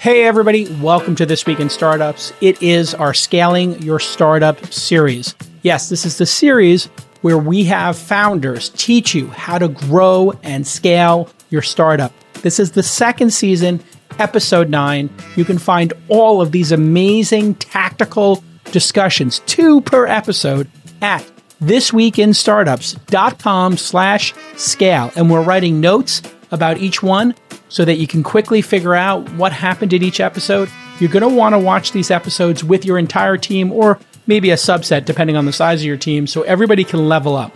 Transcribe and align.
Hey, 0.00 0.24
everybody, 0.24 0.66
welcome 0.80 1.14
to 1.16 1.26
This 1.26 1.44
Week 1.44 1.60
in 1.60 1.68
Startups. 1.68 2.32
It 2.40 2.62
is 2.62 2.94
our 2.94 3.12
Scaling 3.12 3.82
Your 3.82 3.98
Startup 3.98 4.58
series. 4.72 5.34
Yes, 5.60 5.90
this 5.90 6.06
is 6.06 6.16
the 6.16 6.24
series 6.24 6.86
where 7.20 7.36
we 7.36 7.64
have 7.64 7.98
founders 7.98 8.70
teach 8.70 9.14
you 9.14 9.26
how 9.26 9.58
to 9.58 9.68
grow 9.68 10.32
and 10.42 10.66
scale 10.66 11.28
your 11.50 11.60
startup. 11.60 12.14
This 12.40 12.58
is 12.58 12.72
the 12.72 12.82
second 12.82 13.34
season, 13.34 13.84
episode 14.18 14.70
nine. 14.70 15.10
You 15.36 15.44
can 15.44 15.58
find 15.58 15.92
all 16.08 16.40
of 16.40 16.50
these 16.50 16.72
amazing 16.72 17.56
tactical 17.56 18.42
discussions, 18.72 19.40
two 19.40 19.82
per 19.82 20.06
episode, 20.06 20.66
at 21.02 21.30
thisweekinstartups.com 21.60 23.76
slash 23.76 24.32
scale. 24.56 25.12
And 25.14 25.30
we're 25.30 25.44
writing 25.44 25.82
notes 25.82 26.22
about 26.50 26.78
each 26.78 27.02
one 27.02 27.34
so 27.70 27.86
that 27.86 27.96
you 27.96 28.06
can 28.06 28.22
quickly 28.22 28.60
figure 28.60 28.94
out 28.94 29.26
what 29.32 29.52
happened 29.52 29.94
in 29.94 30.02
each 30.02 30.20
episode. 30.20 30.68
You're 30.98 31.08
going 31.08 31.22
to 31.22 31.34
want 31.34 31.54
to 31.54 31.58
watch 31.58 31.92
these 31.92 32.10
episodes 32.10 32.62
with 32.62 32.84
your 32.84 32.98
entire 32.98 33.38
team 33.38 33.72
or 33.72 33.98
maybe 34.26 34.50
a 34.50 34.56
subset 34.56 35.06
depending 35.06 35.36
on 35.36 35.46
the 35.46 35.52
size 35.52 35.80
of 35.80 35.86
your 35.86 35.96
team 35.96 36.26
so 36.26 36.42
everybody 36.42 36.84
can 36.84 37.08
level 37.08 37.36
up. 37.36 37.52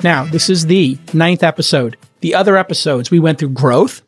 Now, 0.03 0.25
this 0.25 0.49
is 0.49 0.67
the 0.67 0.99
ninth 1.13 1.43
episode. 1.43 1.97
The 2.21 2.35
other 2.35 2.57
episodes, 2.57 3.11
we 3.11 3.21
went 3.21 3.39
through 3.39 3.51
growth, 3.51 4.03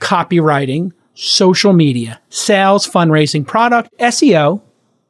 copywriting, 0.00 0.92
social 1.14 1.72
media, 1.72 2.20
sales, 2.30 2.88
fundraising, 2.88 3.46
product, 3.46 3.90
SEO, 3.98 4.62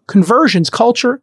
conversions, 0.09 0.71
culture, 0.71 1.21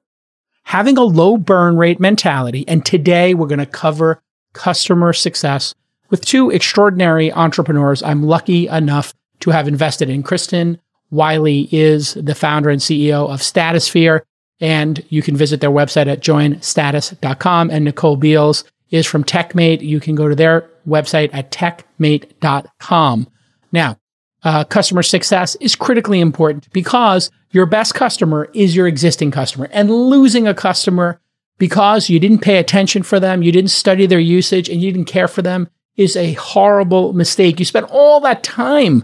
having 0.69 0.99
a 0.99 1.03
low 1.03 1.35
burn 1.35 1.75
rate 1.77 1.99
mentality. 1.99 2.63
And 2.67 2.85
today 2.85 3.33
we're 3.33 3.47
going 3.47 3.57
to 3.57 3.65
cover 3.65 4.21
customer 4.53 5.13
success 5.13 5.73
with 6.11 6.23
two 6.23 6.51
extraordinary 6.51 7.33
entrepreneurs 7.33 8.03
I'm 8.03 8.21
lucky 8.21 8.67
enough 8.67 9.15
to 9.39 9.49
have 9.49 9.67
invested 9.67 10.11
in. 10.11 10.21
Kristen 10.21 10.79
Wiley 11.09 11.69
is 11.71 12.13
the 12.13 12.35
founder 12.35 12.69
and 12.69 12.79
CEO 12.79 13.27
of 13.27 13.39
Statusphere, 13.39 14.21
and 14.59 15.03
you 15.09 15.23
can 15.23 15.35
visit 15.35 15.59
their 15.59 15.71
website 15.71 16.05
at 16.05 16.21
joinstatus.com. 16.21 17.71
And 17.71 17.83
Nicole 17.83 18.15
Beals 18.15 18.63
is 18.91 19.07
from 19.07 19.23
TechMate. 19.23 19.81
You 19.81 19.99
can 19.99 20.13
go 20.13 20.29
to 20.29 20.35
their 20.35 20.69
website 20.87 21.31
at 21.33 21.51
techmate.com. 21.51 23.27
Now, 23.71 23.97
uh, 24.43 24.65
customer 24.65 25.01
success 25.01 25.55
is 25.55 25.75
critically 25.75 26.19
important 26.19 26.71
because 26.73 27.31
your 27.51 27.65
best 27.65 27.95
customer 27.95 28.49
is 28.53 28.75
your 28.75 28.87
existing 28.87 29.31
customer. 29.31 29.67
And 29.71 29.89
losing 29.89 30.47
a 30.47 30.53
customer 30.53 31.19
because 31.57 32.09
you 32.09 32.19
didn't 32.19 32.39
pay 32.39 32.57
attention 32.57 33.03
for 33.03 33.19
them, 33.19 33.43
you 33.43 33.51
didn't 33.51 33.71
study 33.71 34.05
their 34.05 34.19
usage, 34.19 34.69
and 34.69 34.81
you 34.81 34.91
didn't 34.91 35.07
care 35.07 35.27
for 35.27 35.41
them 35.41 35.69
is 35.97 36.15
a 36.15 36.33
horrible 36.33 37.11
mistake. 37.11 37.59
You 37.59 37.65
spent 37.65 37.87
all 37.89 38.21
that 38.21 38.41
time 38.41 39.03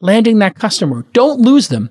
landing 0.00 0.38
that 0.38 0.54
customer. 0.54 1.04
Don't 1.12 1.40
lose 1.40 1.68
them. 1.68 1.90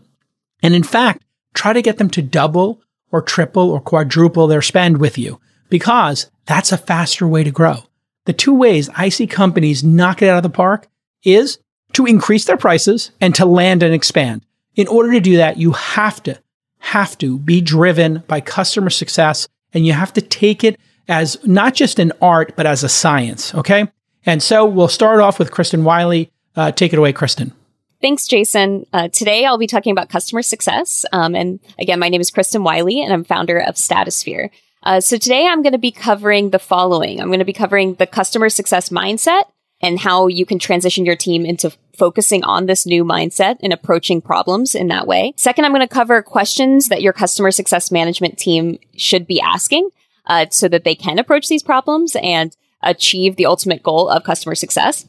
And 0.64 0.74
in 0.74 0.84
fact, 0.84 1.24
try 1.54 1.74
to 1.74 1.84
get 1.84 1.98
them 2.00 2.10
to 2.12 2.24
double 2.24 2.82
or 3.12 3.22
triple 3.22 3.70
or 3.70 3.80
quadruple 3.80 4.48
their 4.48 4.64
spend 4.64 4.98
with 4.98 5.18
you 5.18 5.40
because 5.70 6.32
that's 6.46 6.72
a 6.72 6.78
faster 6.78 7.28
way 7.28 7.44
to 7.44 7.52
grow. 7.52 7.84
The 8.26 8.34
two 8.34 8.54
ways 8.54 8.90
I 8.96 9.10
see 9.10 9.28
companies 9.28 9.84
knock 9.84 10.22
it 10.22 10.30
out 10.30 10.38
of 10.38 10.44
the 10.44 10.50
park 10.50 10.88
is 11.24 11.60
to 11.94 12.06
increase 12.06 12.46
their 12.46 12.58
prices 12.58 13.12
and 13.22 13.36
to 13.36 13.46
land 13.46 13.84
and 13.84 13.94
expand. 13.94 14.44
In 14.80 14.88
order 14.88 15.12
to 15.12 15.20
do 15.20 15.36
that, 15.36 15.58
you 15.58 15.74
have 15.74 16.24
to, 16.24 16.40
have 16.78 17.18
to 17.18 17.38
be 17.38 17.60
driven 17.60 18.24
by 18.30 18.40
customer 18.40 18.90
success 18.90 19.46
and 19.74 19.86
you 19.86 19.92
have 19.92 20.14
to 20.14 20.22
take 20.22 20.64
it 20.64 20.80
as 21.10 21.38
not 21.46 21.74
just 21.74 22.00
an 22.00 22.14
art, 22.22 22.54
but 22.56 22.66
as 22.66 22.82
a 22.82 22.88
science. 22.88 23.54
Okay. 23.54 23.92
And 24.26 24.42
so 24.42 24.66
we'll 24.66 24.88
start 24.88 25.20
off 25.20 25.38
with 25.38 25.52
Kristen 25.52 25.84
Wiley. 25.84 26.32
Uh, 26.56 26.72
take 26.72 26.94
it 26.94 26.98
away, 26.98 27.12
Kristen. 27.12 27.52
Thanks, 28.00 28.26
Jason. 28.26 28.86
Uh, 28.94 29.10
today 29.10 29.44
I'll 29.44 29.58
be 29.58 29.68
talking 29.68 29.92
about 29.92 30.08
customer 30.08 30.42
success. 30.42 31.04
Um, 31.12 31.36
and 31.36 31.60
again, 31.78 32.00
my 32.00 32.08
name 32.08 32.22
is 32.22 32.32
Kristen 32.32 32.64
Wiley 32.64 33.04
and 33.04 33.12
I'm 33.12 33.26
founder 33.26 33.60
of 33.60 33.76
Statusphere. 33.76 34.50
Uh, 34.84 35.02
so 35.02 35.18
today 35.18 35.46
I'm 35.46 35.62
going 35.62 35.74
to 35.74 35.78
be 35.78 35.92
covering 35.92 36.52
the 36.52 36.60
following. 36.60 37.20
I'm 37.20 37.28
going 37.28 37.40
to 37.40 37.46
be 37.46 37.52
covering 37.52 37.96
the 37.96 38.08
customer 38.08 38.48
success 38.48 38.88
mindset, 38.88 39.44
and 39.82 40.00
how 40.00 40.28
you 40.28 40.46
can 40.46 40.60
transition 40.60 41.06
your 41.06 41.16
team 41.16 41.46
into 41.46 41.72
focusing 41.98 42.44
on 42.44 42.66
this 42.66 42.86
new 42.86 43.04
mindset 43.04 43.58
and 43.62 43.74
approaching 43.74 44.22
problems 44.22 44.76
in 44.76 44.88
that 44.88 45.08
way. 45.08 45.34
Second, 45.36 45.66
I'm 45.66 45.72
going 45.72 45.88
to 45.88 45.94
cover 45.94 46.22
questions 46.22 46.88
that 46.90 47.02
your 47.02 47.14
customer 47.14 47.52
success 47.52 47.92
management 47.92 48.38
team 48.38 48.80
should 48.96 49.28
be 49.28 49.42
asking 49.42 49.90
uh, 50.26 50.46
so 50.52 50.68
that 50.68 50.84
they 50.84 50.96
can 50.96 51.20
approach 51.20 51.48
these 51.48 51.64
problems 51.64 52.16
and 52.22 52.56
achieve 52.82 53.36
the 53.36 53.46
ultimate 53.46 53.84
goal 53.84 54.10
of 54.10 54.24
customer 54.24 54.56
success. 54.56 55.08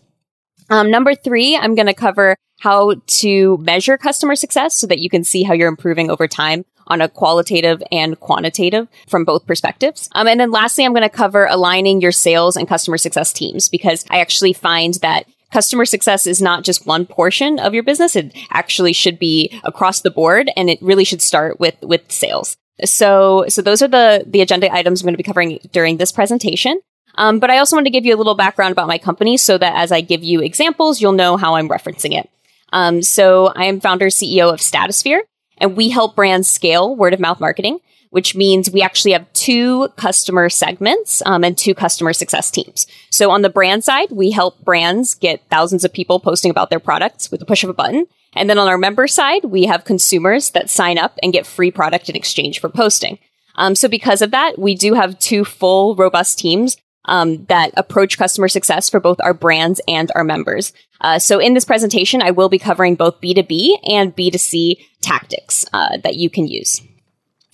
Um, 0.69 0.91
number 0.91 1.15
three, 1.15 1.57
I'm 1.57 1.75
going 1.75 1.87
to 1.87 1.95
cover 1.95 2.37
how 2.61 2.95
to 3.07 3.57
measure 3.59 3.97
customer 3.97 4.37
success 4.37 4.77
so 4.77 4.87
that 4.87 4.99
you 4.99 5.09
can 5.09 5.25
see 5.25 5.43
how 5.43 5.55
you're 5.55 5.69
improving 5.69 6.11
over 6.11 6.29
time 6.29 6.65
on 6.91 7.01
a 7.01 7.09
qualitative 7.09 7.83
and 7.91 8.19
quantitative 8.21 8.89
from 9.09 9.25
both 9.25 9.47
perspectives. 9.47 10.09
Um, 10.13 10.27
and 10.29 10.39
then 10.39 10.51
lastly, 10.51 10.85
I'm 10.85 10.93
going 10.93 11.03
to 11.03 11.09
cover 11.09 11.47
aligning 11.47 12.01
your 12.01 12.13
sales 12.13 12.57
and 12.57 12.69
customer 12.69 12.99
success 12.99 13.33
teams 13.33 13.69
because 13.69 14.05
I 14.11 14.21
actually 14.21 14.53
find 14.53 14.95
that 14.95 15.27
customer 15.53 15.85
success 15.85 16.27
is 16.27 16.43
not 16.43 16.65
just 16.65 16.87
one 16.87 17.07
portion 17.07 17.59
of 17.59 17.75
your 17.75 17.83
business. 17.83 18.17
It 18.17 18.37
actually 18.51 18.93
should 18.93 19.19
be 19.19 19.59
across 19.65 20.01
the 20.01 20.11
board 20.11 20.51
and 20.57 20.69
it 20.69 20.83
really 20.83 21.05
should 21.05 21.23
start 21.23 21.59
with, 21.59 21.77
with 21.83 22.11
sales. 22.11 22.57
So, 22.85 23.45
so 23.49 23.63
those 23.63 23.83
are 23.83 23.89
the, 23.89 24.25
the 24.27 24.41
agenda 24.41 24.73
items 24.73 25.01
I'm 25.01 25.07
going 25.07 25.15
to 25.15 25.19
be 25.19 25.23
covering 25.23 25.59
during 25.73 25.97
this 25.97 26.13
presentation. 26.13 26.81
Um, 27.17 27.39
but 27.39 27.51
I 27.51 27.59
also 27.59 27.77
want 27.77 27.87
to 27.87 27.91
give 27.91 28.07
you 28.07 28.15
a 28.15 28.19
little 28.19 28.35
background 28.35 28.73
about 28.73 28.89
my 28.89 28.99
company 28.99 29.37
so 29.37 29.59
that 29.59 29.75
as 29.77 29.93
I 29.93 30.01
give 30.01 30.23
you 30.23 30.41
examples, 30.41 31.01
you'll 31.01 31.13
know 31.13 31.37
how 31.37 31.55
I'm 31.55 31.69
referencing 31.69 32.19
it. 32.19 32.31
Um, 32.73 33.03
so 33.03 33.49
I 33.49 33.65
am 33.65 33.81
founder 33.81 34.07
CEO 34.07 34.53
of 34.53 34.61
Statusphere. 34.61 35.21
And 35.61 35.77
we 35.77 35.91
help 35.91 36.17
brands 36.17 36.49
scale 36.49 36.97
word 36.97 37.15
of 37.15 37.21
mouth 37.21 37.41
marketing, 37.41 37.79
which 38.11 38.35
means 38.35 38.71
we 38.71 38.83
actually 38.83 39.13
have 39.13 39.33
two 39.35 39.89
customer 39.97 40.49
segments 40.49 41.23
um, 41.27 41.45
and 41.45 41.57
two 41.57 41.75
customer 41.75 42.13
success 42.13 42.51
teams. 42.51 42.87
So 43.11 43.31
on 43.31 43.43
the 43.43 43.51
brand 43.51 43.85
side, 43.85 44.11
we 44.11 44.31
help 44.31 44.65
brands 44.65 45.15
get 45.15 45.43
thousands 45.51 45.85
of 45.85 45.93
people 45.93 46.19
posting 46.19 46.51
about 46.51 46.71
their 46.71 46.81
products 46.81 47.31
with 47.31 47.41
the 47.41 47.47
push 47.47 47.63
of 47.63 47.71
a 47.71 47.75
button. 47.75 48.07
And 48.35 48.49
then 48.49 48.59
on 48.59 48.69
our 48.69 48.79
member 48.79 49.07
side, 49.07 49.45
we 49.45 49.65
have 49.65 49.85
consumers 49.85 50.51
that 50.51 50.71
sign 50.71 50.99
up 50.99 51.19
and 51.23 51.33
get 51.33 51.47
free 51.47 51.71
product 51.71 52.09
in 52.09 52.17
exchange 52.17 52.61
for 52.61 52.69
posting. 52.69 53.19
Um, 53.57 53.75
so 53.75 53.89
because 53.89 54.23
of 54.23 54.31
that, 54.31 54.59
we 54.59 54.75
do 54.75 54.95
have 54.95 55.19
two 55.19 55.45
full, 55.45 55.95
robust 55.95 56.39
teams 56.39 56.77
um, 57.11 57.45
that 57.47 57.73
approach 57.77 58.17
customer 58.17 58.49
success 58.49 58.89
for 58.89 59.01
both 59.01 59.21
our 59.21 59.35
brands 59.35 59.81
and 59.87 60.11
our 60.15 60.25
members. 60.25 60.73
Uh, 61.01 61.19
so 61.19 61.39
in 61.39 61.55
this 61.55 61.65
presentation, 61.65 62.23
I 62.23 62.31
will 62.31 62.49
be 62.49 62.59
covering 62.59 62.95
both 62.95 63.21
B2B 63.21 63.79
and 63.91 64.17
B2C 64.17 64.77
tactics 65.03 65.67
uh, 65.73 65.99
that 65.99 66.17
you 66.17 66.31
can 66.31 66.47
use. 66.47 66.81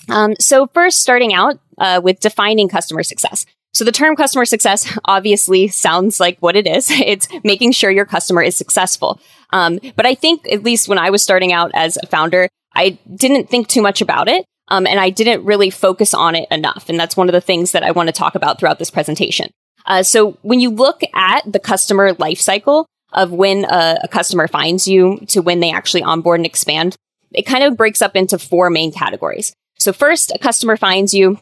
Um, 0.09 0.35
so 0.39 0.69
first, 0.69 1.01
starting 1.01 1.35
out 1.35 1.59
uh, 1.79 2.01
with 2.05 2.21
defining 2.21 2.69
customer 2.69 3.03
success. 3.03 3.47
So 3.73 3.85
the 3.85 3.93
term 3.93 4.15
customer 4.15 4.45
success 4.45 4.97
obviously 5.05 5.69
sounds 5.69 6.21
like 6.21 6.39
what 6.39 6.57
it 6.57 6.67
is. 6.67 6.91
It's 7.07 7.29
making 7.43 7.73
sure 7.73 7.91
your 7.91 8.07
customer 8.07 8.43
is 8.43 8.57
successful. 8.57 9.21
Um, 9.51 9.81
but 9.97 10.07
I 10.07 10.15
think 10.15 10.47
at 10.51 10.63
least 10.63 10.89
when 10.89 10.99
I 10.99 11.11
was 11.11 11.23
starting 11.23 11.53
out 11.53 11.71
as 11.75 11.99
a 12.03 12.07
founder, 12.07 12.49
I 12.75 12.99
didn't 13.15 13.49
think 13.49 13.69
too 13.69 13.83
much 13.83 14.01
about 14.01 14.29
it. 14.29 14.45
Um, 14.69 14.87
and 14.87 14.99
I 14.99 15.11
didn't 15.11 15.45
really 15.45 15.71
focus 15.71 16.13
on 16.13 16.35
it 16.35 16.49
enough. 16.51 16.89
And 16.89 16.99
that's 16.99 17.17
one 17.17 17.29
of 17.29 17.33
the 17.33 17.41
things 17.41 17.73
that 17.73 17.83
I 17.83 17.93
want 17.93 18.09
to 18.09 18.13
talk 18.13 18.35
about 18.35 18.59
throughout 18.59 18.79
this 18.79 18.91
presentation. 18.91 19.51
Uh, 19.85 20.03
so 20.03 20.33
when 20.43 20.61
you 20.61 20.71
look 20.71 21.03
at 21.15 21.51
the 21.51 21.61
customer 21.61 22.13
lifecycle 22.15 22.87
of 23.13 23.33
when 23.33 23.65
a, 23.65 23.99
a, 24.03 24.09
customer 24.09 24.49
finds 24.49 24.89
you 24.89 25.21
to 25.29 25.41
when 25.41 25.61
they 25.61 25.71
actually 25.71 26.03
onboard 26.03 26.41
and 26.41 26.47
expand, 26.47 26.97
it 27.33 27.47
kind 27.47 27.63
of 27.63 27.77
breaks 27.77 28.03
up 28.03 28.17
into 28.17 28.39
four 28.39 28.69
main 28.69 28.93
categories. 28.93 29.55
So 29.79 29.93
first, 29.93 30.33
a 30.35 30.39
customer 30.39 30.77
finds 30.77 31.15
you 31.15 31.39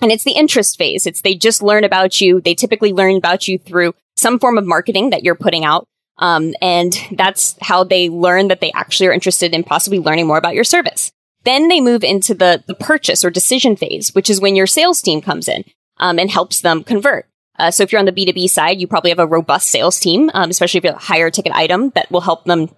and 0.00 0.10
it's 0.10 0.24
the 0.24 0.32
interest 0.32 0.78
phase. 0.78 1.06
It's 1.06 1.20
they 1.20 1.34
just 1.34 1.62
learn 1.62 1.84
about 1.84 2.20
you. 2.20 2.40
They 2.40 2.54
typically 2.54 2.92
learn 2.92 3.16
about 3.16 3.46
you 3.48 3.58
through 3.58 3.94
some 4.16 4.38
form 4.38 4.56
of 4.56 4.64
marketing 4.64 5.10
that 5.10 5.24
you're 5.24 5.34
putting 5.34 5.64
out. 5.64 5.84
Um, 6.18 6.54
and 6.62 6.96
that's 7.12 7.56
how 7.60 7.84
they 7.84 8.08
learn 8.08 8.48
that 8.48 8.60
they 8.60 8.72
actually 8.72 9.08
are 9.08 9.12
interested 9.12 9.52
in 9.52 9.64
possibly 9.64 9.98
learning 9.98 10.26
more 10.26 10.38
about 10.38 10.54
your 10.54 10.64
service. 10.64 11.10
Then 11.44 11.68
they 11.68 11.80
move 11.80 12.02
into 12.02 12.34
the, 12.34 12.62
the 12.66 12.74
purchase 12.74 13.24
or 13.24 13.30
decision 13.30 13.76
phase, 13.76 14.14
which 14.14 14.30
is 14.30 14.40
when 14.40 14.56
your 14.56 14.66
sales 14.66 15.02
team 15.02 15.20
comes 15.20 15.48
in 15.48 15.64
um, 15.98 16.18
and 16.18 16.30
helps 16.30 16.60
them 16.60 16.82
convert. 16.82 17.26
Uh, 17.58 17.70
so 17.70 17.82
if 17.82 17.92
you're 17.92 18.00
on 18.00 18.06
the 18.06 18.12
B2B 18.12 18.48
side, 18.50 18.80
you 18.80 18.86
probably 18.86 19.10
have 19.10 19.18
a 19.18 19.26
robust 19.26 19.70
sales 19.70 20.00
team, 20.00 20.30
um, 20.34 20.50
especially 20.50 20.78
if 20.78 20.84
you 20.84 20.90
have 20.90 21.00
a 21.00 21.04
higher 21.04 21.30
ticket 21.30 21.52
item 21.52 21.90
that 21.90 22.10
will 22.10 22.22
help 22.22 22.44
them 22.44 22.68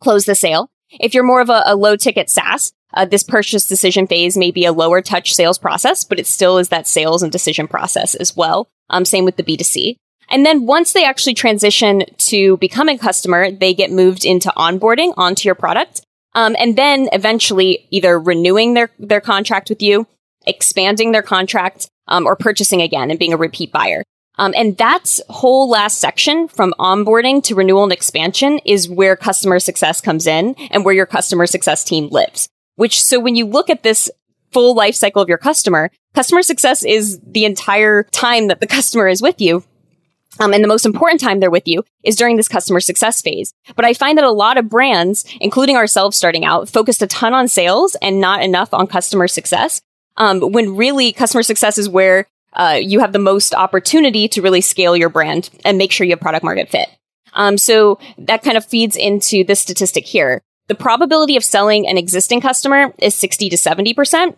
close 0.00 0.24
the 0.24 0.34
sale. 0.34 0.68
If 0.90 1.14
you're 1.14 1.24
more 1.24 1.40
of 1.40 1.48
a, 1.48 1.62
a 1.66 1.76
low 1.76 1.96
ticket 1.96 2.28
SaaS, 2.28 2.72
uh, 2.92 3.04
this 3.04 3.22
purchase 3.22 3.68
decision 3.68 4.06
phase 4.06 4.36
may 4.36 4.50
be 4.50 4.64
a 4.64 4.72
lower 4.72 5.00
touch 5.00 5.34
sales 5.34 5.58
process, 5.58 6.04
but 6.04 6.18
it 6.18 6.26
still 6.26 6.58
is 6.58 6.68
that 6.70 6.86
sales 6.86 7.22
and 7.22 7.30
decision 7.30 7.68
process 7.68 8.14
as 8.14 8.36
well. 8.36 8.68
Um, 8.90 9.04
same 9.04 9.24
with 9.24 9.36
the 9.36 9.44
B2C. 9.44 9.96
And 10.28 10.44
then 10.44 10.66
once 10.66 10.92
they 10.92 11.04
actually 11.04 11.34
transition 11.34 12.02
to 12.18 12.56
becoming 12.58 12.96
a 12.96 13.00
customer, 13.00 13.50
they 13.50 13.74
get 13.74 13.90
moved 13.90 14.24
into 14.24 14.52
onboarding 14.56 15.12
onto 15.16 15.48
your 15.48 15.54
product. 15.54 16.02
Um, 16.34 16.54
and 16.58 16.76
then 16.76 17.08
eventually 17.12 17.86
either 17.90 18.18
renewing 18.18 18.74
their, 18.74 18.90
their 18.98 19.20
contract 19.20 19.68
with 19.68 19.82
you, 19.82 20.06
expanding 20.46 21.12
their 21.12 21.22
contract, 21.22 21.88
um, 22.08 22.26
or 22.26 22.36
purchasing 22.36 22.82
again 22.82 23.10
and 23.10 23.18
being 23.18 23.32
a 23.32 23.36
repeat 23.36 23.72
buyer. 23.72 24.02
Um, 24.36 24.54
and 24.56 24.76
that's 24.76 25.20
whole 25.28 25.68
last 25.68 25.98
section 25.98 26.48
from 26.48 26.74
onboarding 26.78 27.42
to 27.44 27.54
renewal 27.54 27.84
and 27.84 27.92
expansion 27.92 28.58
is 28.64 28.88
where 28.88 29.16
customer 29.16 29.58
success 29.58 30.00
comes 30.00 30.26
in 30.26 30.54
and 30.70 30.84
where 30.84 30.94
your 30.94 31.06
customer 31.06 31.46
success 31.46 31.84
team 31.84 32.08
lives. 32.08 32.48
Which, 32.76 33.02
so 33.02 33.20
when 33.20 33.36
you 33.36 33.44
look 33.44 33.68
at 33.68 33.82
this 33.82 34.10
full 34.50 34.74
life 34.74 34.94
cycle 34.94 35.20
of 35.20 35.28
your 35.28 35.38
customer, 35.38 35.90
customer 36.14 36.42
success 36.42 36.84
is 36.84 37.20
the 37.22 37.44
entire 37.44 38.04
time 38.04 38.48
that 38.48 38.60
the 38.60 38.66
customer 38.78 39.08
is 39.08 39.20
with 39.20 39.40
you. 39.40 39.62
Um, 40.40 40.54
and 40.54 40.64
the 40.64 40.68
most 40.68 40.86
important 40.86 41.20
time 41.20 41.38
they're 41.38 41.50
with 41.50 41.68
you 41.68 41.84
is 42.02 42.16
during 42.16 42.36
this 42.36 42.48
customer 42.48 42.80
success 42.80 43.20
phase. 43.20 43.52
But 43.76 43.84
I 43.84 43.92
find 43.92 44.16
that 44.16 44.24
a 44.24 44.30
lot 44.30 44.56
of 44.56 44.68
brands, 44.68 45.24
including 45.40 45.76
ourselves 45.76 46.16
starting 46.16 46.44
out, 46.44 46.68
focused 46.68 47.02
a 47.02 47.06
ton 47.06 47.34
on 47.34 47.46
sales 47.46 47.94
and 48.02 48.20
not 48.20 48.42
enough 48.42 48.72
on 48.72 48.86
customer 48.86 49.28
success. 49.28 49.82
Um, 50.16 50.40
when 50.40 50.76
really 50.76 51.12
customer 51.12 51.42
success 51.42 51.78
is 51.78 51.88
where 51.88 52.26
uh, 52.54 52.78
you 52.80 53.00
have 53.00 53.12
the 53.12 53.18
most 53.18 53.54
opportunity 53.54 54.28
to 54.28 54.42
really 54.42 54.60
scale 54.60 54.96
your 54.96 55.08
brand 55.08 55.50
and 55.64 55.78
make 55.78 55.92
sure 55.92 56.04
you 56.04 56.12
have 56.12 56.20
product 56.20 56.44
market 56.44 56.68
fit. 56.68 56.88
Um, 57.34 57.56
so 57.58 57.98
that 58.18 58.42
kind 58.42 58.56
of 58.56 58.64
feeds 58.64 58.96
into 58.96 59.44
this 59.44 59.60
statistic 59.60 60.04
here. 60.04 60.42
The 60.66 60.74
probability 60.74 61.36
of 61.36 61.44
selling 61.44 61.86
an 61.86 61.96
existing 61.96 62.40
customer 62.40 62.92
is 62.98 63.14
60 63.14 63.50
to 63.50 63.56
70%. 63.56 64.36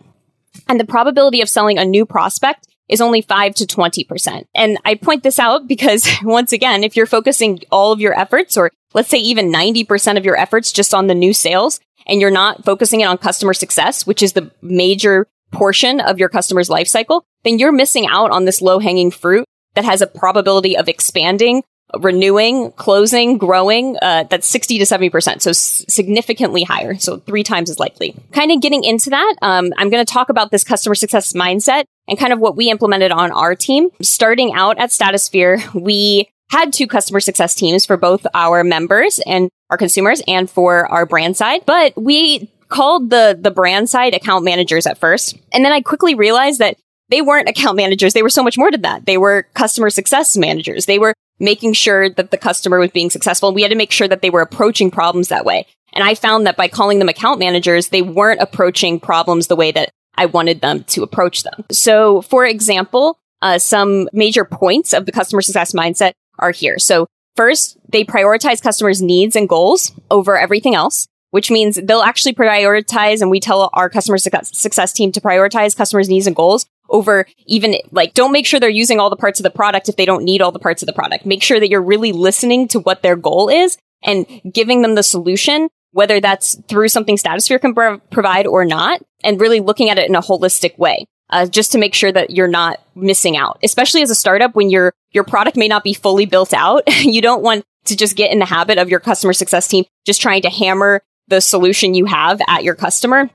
And 0.67 0.79
the 0.79 0.85
probability 0.85 1.41
of 1.41 1.49
selling 1.49 1.79
a 1.79 1.85
new 1.85 2.05
prospect 2.05 2.67
is 2.93 3.01
only 3.01 3.21
5 3.21 3.55
to 3.55 3.65
20%. 3.65 4.45
And 4.53 4.77
I 4.85 4.95
point 4.95 5.23
this 5.23 5.39
out 5.39 5.67
because 5.67 6.07
once 6.23 6.53
again, 6.53 6.83
if 6.83 6.95
you're 6.95 7.07
focusing 7.07 7.59
all 7.71 7.91
of 7.91 7.99
your 7.99 8.17
efforts 8.17 8.55
or 8.55 8.71
let's 8.93 9.09
say 9.09 9.17
even 9.17 9.51
90% 9.51 10.17
of 10.17 10.23
your 10.23 10.37
efforts 10.37 10.71
just 10.71 10.93
on 10.93 11.07
the 11.07 11.15
new 11.15 11.33
sales 11.33 11.79
and 12.05 12.21
you're 12.21 12.31
not 12.31 12.63
focusing 12.63 13.01
it 13.01 13.05
on 13.05 13.17
customer 13.17 13.53
success, 13.53 14.05
which 14.05 14.21
is 14.21 14.33
the 14.33 14.51
major 14.61 15.27
portion 15.51 15.99
of 15.99 16.19
your 16.19 16.29
customer's 16.29 16.69
life 16.69 16.87
cycle, 16.87 17.25
then 17.43 17.57
you're 17.57 17.71
missing 17.71 18.05
out 18.07 18.31
on 18.31 18.45
this 18.45 18.61
low 18.61 18.79
hanging 18.79 19.11
fruit 19.11 19.45
that 19.73 19.85
has 19.85 20.01
a 20.01 20.07
probability 20.07 20.77
of 20.77 20.87
expanding 20.87 21.63
renewing, 21.99 22.71
closing, 22.71 23.37
growing, 23.37 23.97
uh, 24.01 24.23
that's 24.29 24.47
60 24.47 24.79
to 24.79 24.85
70%. 24.85 25.41
So 25.41 25.51
s- 25.51 25.85
significantly 25.87 26.63
higher. 26.63 26.95
So 26.95 27.17
three 27.17 27.43
times 27.43 27.69
as 27.69 27.79
likely. 27.79 28.15
Kind 28.31 28.51
of 28.51 28.61
getting 28.61 28.83
into 28.83 29.11
that, 29.11 29.35
um, 29.41 29.71
I'm 29.77 29.89
going 29.89 30.03
to 30.03 30.11
talk 30.11 30.29
about 30.29 30.51
this 30.51 30.63
customer 30.63 30.95
success 30.95 31.33
mindset 31.33 31.83
and 32.07 32.19
kind 32.19 32.33
of 32.33 32.39
what 32.39 32.55
we 32.55 32.69
implemented 32.69 33.11
on 33.11 33.31
our 33.31 33.55
team. 33.55 33.89
Starting 34.01 34.53
out 34.53 34.77
at 34.77 34.89
Statusphere, 34.89 35.73
we 35.73 36.29
had 36.49 36.73
two 36.73 36.87
customer 36.87 37.19
success 37.19 37.55
teams 37.55 37.85
for 37.85 37.97
both 37.97 38.25
our 38.33 38.63
members 38.63 39.19
and 39.25 39.49
our 39.69 39.77
consumers 39.77 40.21
and 40.27 40.49
for 40.49 40.85
our 40.91 41.05
brand 41.05 41.35
side, 41.35 41.61
but 41.65 41.93
we 41.95 42.49
called 42.69 43.09
the 43.09 43.37
the 43.39 43.51
brand 43.51 43.89
side 43.89 44.13
account 44.13 44.43
managers 44.43 44.87
at 44.87 44.97
first. 44.97 45.37
And 45.51 45.63
then 45.63 45.71
I 45.71 45.81
quickly 45.81 46.15
realized 46.15 46.59
that 46.59 46.77
they 47.09 47.21
weren't 47.21 47.49
account 47.49 47.77
managers. 47.77 48.13
They 48.13 48.23
were 48.23 48.29
so 48.29 48.43
much 48.43 48.57
more 48.57 48.71
than 48.71 48.81
that. 48.81 49.05
They 49.05 49.17
were 49.17 49.47
customer 49.53 49.89
success 49.89 50.35
managers. 50.35 50.85
They 50.85 50.99
were 50.99 51.13
making 51.39 51.73
sure 51.73 52.09
that 52.09 52.31
the 52.31 52.37
customer 52.37 52.79
was 52.79 52.91
being 52.91 53.09
successful. 53.09 53.53
We 53.53 53.61
had 53.61 53.71
to 53.71 53.77
make 53.77 53.91
sure 53.91 54.07
that 54.07 54.21
they 54.21 54.29
were 54.29 54.41
approaching 54.41 54.89
problems 54.89 55.27
that 55.27 55.45
way. 55.45 55.65
And 55.93 56.03
I 56.03 56.15
found 56.15 56.47
that 56.47 56.57
by 56.57 56.67
calling 56.67 56.99
them 56.99 57.09
account 57.09 57.39
managers, 57.39 57.89
they 57.89 58.01
weren't 58.01 58.41
approaching 58.41 58.99
problems 58.99 59.47
the 59.47 59.55
way 59.55 59.71
that 59.71 59.89
I 60.15 60.25
wanted 60.27 60.61
them 60.61 60.83
to 60.85 61.03
approach 61.03 61.43
them. 61.43 61.65
So, 61.71 62.21
for 62.21 62.45
example, 62.45 63.17
uh, 63.41 63.59
some 63.59 64.09
major 64.13 64.45
points 64.45 64.93
of 64.93 65.05
the 65.05 65.11
customer 65.11 65.41
success 65.41 65.73
mindset 65.73 66.13
are 66.39 66.51
here. 66.51 66.79
So, 66.79 67.07
first, 67.35 67.77
they 67.89 68.03
prioritize 68.03 68.61
customers' 68.61 69.01
needs 69.01 69.35
and 69.35 69.49
goals 69.49 69.91
over 70.09 70.37
everything 70.37 70.75
else, 70.75 71.07
which 71.31 71.49
means 71.51 71.75
they'll 71.83 72.01
actually 72.01 72.33
prioritize, 72.33 73.21
and 73.21 73.29
we 73.29 73.39
tell 73.39 73.69
our 73.73 73.89
customer 73.89 74.17
success 74.17 74.93
team 74.93 75.11
to 75.11 75.21
prioritize 75.21 75.75
customers' 75.75 76.09
needs 76.09 76.27
and 76.27 76.35
goals 76.35 76.65
over 76.89 77.25
even 77.47 77.75
like 77.91 78.13
don't 78.13 78.31
make 78.31 78.45
sure 78.45 78.59
they're 78.59 78.69
using 78.69 78.99
all 78.99 79.09
the 79.09 79.15
parts 79.15 79.39
of 79.39 79.43
the 79.43 79.49
product 79.49 79.89
if 79.89 79.95
they 79.95 80.05
don't 80.05 80.23
need 80.23 80.41
all 80.41 80.51
the 80.51 80.59
parts 80.59 80.81
of 80.81 80.85
the 80.85 80.93
product. 80.93 81.25
Make 81.25 81.41
sure 81.41 81.59
that 81.59 81.69
you're 81.69 81.81
really 81.81 82.11
listening 82.11 82.67
to 82.69 82.79
what 82.79 83.01
their 83.01 83.15
goal 83.15 83.49
is 83.49 83.77
and 84.03 84.25
giving 84.51 84.81
them 84.81 84.95
the 84.95 85.03
solution, 85.03 85.69
whether 85.93 86.19
that's 86.19 86.55
through 86.67 86.89
something 86.89 87.17
Statusphere 87.17 87.61
can 87.61 87.73
pro- 87.73 87.99
provide 87.99 88.45
or 88.45 88.65
not, 88.65 89.01
and 89.23 89.39
really 89.39 89.59
looking 89.59 89.89
at 89.89 89.97
it 89.97 90.09
in 90.09 90.15
a 90.15 90.21
holistic 90.21 90.77
way. 90.77 91.05
Uh, 91.29 91.47
just 91.47 91.71
to 91.71 91.79
make 91.79 91.95
sure 91.95 92.11
that 92.11 92.29
you're 92.29 92.47
not 92.47 92.79
missing 92.93 93.37
out, 93.37 93.57
especially 93.63 94.03
as 94.03 94.11
a 94.11 94.15
startup 94.15 94.53
when 94.53 94.69
your 94.69 94.93
your 95.11 95.23
product 95.23 95.57
may 95.57 95.67
not 95.67 95.83
be 95.83 95.93
fully 95.93 96.25
built 96.25 96.53
out. 96.53 96.83
you 97.01 97.21
don't 97.21 97.41
want 97.41 97.63
to 97.85 97.95
just 97.95 98.15
get 98.15 98.31
in 98.31 98.39
the 98.39 98.45
habit 98.45 98.77
of 98.77 98.89
your 98.89 98.99
customer 98.99 99.33
success 99.33 99.67
team 99.67 99.85
just 100.05 100.21
trying 100.21 100.41
to 100.41 100.49
hammer 100.49 101.01
the 101.27 101.41
solution 101.41 101.93
you 101.93 102.05
have 102.05 102.41
at 102.47 102.63
your 102.63 102.75
customer 102.75 103.29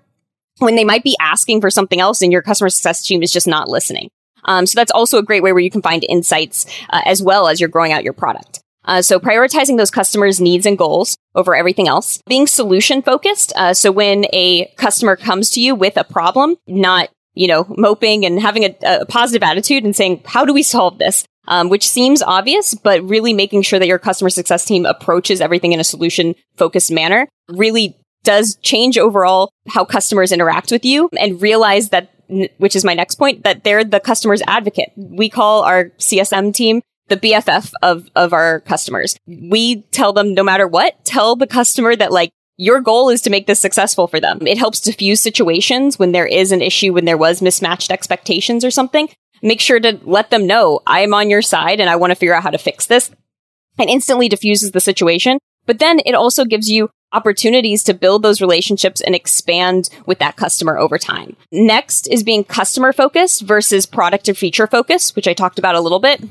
when 0.58 0.76
they 0.76 0.84
might 0.84 1.02
be 1.02 1.16
asking 1.20 1.60
for 1.60 1.70
something 1.70 2.00
else 2.00 2.22
and 2.22 2.32
your 2.32 2.42
customer 2.42 2.68
success 2.68 3.04
team 3.04 3.22
is 3.22 3.32
just 3.32 3.46
not 3.46 3.68
listening. 3.68 4.10
Um, 4.44 4.66
so 4.66 4.78
that's 4.78 4.92
also 4.92 5.18
a 5.18 5.22
great 5.22 5.42
way 5.42 5.52
where 5.52 5.62
you 5.62 5.70
can 5.70 5.82
find 5.82 6.04
insights 6.08 6.66
uh, 6.90 7.00
as 7.04 7.22
well 7.22 7.48
as 7.48 7.60
you're 7.60 7.68
growing 7.68 7.92
out 7.92 8.04
your 8.04 8.12
product. 8.12 8.60
Uh, 8.88 9.02
so 9.02 9.20
prioritizing 9.20 9.76
those 9.76 9.90
customers' 9.90 10.40
needs 10.40 10.64
and 10.64 10.78
goals 10.78 11.16
over 11.34 11.54
everything 11.54 11.86
else. 11.86 12.20
Being 12.26 12.46
solution 12.46 13.02
focused. 13.02 13.52
Uh, 13.54 13.74
so 13.74 13.92
when 13.92 14.24
a 14.32 14.72
customer 14.76 15.14
comes 15.14 15.50
to 15.50 15.60
you 15.60 15.74
with 15.74 15.96
a 15.96 16.04
problem, 16.04 16.56
not 16.66 17.10
you 17.34 17.46
know 17.46 17.66
moping 17.76 18.24
and 18.24 18.40
having 18.40 18.64
a, 18.64 18.74
a 18.84 19.06
positive 19.06 19.42
attitude 19.42 19.84
and 19.84 19.94
saying, 19.94 20.22
"How 20.24 20.44
do 20.44 20.54
we 20.54 20.62
solve 20.62 20.98
this?" 20.98 21.24
Um, 21.46 21.68
which 21.68 21.88
seems 21.88 22.22
obvious, 22.22 22.74
but 22.74 23.02
really 23.08 23.32
making 23.32 23.62
sure 23.62 23.78
that 23.78 23.86
your 23.86 23.98
customer 23.98 24.28
success 24.28 24.64
team 24.64 24.84
approaches 24.84 25.40
everything 25.40 25.72
in 25.72 25.80
a 25.80 25.84
solution 25.84 26.34
focused 26.56 26.90
manner 26.90 27.26
really 27.48 27.96
does 28.22 28.58
change 28.62 28.98
overall 28.98 29.50
how 29.68 29.84
customers 29.84 30.32
interact 30.32 30.70
with 30.70 30.84
you 30.84 31.08
and 31.18 31.40
realize 31.40 31.88
that, 31.88 32.10
which 32.58 32.76
is 32.76 32.84
my 32.84 32.92
next 32.92 33.14
point, 33.14 33.44
that 33.44 33.64
they're 33.64 33.84
the 33.84 34.00
customer's 34.00 34.42
advocate. 34.46 34.92
We 34.96 35.30
call 35.30 35.62
our 35.62 35.86
CSM 35.98 36.52
team 36.54 36.82
the 37.08 37.16
BFF 37.16 37.72
of, 37.82 38.08
of 38.14 38.32
our 38.32 38.60
customers. 38.60 39.16
We 39.26 39.82
tell 39.90 40.12
them 40.12 40.34
no 40.34 40.42
matter 40.42 40.66
what, 40.66 41.04
tell 41.04 41.36
the 41.36 41.46
customer 41.46 41.96
that 41.96 42.12
like, 42.12 42.30
your 42.60 42.80
goal 42.80 43.08
is 43.08 43.20
to 43.22 43.30
make 43.30 43.46
this 43.46 43.60
successful 43.60 44.08
for 44.08 44.18
them. 44.18 44.46
It 44.46 44.58
helps 44.58 44.80
diffuse 44.80 45.20
situations 45.20 45.98
when 45.98 46.12
there 46.12 46.26
is 46.26 46.50
an 46.50 46.60
issue, 46.60 46.92
when 46.92 47.04
there 47.04 47.16
was 47.16 47.40
mismatched 47.40 47.92
expectations 47.92 48.64
or 48.64 48.70
something. 48.72 49.08
Make 49.42 49.60
sure 49.60 49.78
to 49.78 49.98
let 50.02 50.30
them 50.30 50.46
know 50.46 50.80
I 50.84 51.00
am 51.00 51.14
on 51.14 51.30
your 51.30 51.42
side 51.42 51.78
and 51.78 51.88
I 51.88 51.96
want 51.96 52.10
to 52.10 52.16
figure 52.16 52.34
out 52.34 52.42
how 52.42 52.50
to 52.50 52.58
fix 52.58 52.86
this 52.86 53.12
and 53.78 53.88
instantly 53.88 54.28
diffuses 54.28 54.72
the 54.72 54.80
situation. 54.80 55.38
But 55.66 55.78
then 55.78 56.00
it 56.04 56.14
also 56.14 56.44
gives 56.44 56.68
you 56.68 56.90
opportunities 57.12 57.82
to 57.84 57.94
build 57.94 58.22
those 58.22 58.40
relationships 58.40 59.00
and 59.00 59.14
expand 59.14 59.88
with 60.06 60.18
that 60.18 60.36
customer 60.36 60.76
over 60.78 60.98
time. 60.98 61.36
Next 61.52 62.06
is 62.08 62.22
being 62.22 62.44
customer 62.44 62.92
focused 62.92 63.42
versus 63.42 63.86
product 63.86 64.28
or 64.28 64.34
feature 64.34 64.66
focused, 64.66 65.16
which 65.16 65.28
I 65.28 65.32
talked 65.32 65.58
about 65.58 65.74
a 65.74 65.80
little 65.80 66.00
bit. 66.00 66.22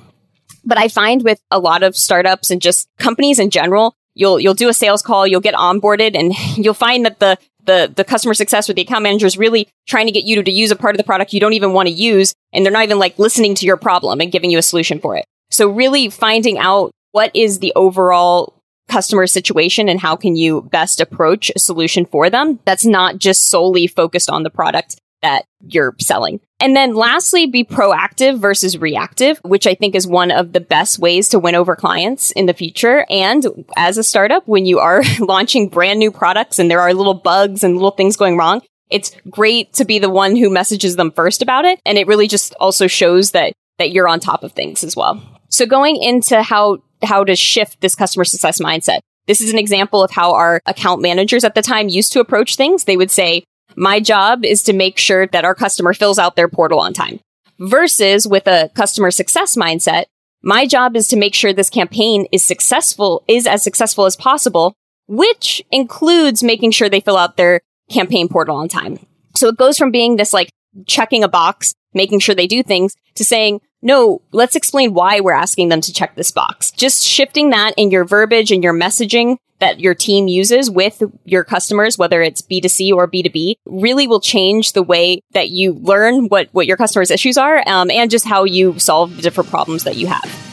But 0.68 0.78
I 0.78 0.90
find 0.90 1.24
with 1.24 1.42
a 1.50 1.60
lot 1.60 1.82
of 1.82 1.96
startups 1.96 2.52
and 2.52 2.62
just 2.62 2.88
companies 3.00 3.40
in 3.40 3.50
general, 3.50 3.96
you'll 4.16 4.40
you'll 4.40 4.54
do 4.54 4.68
a 4.68 4.74
sales 4.74 5.02
call, 5.02 5.26
you'll 5.26 5.42
get 5.42 5.56
onboarded 5.56 6.16
and 6.16 6.34
you'll 6.58 6.74
find 6.74 7.06
that 7.06 7.20
the 7.20 7.38
the 7.66 7.92
the 7.96 8.04
customer 8.04 8.34
success 8.34 8.70
or 8.70 8.74
the 8.74 8.82
account 8.82 9.04
manager 9.04 9.26
is 9.26 9.38
really 9.38 9.68
trying 9.88 10.08
to 10.08 10.12
get 10.12 10.26
you 10.26 10.36
to, 10.36 10.44
to 10.44 10.52
use 10.52 10.72
a 10.72 10.76
part 10.76 10.94
of 10.94 10.98
the 10.98 11.04
product 11.04 11.34
you 11.34 11.40
don't 11.40 11.54
even 11.54 11.74
want 11.74 11.88
to 11.88 11.94
use 11.94 12.34
and 12.54 12.66
they're 12.66 12.74
not 12.74 12.84
even 12.84 13.00
like 13.00 13.18
listening 13.18 13.56
to 13.56 13.66
your 13.66 13.78
problem 13.78 14.20
and 14.20 14.32
giving 14.32 14.52
you 14.52 14.58
a 14.58 14.62
solution 14.62 15.00
for 15.00 15.16
it. 15.16 15.26
So 15.50 15.70
really 15.70 16.10
finding 16.10 16.58
out 16.58 16.92
what 17.14 17.32
is 17.34 17.60
the 17.60 17.72
overall 17.76 18.54
customer 18.90 19.28
situation 19.28 19.90
and 19.90 20.00
how 20.00 20.16
can 20.16 20.36
you 20.36 20.62
best 20.62 21.00
approach 21.00 21.52
a 21.56 21.60
solution 21.60 22.06
for 22.06 22.30
them 22.30 22.60
that's 22.66 22.86
not 22.86 23.18
just 23.18 23.50
solely 23.50 23.88
focused 23.88 24.30
on 24.30 24.44
the 24.44 24.50
product 24.50 24.98
that 25.22 25.46
you're 25.68 25.96
selling. 26.00 26.40
And 26.60 26.76
then 26.76 26.96
lastly, 26.96 27.46
be 27.46 27.64
proactive 27.64 28.40
versus 28.40 28.78
reactive, 28.80 29.40
which 29.44 29.68
I 29.68 29.76
think 29.76 29.94
is 29.94 30.08
one 30.08 30.32
of 30.32 30.54
the 30.54 30.60
best 30.60 30.98
ways 30.98 31.30
to 31.30 31.40
win 31.40 31.54
over 31.54 31.76
clients 31.76 32.32
in 32.32 32.48
the 32.48 32.54
future. 32.54 33.06
And 33.10 33.66
as 33.76 33.98
a 33.98 34.04
startup, 34.04 34.48
when 34.48 34.66
you 34.66 34.80
are 34.80 35.04
launching 35.20 35.70
brand 35.70 36.00
new 36.00 36.12
products 36.12 36.58
and 36.58 36.70
there 36.70 36.82
are 36.82 36.94
little 36.94 37.14
bugs 37.14 37.64
and 37.64 37.76
little 37.76 37.92
things 37.92 38.18
going 38.18 38.38
wrong, 38.38 38.62
it's 38.90 39.12
great 39.30 39.74
to 39.74 39.86
be 39.86 40.00
the 40.00 40.10
one 40.10 40.36
who 40.36 40.50
messages 40.50 40.96
them 40.96 41.12
first 41.12 41.42
about 41.42 41.66
it. 41.66 41.80
And 41.86 41.98
it 41.98 42.08
really 42.08 42.28
just 42.28 42.56
also 42.56 42.88
shows 42.88 43.32
that, 43.32 43.54
that 43.78 43.92
you're 43.92 44.08
on 44.08 44.20
top 44.20 44.44
of 44.44 44.54
things 44.54 44.84
as 44.84 44.96
well. 44.96 45.22
So 45.50 45.66
going 45.66 46.02
into 46.02 46.42
how, 46.42 46.80
how 47.04 47.24
to 47.24 47.36
shift 47.36 47.82
this 47.82 47.96
customer 47.96 48.24
success 48.24 48.60
mindset. 48.60 49.00
This 49.28 49.42
is 49.42 49.52
an 49.52 49.60
example 49.60 50.02
of 50.02 50.10
how 50.10 50.34
our 50.34 50.62
account 50.66 51.02
managers 51.02 51.44
at 51.44 51.54
the 51.54 51.62
time 51.62 51.90
used 51.90 52.14
to 52.14 52.22
approach 52.22 52.56
things. 52.56 52.86
They 52.86 52.96
would 52.96 53.12
say, 53.12 53.44
my 53.78 54.00
job 54.00 54.44
is 54.44 54.64
to 54.64 54.74
make 54.74 54.98
sure 54.98 55.28
that 55.28 55.46
our 55.46 55.54
customer 55.54 55.94
fills 55.94 56.18
out 56.18 56.36
their 56.36 56.50
portal 56.50 56.80
on 56.80 56.94
time. 56.94 57.20
Versus 57.60 58.28
with 58.28 58.48
a 58.48 58.70
customer 58.76 59.12
success 59.12 59.56
mindset, 59.56 60.06
my 60.42 60.66
job 60.66 60.96
is 60.96 61.08
to 61.10 61.16
make 61.16 61.36
sure 61.36 61.54
this 61.54 61.70
campaign 61.70 62.26
is 62.32 62.44
successful, 62.44 63.24
is 63.28 63.46
as 63.46 63.64
successful 63.64 64.06
as 64.06 64.16
possible, 64.16 64.74
which 65.08 65.64
includes 65.72 66.42
making 66.42 66.72
sure 66.72 66.90
they 66.90 67.00
fill 67.00 67.18
out 67.18 67.38
their 67.38 67.62
campaign 67.92 68.28
portal 68.28 68.58
on 68.58 68.68
time. 68.68 68.98
So 69.36 69.48
it 69.48 69.58
goes 69.58 69.78
from 69.78 69.92
being 69.92 70.16
this 70.16 70.34
like 70.34 70.50
checking 70.86 71.24
a 71.24 71.28
box, 71.28 71.74
making 71.94 72.20
sure 72.20 72.36
they 72.36 72.48
do 72.48 72.64
things 72.64 72.96
to 73.16 73.24
saying, 73.24 73.62
no, 73.82 74.22
let's 74.32 74.56
explain 74.56 74.94
why 74.94 75.20
we're 75.20 75.34
asking 75.34 75.70
them 75.70 75.82
to 75.82 75.94
check 75.94 76.16
this 76.16 76.32
box. 76.32 76.72
Just 76.72 77.06
shifting 77.06 77.52
that 77.52 77.74
in 77.78 77.92
your 77.92 78.06
verbiage 78.06 78.52
and 78.52 78.64
your 78.64 78.74
messaging 78.74 79.38
that 79.60 79.80
your 79.80 79.96
team 79.96 80.28
uses 80.28 80.70
with 80.70 81.02
your 81.26 81.44
customers, 81.44 81.98
whether 81.98 82.22
it's 82.22 82.42
B2C 82.42 82.94
or 82.94 83.08
B2B, 83.08 83.56
really 83.66 84.08
will 84.08 84.20
change 84.20 84.74
the 84.74 84.84
way 84.84 85.22
that 85.32 85.50
you 85.50 85.74
learn 85.74 86.28
what, 86.28 86.50
what 86.52 86.68
your 86.68 86.78
customers' 86.78 87.12
issues 87.12 87.38
are 87.38 87.64
um, 87.68 87.90
and 87.90 88.12
just 88.12 88.26
how 88.26 88.44
you 88.44 88.78
solve 88.78 89.16
the 89.16 89.22
different 89.22 89.50
problems 89.50 89.84
that 89.84 89.96
you 89.96 90.08
have. 90.08 90.44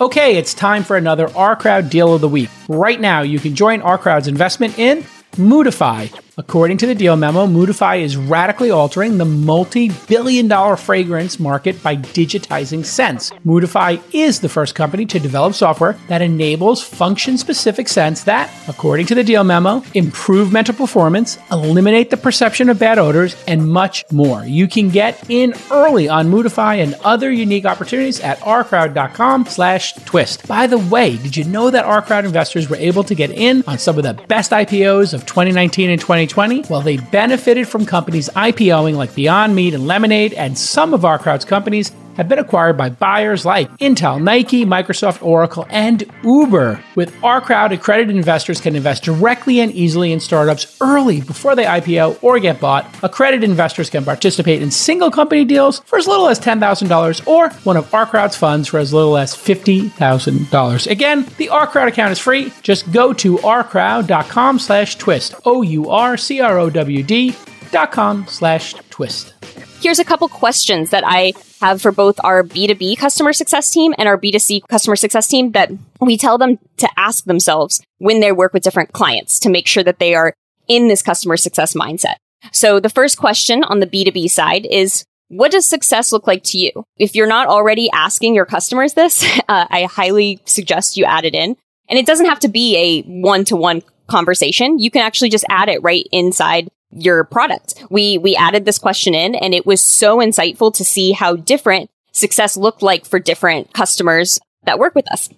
Okay, 0.00 0.36
it's 0.36 0.54
time 0.54 0.84
for 0.84 0.96
another 0.96 1.26
OurCrowd 1.28 1.90
deal 1.90 2.14
of 2.14 2.20
the 2.20 2.28
week. 2.28 2.50
Right 2.68 3.00
now, 3.00 3.22
you 3.22 3.40
can 3.40 3.56
join 3.56 3.80
OurCrowd's 3.80 4.28
investment 4.28 4.78
in 4.78 5.02
Moodify 5.32 6.12
According 6.38 6.76
to 6.78 6.86
the 6.86 6.94
deal 6.94 7.16
memo, 7.16 7.48
Moodify 7.48 8.00
is 8.00 8.16
radically 8.16 8.70
altering 8.70 9.18
the 9.18 9.24
multi 9.24 9.90
billion 10.06 10.46
dollar 10.46 10.76
fragrance 10.76 11.40
market 11.40 11.82
by 11.82 11.96
digitizing 11.96 12.84
scents. 12.84 13.30
Moodify 13.44 14.00
is 14.14 14.38
the 14.38 14.48
first 14.48 14.76
company 14.76 15.04
to 15.06 15.18
develop 15.18 15.54
software 15.54 15.98
that 16.06 16.22
enables 16.22 16.80
function 16.80 17.38
specific 17.38 17.88
scents 17.88 18.22
that, 18.22 18.52
according 18.68 19.06
to 19.06 19.16
the 19.16 19.24
deal 19.24 19.42
memo, 19.42 19.82
improve 19.94 20.52
mental 20.52 20.76
performance, 20.76 21.38
eliminate 21.50 22.10
the 22.10 22.16
perception 22.16 22.68
of 22.68 22.78
bad 22.78 23.00
odors, 23.00 23.34
and 23.48 23.68
much 23.68 24.04
more. 24.12 24.44
You 24.44 24.68
can 24.68 24.90
get 24.90 25.28
in 25.28 25.54
early 25.72 26.08
on 26.08 26.30
Moodify 26.30 26.80
and 26.80 26.94
other 27.02 27.32
unique 27.32 27.64
opportunities 27.64 28.20
at 28.20 28.38
ourcrowd.com 28.40 29.46
slash 29.46 29.94
twist. 30.04 30.46
By 30.46 30.68
the 30.68 30.78
way, 30.78 31.16
did 31.16 31.36
you 31.36 31.42
know 31.42 31.68
that 31.70 31.84
OurCrowd 31.84 32.24
investors 32.24 32.70
were 32.70 32.76
able 32.76 33.02
to 33.02 33.16
get 33.16 33.32
in 33.32 33.64
on 33.66 33.78
some 33.78 33.96
of 33.96 34.04
the 34.04 34.14
best 34.28 34.52
IPOs 34.52 35.12
of 35.12 35.26
2019 35.26 35.90
and 35.90 36.00
2020? 36.00 36.27
2020? 36.28 36.72
Well, 36.72 36.80
they 36.80 36.98
benefited 36.98 37.68
from 37.68 37.86
companies 37.86 38.28
IPOing 38.30 38.94
like 38.94 39.14
Beyond 39.14 39.54
Meat 39.54 39.74
and 39.74 39.86
Lemonade, 39.86 40.32
and 40.34 40.58
some 40.58 40.94
of 40.94 41.04
our 41.04 41.18
crowd's 41.18 41.44
companies 41.44 41.90
have 42.18 42.28
been 42.28 42.38
acquired 42.38 42.76
by 42.76 42.90
buyers 42.90 43.46
like 43.46 43.70
Intel, 43.78 44.20
Nike, 44.22 44.66
Microsoft, 44.66 45.22
Oracle, 45.22 45.66
and 45.70 46.04
Uber. 46.22 46.84
With 46.96 47.14
our 47.24 47.40
crowd, 47.40 47.72
accredited 47.72 48.14
investors 48.14 48.60
can 48.60 48.76
invest 48.76 49.04
directly 49.04 49.60
and 49.60 49.72
easily 49.72 50.12
in 50.12 50.20
startups 50.20 50.76
early 50.82 51.20
before 51.22 51.54
they 51.54 51.64
IPO 51.64 52.22
or 52.22 52.38
get 52.40 52.60
bought. 52.60 52.86
Accredited 53.02 53.48
investors 53.48 53.88
can 53.88 54.04
participate 54.04 54.60
in 54.60 54.70
single 54.70 55.10
company 55.10 55.44
deals 55.44 55.78
for 55.86 55.96
as 55.96 56.06
little 56.08 56.28
as 56.28 56.40
$10,000 56.40 57.26
or 57.26 57.50
one 57.62 57.76
of 57.76 57.94
our 57.94 58.04
crowd's 58.04 58.36
funds 58.36 58.68
for 58.68 58.78
as 58.78 58.92
little 58.92 59.16
as 59.16 59.34
$50,000. 59.34 60.90
Again, 60.90 61.26
the 61.38 61.48
our 61.48 61.66
crowd 61.66 61.88
account 61.88 62.12
is 62.12 62.18
free. 62.18 62.52
Just 62.62 62.90
go 62.92 63.12
to 63.14 63.36
ourcrowd.com 63.38 64.58
slash 64.58 64.96
twist. 64.96 65.34
O-U-R-C-R-O-W-D 65.44 67.34
dot 67.70 67.92
com 67.92 68.26
slash 68.26 68.74
twist. 68.90 69.34
Here's 69.80 69.98
a 70.00 70.04
couple 70.04 70.28
questions 70.28 70.90
that 70.90 71.04
I 71.06 71.32
have 71.60 71.82
for 71.82 71.92
both 71.92 72.18
our 72.24 72.42
B2B 72.42 72.98
customer 72.98 73.32
success 73.32 73.70
team 73.70 73.94
and 73.98 74.08
our 74.08 74.18
B2C 74.18 74.62
customer 74.68 74.96
success 74.96 75.28
team 75.28 75.52
that 75.52 75.70
we 76.00 76.16
tell 76.16 76.38
them 76.38 76.58
to 76.78 76.88
ask 76.96 77.24
themselves 77.24 77.80
when 77.98 78.20
they 78.20 78.32
work 78.32 78.52
with 78.52 78.62
different 78.62 78.92
clients 78.92 79.38
to 79.40 79.50
make 79.50 79.66
sure 79.66 79.82
that 79.82 79.98
they 79.98 80.14
are 80.14 80.34
in 80.68 80.88
this 80.88 81.02
customer 81.02 81.36
success 81.36 81.74
mindset. 81.74 82.16
So 82.52 82.80
the 82.80 82.90
first 82.90 83.18
question 83.18 83.64
on 83.64 83.80
the 83.80 83.86
B2B 83.86 84.30
side 84.30 84.66
is, 84.66 85.04
what 85.28 85.50
does 85.52 85.66
success 85.66 86.12
look 86.12 86.26
like 86.26 86.42
to 86.44 86.58
you? 86.58 86.70
If 86.98 87.14
you're 87.14 87.26
not 87.26 87.48
already 87.48 87.90
asking 87.90 88.34
your 88.34 88.46
customers 88.46 88.94
this, 88.94 89.22
uh, 89.48 89.66
I 89.70 89.84
highly 89.84 90.40
suggest 90.44 90.96
you 90.96 91.04
add 91.04 91.24
it 91.24 91.34
in. 91.34 91.56
And 91.88 91.98
it 91.98 92.06
doesn't 92.06 92.26
have 92.26 92.40
to 92.40 92.48
be 92.48 92.76
a 92.76 93.02
one 93.02 93.44
to 93.46 93.56
one 93.56 93.82
conversation. 94.08 94.78
You 94.78 94.90
can 94.90 95.02
actually 95.02 95.30
just 95.30 95.44
add 95.48 95.68
it 95.68 95.82
right 95.82 96.06
inside 96.12 96.68
your 96.90 97.24
product. 97.24 97.84
We, 97.90 98.18
we 98.18 98.36
added 98.36 98.64
this 98.64 98.78
question 98.78 99.14
in 99.14 99.34
and 99.34 99.54
it 99.54 99.66
was 99.66 99.80
so 99.80 100.18
insightful 100.18 100.72
to 100.74 100.84
see 100.84 101.12
how 101.12 101.36
different 101.36 101.90
success 102.12 102.56
looked 102.56 102.82
like 102.82 103.04
for 103.04 103.18
different 103.18 103.72
customers 103.72 104.38
that 104.64 104.78
work 104.78 104.94
with 104.94 105.10
us. 105.12 105.28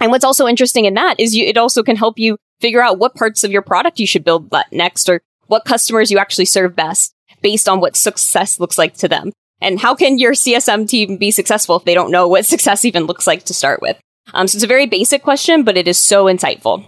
And 0.00 0.10
what's 0.10 0.24
also 0.24 0.46
interesting 0.46 0.84
in 0.84 0.94
that 0.94 1.18
is 1.18 1.34
you, 1.34 1.46
it 1.46 1.58
also 1.58 1.82
can 1.82 1.96
help 1.96 2.18
you 2.18 2.36
figure 2.60 2.82
out 2.82 2.98
what 2.98 3.14
parts 3.14 3.44
of 3.44 3.50
your 3.50 3.62
product 3.62 3.98
you 3.98 4.06
should 4.06 4.24
build 4.24 4.52
next 4.72 5.08
or 5.08 5.20
what 5.46 5.64
customers 5.64 6.10
you 6.10 6.18
actually 6.18 6.46
serve 6.46 6.76
best 6.76 7.12
based 7.42 7.68
on 7.68 7.80
what 7.80 7.96
success 7.96 8.58
looks 8.58 8.78
like 8.78 8.94
to 8.94 9.08
them. 9.08 9.32
And 9.60 9.80
how 9.80 9.94
can 9.94 10.18
your 10.18 10.32
CSM 10.32 10.88
team 10.88 11.16
be 11.16 11.30
successful 11.30 11.76
if 11.76 11.84
they 11.84 11.94
don't 11.94 12.10
know 12.10 12.28
what 12.28 12.46
success 12.54 12.84
even 12.84 13.04
looks 13.04 13.26
like 13.26 13.44
to 13.44 13.54
start 13.54 13.80
with? 13.82 13.98
Um, 14.32 14.48
so 14.48 14.56
it's 14.56 14.64
a 14.64 14.68
very 14.68 14.86
basic 14.86 15.22
question, 15.22 15.64
but 15.64 15.76
it 15.76 15.86
is 15.86 15.98
so 15.98 16.24
insightful. 16.24 16.84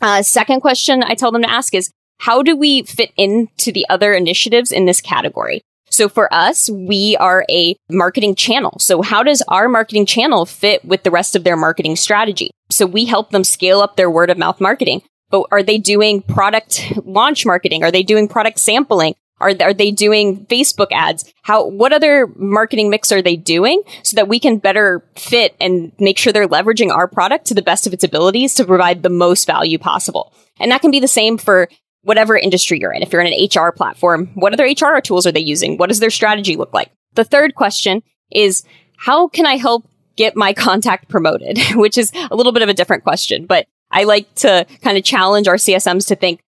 Uh, 0.00 0.22
second 0.22 0.60
question 0.60 1.02
I 1.02 1.14
tell 1.14 1.30
them 1.32 1.42
to 1.42 1.50
ask 1.50 1.74
is, 1.74 1.90
how 2.18 2.42
do 2.42 2.56
we 2.56 2.82
fit 2.82 3.12
into 3.16 3.72
the 3.72 3.86
other 3.88 4.12
initiatives 4.12 4.72
in 4.72 4.86
this 4.86 5.00
category? 5.00 5.62
So 5.90 6.08
for 6.08 6.32
us, 6.34 6.68
we 6.68 7.16
are 7.20 7.44
a 7.48 7.76
marketing 7.88 8.34
channel. 8.34 8.76
So 8.80 9.00
how 9.02 9.22
does 9.22 9.42
our 9.46 9.68
marketing 9.68 10.06
channel 10.06 10.44
fit 10.44 10.84
with 10.84 11.04
the 11.04 11.10
rest 11.10 11.36
of 11.36 11.44
their 11.44 11.56
marketing 11.56 11.94
strategy? 11.94 12.50
So 12.70 12.84
we 12.84 13.04
help 13.04 13.30
them 13.30 13.44
scale 13.44 13.80
up 13.80 13.96
their 13.96 14.10
word 14.10 14.30
of 14.30 14.38
mouth 14.38 14.60
marketing. 14.60 15.02
But 15.30 15.46
are 15.52 15.62
they 15.62 15.78
doing 15.78 16.22
product 16.22 16.92
launch 17.04 17.46
marketing? 17.46 17.84
Are 17.84 17.92
they 17.92 18.02
doing 18.02 18.26
product 18.26 18.58
sampling? 18.58 19.14
Are, 19.40 19.52
are 19.60 19.74
they 19.74 19.90
doing 19.90 20.46
Facebook 20.46 20.88
ads? 20.92 21.32
How, 21.42 21.66
what 21.66 21.92
other 21.92 22.28
marketing 22.36 22.88
mix 22.88 23.12
are 23.12 23.22
they 23.22 23.36
doing 23.36 23.82
so 24.02 24.16
that 24.16 24.28
we 24.28 24.38
can 24.38 24.58
better 24.58 25.04
fit 25.16 25.54
and 25.60 25.92
make 25.98 26.18
sure 26.18 26.32
they're 26.32 26.48
leveraging 26.48 26.90
our 26.90 27.06
product 27.06 27.46
to 27.46 27.54
the 27.54 27.62
best 27.62 27.86
of 27.86 27.92
its 27.92 28.04
abilities 28.04 28.54
to 28.54 28.64
provide 28.64 29.02
the 29.02 29.10
most 29.10 29.46
value 29.46 29.78
possible? 29.78 30.32
And 30.58 30.70
that 30.70 30.80
can 30.80 30.90
be 30.90 31.00
the 31.00 31.08
same 31.08 31.36
for 31.36 31.68
whatever 32.04 32.36
industry 32.36 32.78
you're 32.78 32.92
in. 32.92 33.02
If 33.02 33.12
you're 33.12 33.22
in 33.22 33.32
an 33.32 33.48
HR 33.52 33.72
platform, 33.72 34.28
what 34.34 34.52
other 34.52 34.64
HR 34.64 35.00
tools 35.00 35.26
are 35.26 35.32
they 35.32 35.40
using? 35.40 35.76
What 35.76 35.88
does 35.88 36.00
their 36.00 36.10
strategy 36.10 36.56
look 36.56 36.72
like? 36.72 36.90
The 37.14 37.24
third 37.24 37.54
question 37.54 38.02
is, 38.30 38.64
how 38.96 39.28
can 39.28 39.46
I 39.46 39.56
help 39.56 39.88
get 40.16 40.36
my 40.36 40.52
contact 40.66 41.08
promoted? 41.08 41.58
Which 41.74 41.98
is 41.98 42.12
a 42.30 42.36
little 42.36 42.52
bit 42.52 42.62
of 42.62 42.68
a 42.68 42.74
different 42.74 43.04
question, 43.04 43.46
but 43.46 43.66
I 43.90 44.04
like 44.04 44.32
to 44.36 44.66
kind 44.82 44.96
of 44.96 45.04
challenge 45.04 45.48
our 45.48 45.56
CSMs 45.56 46.06
to 46.08 46.16
think, 46.16 46.40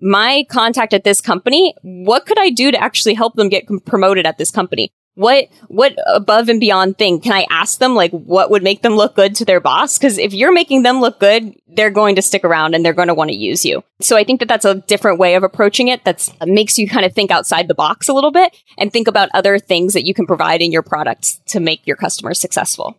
my 0.00 0.44
contact 0.50 0.92
at 0.92 1.04
this 1.04 1.22
company, 1.22 1.74
what 1.82 2.26
could 2.26 2.38
I 2.38 2.50
do 2.50 2.70
to 2.70 2.78
actually 2.78 3.14
help 3.14 3.34
them 3.34 3.48
get 3.48 3.64
promoted 3.86 4.26
at 4.26 4.36
this 4.36 4.50
company? 4.50 4.92
What 5.16 5.48
what 5.68 5.96
above 6.06 6.50
and 6.50 6.60
beyond 6.60 6.98
thing 6.98 7.20
can 7.20 7.32
I 7.32 7.46
ask 7.50 7.78
them 7.78 7.94
like 7.94 8.10
what 8.10 8.50
would 8.50 8.62
make 8.62 8.82
them 8.82 8.96
look 8.96 9.16
good 9.16 9.34
to 9.36 9.46
their 9.46 9.60
boss? 9.60 9.96
Because 9.96 10.18
if 10.18 10.34
you're 10.34 10.52
making 10.52 10.82
them 10.82 11.00
look 11.00 11.18
good, 11.18 11.56
they're 11.66 11.90
going 11.90 12.16
to 12.16 12.22
stick 12.22 12.44
around 12.44 12.74
and 12.74 12.84
they're 12.84 12.92
going 12.92 13.08
to 13.08 13.14
want 13.14 13.30
to 13.30 13.36
use 13.36 13.64
you. 13.64 13.82
So 14.00 14.16
I 14.16 14.24
think 14.24 14.40
that 14.40 14.48
that's 14.48 14.66
a 14.66 14.74
different 14.74 15.18
way 15.18 15.34
of 15.34 15.42
approaching 15.42 15.88
it. 15.88 16.04
That 16.04 16.28
uh, 16.40 16.46
makes 16.46 16.78
you 16.78 16.86
kind 16.86 17.06
of 17.06 17.14
think 17.14 17.30
outside 17.30 17.66
the 17.66 17.74
box 17.74 18.08
a 18.08 18.12
little 18.12 18.30
bit 18.30 18.54
and 18.76 18.92
think 18.92 19.08
about 19.08 19.30
other 19.32 19.58
things 19.58 19.94
that 19.94 20.06
you 20.06 20.12
can 20.12 20.26
provide 20.26 20.60
in 20.60 20.70
your 20.70 20.82
products 20.82 21.40
to 21.46 21.60
make 21.60 21.86
your 21.86 21.96
customers 21.96 22.38
successful. 22.38 22.98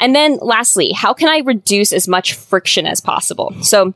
And 0.00 0.16
then 0.16 0.38
lastly, 0.42 0.90
how 0.90 1.14
can 1.14 1.28
I 1.28 1.38
reduce 1.38 1.92
as 1.92 2.08
much 2.08 2.34
friction 2.34 2.86
as 2.88 3.00
possible? 3.00 3.54
So 3.62 3.94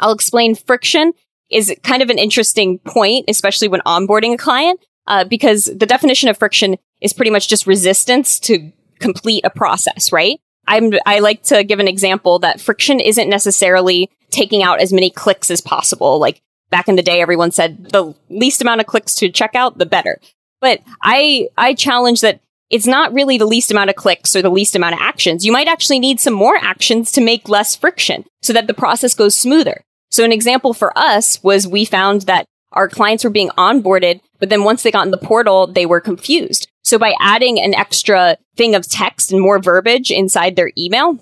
I'll 0.00 0.12
explain 0.12 0.56
friction 0.56 1.12
is 1.50 1.72
kind 1.84 2.02
of 2.02 2.10
an 2.10 2.18
interesting 2.18 2.80
point, 2.80 3.26
especially 3.28 3.68
when 3.68 3.80
onboarding 3.82 4.34
a 4.34 4.38
client 4.38 4.80
uh, 5.06 5.24
because 5.24 5.64
the 5.64 5.86
definition 5.86 6.28
of 6.28 6.38
friction 6.38 6.76
is 7.00 7.12
pretty 7.12 7.30
much 7.30 7.48
just 7.48 7.66
resistance 7.66 8.38
to 8.40 8.72
complete 8.98 9.44
a 9.44 9.50
process, 9.50 10.12
right? 10.12 10.38
I'm, 10.66 10.92
I 11.06 11.18
like 11.20 11.42
to 11.44 11.64
give 11.64 11.80
an 11.80 11.88
example 11.88 12.38
that 12.40 12.60
friction 12.60 13.00
isn't 13.00 13.28
necessarily 13.28 14.10
taking 14.30 14.62
out 14.62 14.80
as 14.80 14.92
many 14.92 15.10
clicks 15.10 15.50
as 15.50 15.60
possible. 15.60 16.18
Like 16.18 16.42
back 16.70 16.88
in 16.88 16.96
the 16.96 17.02
day, 17.02 17.20
everyone 17.20 17.50
said 17.50 17.90
the 17.90 18.14
least 18.28 18.62
amount 18.62 18.80
of 18.80 18.86
clicks 18.86 19.14
to 19.16 19.30
checkout, 19.30 19.78
the 19.78 19.86
better. 19.86 20.20
But 20.60 20.80
I, 21.02 21.48
I 21.56 21.74
challenge 21.74 22.20
that 22.20 22.40
it's 22.68 22.86
not 22.86 23.12
really 23.12 23.36
the 23.36 23.46
least 23.46 23.70
amount 23.70 23.90
of 23.90 23.96
clicks 23.96 24.36
or 24.36 24.42
the 24.42 24.50
least 24.50 24.76
amount 24.76 24.94
of 24.94 25.00
actions. 25.00 25.44
You 25.44 25.50
might 25.50 25.66
actually 25.66 25.98
need 25.98 26.20
some 26.20 26.34
more 26.34 26.56
actions 26.56 27.10
to 27.12 27.20
make 27.20 27.48
less 27.48 27.74
friction 27.74 28.24
so 28.42 28.52
that 28.52 28.68
the 28.68 28.74
process 28.74 29.14
goes 29.14 29.34
smoother. 29.34 29.82
So 30.10 30.24
an 30.24 30.32
example 30.32 30.72
for 30.72 30.96
us 30.96 31.42
was 31.42 31.66
we 31.66 31.84
found 31.84 32.22
that 32.22 32.46
our 32.72 32.88
clients 32.88 33.24
were 33.24 33.30
being 33.30 33.50
onboarded, 33.50 34.20
but 34.38 34.48
then 34.48 34.64
once 34.64 34.82
they 34.82 34.90
got 34.90 35.04
in 35.04 35.10
the 35.10 35.18
portal, 35.18 35.66
they 35.66 35.86
were 35.86 36.00
confused. 36.00 36.68
So 36.82 36.98
by 36.98 37.14
adding 37.20 37.60
an 37.60 37.74
extra 37.74 38.36
thing 38.56 38.74
of 38.74 38.88
text 38.88 39.32
and 39.32 39.40
more 39.40 39.58
verbiage 39.58 40.10
inside 40.10 40.56
their 40.56 40.72
email, 40.78 41.18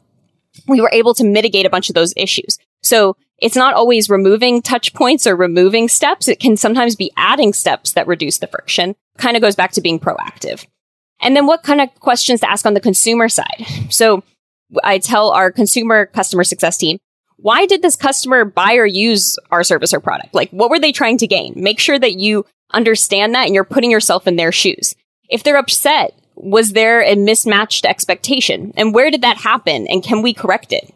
we 0.67 0.81
were 0.81 0.91
able 0.93 1.15
to 1.15 1.25
mitigate 1.25 1.67
a 1.67 1.71
bunch 1.71 1.89
of 1.89 1.95
those 1.95 2.13
issues. 2.17 2.59
So 2.83 3.17
it's 3.39 3.57
not 3.57 3.75
always 3.75 4.11
removing 4.11 4.63
touch 4.63 4.95
points 4.95 5.27
or 5.27 5.37
removing 5.37 5.89
steps. 5.89 6.29
It 6.29 6.41
can 6.41 6.57
sometimes 6.57 6.97
be 6.97 7.13
adding 7.17 7.53
steps 7.53 7.93
that 7.93 8.07
reduce 8.07 8.39
the 8.39 8.47
friction. 8.47 8.95
Kind 9.17 9.37
of 9.37 9.43
goes 9.43 9.57
back 9.57 9.73
to 9.73 9.81
being 9.81 10.01
proactive. 10.01 10.67
And 11.21 11.37
then 11.37 11.47
what 11.47 11.63
kind 11.63 11.81
of 11.81 11.95
questions 12.01 12.41
to 12.41 12.51
ask 12.51 12.67
on 12.67 12.75
the 12.75 12.81
consumer 12.81 13.29
side? 13.29 13.65
So 13.91 14.23
I 14.85 14.99
tell 14.99 15.31
our 15.31 15.51
consumer 15.51 16.07
customer 16.07 16.45
success 16.45 16.77
team, 16.77 16.99
why 17.39 17.67
did 17.67 17.83
this 17.83 17.97
customer 17.97 18.45
buy 18.45 18.75
or 18.75 18.87
use 18.87 19.39
our 19.51 19.63
service 19.63 19.95
or 19.95 20.01
product? 20.01 20.35
Like, 20.35 20.51
what 20.51 20.71
were 20.71 20.81
they 20.81 20.93
trying 20.93 21.19
to 21.19 21.27
gain? 21.27 21.55
Make 21.57 21.79
sure 21.79 21.99
that 21.99 22.19
you 22.19 22.45
understand 22.73 23.35
that 23.35 23.47
and 23.47 23.55
you're 23.55 23.65
putting 23.65 23.91
yourself 23.91 24.27
in 24.27 24.37
their 24.37 24.53
shoes. 24.53 24.95
If 25.29 25.45
they're 25.45 25.57
upset, 25.57 26.19
was 26.35 26.73
there 26.73 27.03
a 27.03 27.15
mismatched 27.15 27.85
expectation? 27.85 28.73
And 28.77 28.95
where 28.95 29.11
did 29.11 29.23
that 29.23 29.39
happen? 29.39 29.87
And 29.89 30.03
can 30.03 30.23
we 30.23 30.35
correct 30.35 30.73
it? 30.73 30.93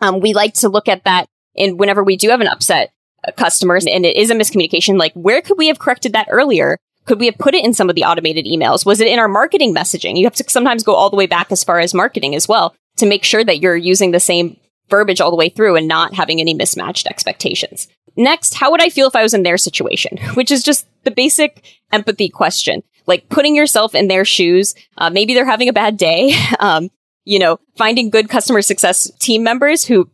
Um, 0.00 0.20
we 0.20 0.32
like 0.32 0.54
to 0.54 0.68
look 0.68 0.88
at 0.88 1.04
that 1.04 1.26
in 1.54 1.76
whenever 1.76 2.02
we 2.02 2.16
do 2.16 2.30
have 2.30 2.40
an 2.40 2.48
upset 2.48 2.90
uh, 3.26 3.32
customers 3.32 3.86
and 3.86 4.04
it 4.04 4.16
is 4.16 4.30
a 4.30 4.34
miscommunication, 4.34 4.98
like 4.98 5.12
where 5.14 5.42
could 5.42 5.58
we 5.58 5.68
have 5.68 5.78
corrected 5.78 6.12
that 6.14 6.28
earlier? 6.30 6.78
Could 7.04 7.20
we 7.20 7.26
have 7.26 7.38
put 7.38 7.54
it 7.54 7.64
in 7.64 7.72
some 7.72 7.88
of 7.88 7.94
the 7.94 8.04
automated 8.04 8.46
emails? 8.46 8.84
Was 8.84 9.00
it 9.00 9.08
in 9.08 9.18
our 9.18 9.28
marketing 9.28 9.74
messaging? 9.74 10.18
You 10.18 10.24
have 10.24 10.34
to 10.34 10.44
sometimes 10.48 10.82
go 10.82 10.94
all 10.94 11.10
the 11.10 11.16
way 11.16 11.26
back 11.26 11.52
as 11.52 11.64
far 11.64 11.78
as 11.80 11.94
marketing 11.94 12.34
as 12.34 12.48
well 12.48 12.74
to 12.96 13.06
make 13.06 13.24
sure 13.24 13.44
that 13.44 13.60
you're 13.60 13.76
using 13.76 14.10
the 14.10 14.20
same 14.20 14.58
verbiage 14.88 15.20
all 15.20 15.30
the 15.30 15.36
way 15.36 15.48
through 15.48 15.76
and 15.76 15.88
not 15.88 16.14
having 16.14 16.40
any 16.40 16.54
mismatched 16.54 17.06
expectations. 17.06 17.88
Next, 18.16 18.54
how 18.54 18.70
would 18.70 18.82
I 18.82 18.88
feel 18.88 19.08
if 19.08 19.16
I 19.16 19.22
was 19.22 19.34
in 19.34 19.42
their 19.42 19.58
situation? 19.58 20.18
Which 20.34 20.50
is 20.50 20.62
just 20.62 20.86
the 21.04 21.10
basic 21.10 21.64
empathy 21.92 22.28
question. 22.28 22.82
Like 23.06 23.28
putting 23.28 23.54
yourself 23.54 23.94
in 23.94 24.08
their 24.08 24.24
shoes. 24.24 24.74
Uh, 24.98 25.10
maybe 25.10 25.34
they're 25.34 25.44
having 25.44 25.68
a 25.68 25.74
bad 25.74 25.96
day. 25.96 26.34
Um, 26.58 26.90
you 27.28 27.40
know, 27.40 27.58
finding 27.76 28.08
good 28.08 28.28
customer 28.28 28.62
success 28.62 29.10
team 29.18 29.42
members 29.42 29.84
who 29.84 30.08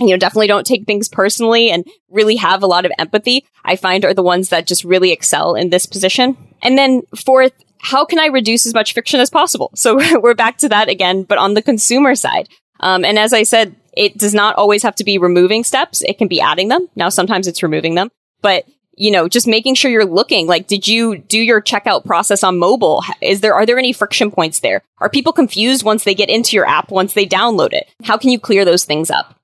you 0.00 0.08
know, 0.08 0.16
definitely 0.16 0.46
don't 0.46 0.66
take 0.66 0.86
things 0.86 1.08
personally 1.08 1.70
and 1.70 1.86
really 2.10 2.36
have 2.36 2.62
a 2.62 2.66
lot 2.66 2.84
of 2.84 2.92
empathy, 2.98 3.44
I 3.64 3.76
find 3.76 4.04
are 4.04 4.14
the 4.14 4.22
ones 4.22 4.50
that 4.50 4.66
just 4.66 4.84
really 4.84 5.12
excel 5.12 5.54
in 5.54 5.70
this 5.70 5.86
position. 5.86 6.36
And 6.62 6.78
then 6.78 7.02
fourth, 7.16 7.52
how 7.80 8.04
can 8.04 8.18
I 8.18 8.26
reduce 8.26 8.66
as 8.66 8.74
much 8.74 8.92
friction 8.92 9.20
as 9.20 9.30
possible? 9.30 9.70
So 9.74 9.98
we're 10.20 10.34
back 10.34 10.58
to 10.58 10.68
that 10.68 10.88
again, 10.88 11.24
but 11.24 11.38
on 11.38 11.54
the 11.54 11.62
consumer 11.62 12.14
side. 12.14 12.48
Um, 12.80 13.04
and 13.04 13.18
as 13.18 13.32
I 13.32 13.42
said, 13.42 13.74
it 13.98 14.16
does 14.16 14.32
not 14.32 14.54
always 14.54 14.84
have 14.84 14.94
to 14.94 15.04
be 15.04 15.18
removing 15.18 15.64
steps. 15.64 16.02
It 16.02 16.18
can 16.18 16.28
be 16.28 16.40
adding 16.40 16.68
them. 16.68 16.88
Now, 16.94 17.08
sometimes 17.08 17.48
it's 17.48 17.64
removing 17.64 17.96
them, 17.96 18.10
but 18.40 18.64
you 19.00 19.10
know, 19.12 19.28
just 19.28 19.46
making 19.46 19.74
sure 19.74 19.90
you're 19.90 20.04
looking 20.04 20.48
like, 20.48 20.66
did 20.66 20.88
you 20.88 21.18
do 21.18 21.38
your 21.38 21.62
checkout 21.62 22.04
process 22.04 22.42
on 22.42 22.58
mobile? 22.58 23.04
Is 23.20 23.42
there, 23.42 23.54
are 23.54 23.64
there 23.64 23.78
any 23.78 23.92
friction 23.92 24.32
points 24.32 24.58
there? 24.58 24.82
Are 24.98 25.08
people 25.08 25.32
confused 25.32 25.84
once 25.84 26.02
they 26.02 26.16
get 26.16 26.28
into 26.28 26.56
your 26.56 26.66
app, 26.66 26.90
once 26.90 27.12
they 27.12 27.24
download 27.24 27.72
it? 27.72 27.88
How 28.02 28.16
can 28.16 28.30
you 28.30 28.40
clear 28.40 28.64
those 28.64 28.84
things 28.84 29.08
up? 29.08 29.36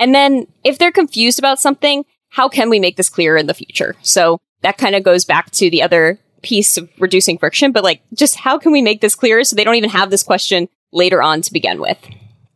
And 0.00 0.12
then 0.12 0.48
if 0.64 0.78
they're 0.78 0.90
confused 0.90 1.38
about 1.38 1.60
something, 1.60 2.04
how 2.30 2.48
can 2.48 2.68
we 2.68 2.80
make 2.80 2.96
this 2.96 3.08
clearer 3.08 3.36
in 3.36 3.46
the 3.46 3.54
future? 3.54 3.94
So 4.02 4.40
that 4.62 4.76
kind 4.76 4.96
of 4.96 5.04
goes 5.04 5.24
back 5.24 5.52
to 5.52 5.70
the 5.70 5.82
other 5.82 6.18
piece 6.42 6.76
of 6.76 6.88
reducing 6.98 7.38
friction, 7.38 7.70
but 7.70 7.84
like 7.84 8.02
just 8.12 8.34
how 8.34 8.58
can 8.58 8.72
we 8.72 8.82
make 8.82 9.00
this 9.00 9.14
clearer 9.14 9.44
so 9.44 9.54
they 9.54 9.64
don't 9.64 9.76
even 9.76 9.90
have 9.90 10.10
this 10.10 10.24
question 10.24 10.68
later 10.92 11.22
on 11.22 11.42
to 11.42 11.52
begin 11.52 11.80
with? 11.80 11.98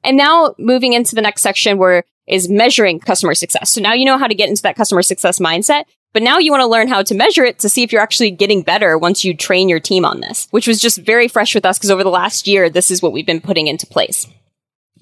And 0.03 0.17
now 0.17 0.55
moving 0.59 0.93
into 0.93 1.15
the 1.15 1.23
next 1.23 1.43
section 1.43 1.79
where 1.79 2.05
is 2.27 2.49
measuring 2.49 3.01
customer 3.01 3.35
success. 3.35 3.71
So 3.71 3.81
now 3.81 3.93
you 3.93 4.05
know 4.05 4.17
how 4.17 4.29
to 4.29 4.35
get 4.35 4.49
into 4.49 4.63
that 4.63 4.77
customer 4.77 5.03
success 5.03 5.39
mindset, 5.41 5.85
but 6.13 6.23
now 6.23 6.39
you 6.39 6.51
want 6.51 6.63
to 6.63 6.67
learn 6.67 6.89
how 6.89 7.03
to 7.03 7.15
measure 7.15 7.45
it 7.45 7.59
to 7.61 7.69
see 7.69 7.83
if 7.83 7.93
you're 7.93 8.01
actually 8.01 8.31
getting 8.31 8.63
better 8.63 8.97
once 8.97 9.25
you 9.25 9.37
train 9.37 9.69
your 9.69 9.81
team 9.81 10.05
on 10.05 10.21
this, 10.21 10.47
which 10.51 10.67
was 10.67 10.81
just 10.81 10.99
very 10.99 11.29
fresh 11.29 11.55
with 11.55 11.65
us 11.65 11.79
because 11.79 11.91
over 11.91 12.05
the 12.05 12.11
last 12.11 12.47
year, 12.47 12.71
this 12.71 12.91
is 12.91 13.03
what 13.03 13.13
we've 13.13 13.27
been 13.27 13.41
putting 13.41 13.67
into 13.67 13.87
place. 13.87 14.27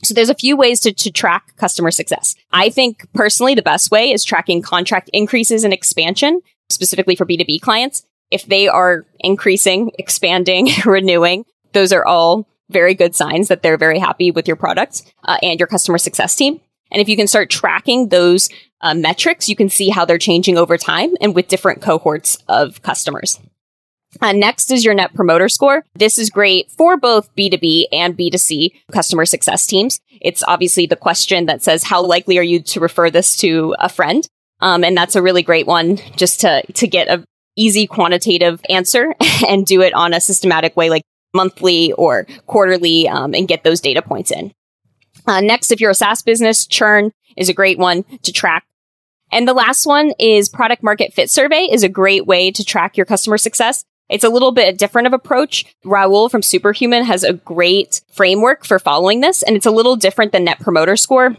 So 0.05 0.15
there's 0.15 0.31
a 0.31 0.35
few 0.35 0.57
ways 0.57 0.81
to, 0.81 0.93
to 0.93 1.11
track 1.11 1.57
customer 1.57 1.91
success. 1.91 2.35
I 2.53 2.71
think 2.71 3.07
personally 3.13 3.55
the 3.55 3.63
best 3.63 3.91
way 3.91 4.13
is 4.13 4.25
tracking 4.25 4.63
contract 4.63 5.11
increases 5.13 5.65
and 5.65 5.73
expansion, 5.73 6.41
specifically 6.69 7.17
for 7.17 7.27
B2B 7.27 7.61
clients. 7.61 8.05
If 8.31 8.47
they 8.47 8.69
are 8.69 9.07
increasing, 9.21 9.91
expanding, 9.99 10.69
renewing, 10.85 11.45
those 11.73 11.93
are 11.93 12.05
all 12.05 12.47
very 12.71 12.95
good 12.95 13.15
signs 13.15 13.49
that 13.49 13.63
they're 13.63 13.79
very 13.79 13.99
happy 13.99 14.31
with 14.31 14.47
your 14.47 14.57
product 14.57 15.03
uh, 15.25 15.39
and 15.43 15.59
your 15.59 15.67
customer 15.67 15.99
success 15.99 16.35
team. 16.35 16.61
And 16.91 17.01
if 17.01 17.09
you 17.09 17.17
can 17.17 17.27
start 17.27 17.51
tracking 17.51 18.09
those 18.09 18.49
uh, 18.81 18.95
metrics, 18.95 19.49
you 19.49 19.57
can 19.57 19.69
see 19.69 19.89
how 19.89 20.05
they're 20.05 20.19
changing 20.19 20.57
over 20.57 20.79
time 20.79 21.15
and 21.21 21.35
with 21.35 21.49
different 21.49 21.83
cohorts 21.83 22.39
of 22.49 22.83
customers. 22.83 23.41
Uh, 24.23 24.33
next 24.33 24.71
is 24.71 24.85
your 24.85 24.95
net 24.95 25.13
promoter 25.13 25.49
score. 25.49 25.85
This 25.95 26.19
is 26.19 26.31
great 26.31 26.71
for 26.71 26.97
both 26.97 27.35
B2B 27.37 27.87
and 27.93 28.17
B2C 28.17 28.71
customer 28.91 29.27
success 29.27 29.67
teams. 29.67 30.01
It's 30.21 30.43
obviously 30.45 30.87
the 30.87 30.97
question 30.97 31.47
that 31.47 31.63
says, 31.63 31.83
how 31.85 32.03
likely 32.03 32.39
are 32.39 32.43
you 32.43 32.61
to 32.61 32.81
refer 32.81 33.11
this 33.11 33.37
to 33.39 33.75
a 33.79 33.89
friend? 33.89 34.27
Um, 34.61 34.83
and 34.83 34.97
that's 34.97 35.15
a 35.15 35.23
really 35.23 35.43
great 35.43 35.67
one 35.67 35.99
just 36.17 36.41
to, 36.41 36.63
to 36.73 36.89
get 36.89 37.09
a 37.09 37.23
easy 37.57 37.87
quantitative 37.87 38.61
answer 38.71 39.15
and 39.47 39.67
do 39.67 39.83
it 39.83 39.93
on 39.93 40.15
a 40.15 40.21
systematic 40.21 40.77
way, 40.77 40.89
like 40.89 41.03
monthly 41.39 41.93
or 41.93 42.27
quarterly, 42.47 43.09
um, 43.09 43.35
and 43.35 43.49
get 43.49 43.63
those 43.63 43.81
data 43.81 44.03
points 44.03 44.31
in. 44.31 44.53
Uh, 45.27 45.41
next, 45.41 45.71
if 45.71 45.81
you're 45.81 45.91
a 45.91 45.95
SaaS 45.95 46.23
business, 46.23 46.67
churn 46.67 47.13
is 47.37 47.49
a 47.49 47.55
great 47.55 47.79
one 47.79 48.03
to 48.23 48.33
track. 48.33 48.65
And 49.31 49.47
the 49.47 49.55
last 49.55 49.87
one 49.87 50.13
is 50.19 50.49
product 50.49 50.83
market 50.83 51.13
fit 51.13 51.31
survey 51.31 51.69
is 51.71 51.83
a 51.83 51.89
great 51.89 52.27
way 52.27 52.51
to 52.51 52.65
track 52.65 52.97
your 52.97 53.07
customer 53.07 53.39
success. 53.39 53.85
It's 54.09 54.25
a 54.25 54.31
little 54.31 54.53
bit 54.53 54.79
different 54.79 55.07
of 55.07 55.13
approach. 55.13 55.67
Rahul 55.85 56.31
from 56.31 56.43
Superhuman 56.43 57.05
has 57.05 57.25
a 57.25 57.35
great 57.35 58.01
framework 58.11 58.65
for 58.65 58.79
following 58.79 59.21
this, 59.21 59.43
and 59.43 59.55
it's 59.55 59.67
a 59.67 59.71
little 59.71 59.97
different 59.97 60.33
than 60.33 60.45
Net 60.45 60.61
Promoter 60.61 60.97
Score, 60.97 61.37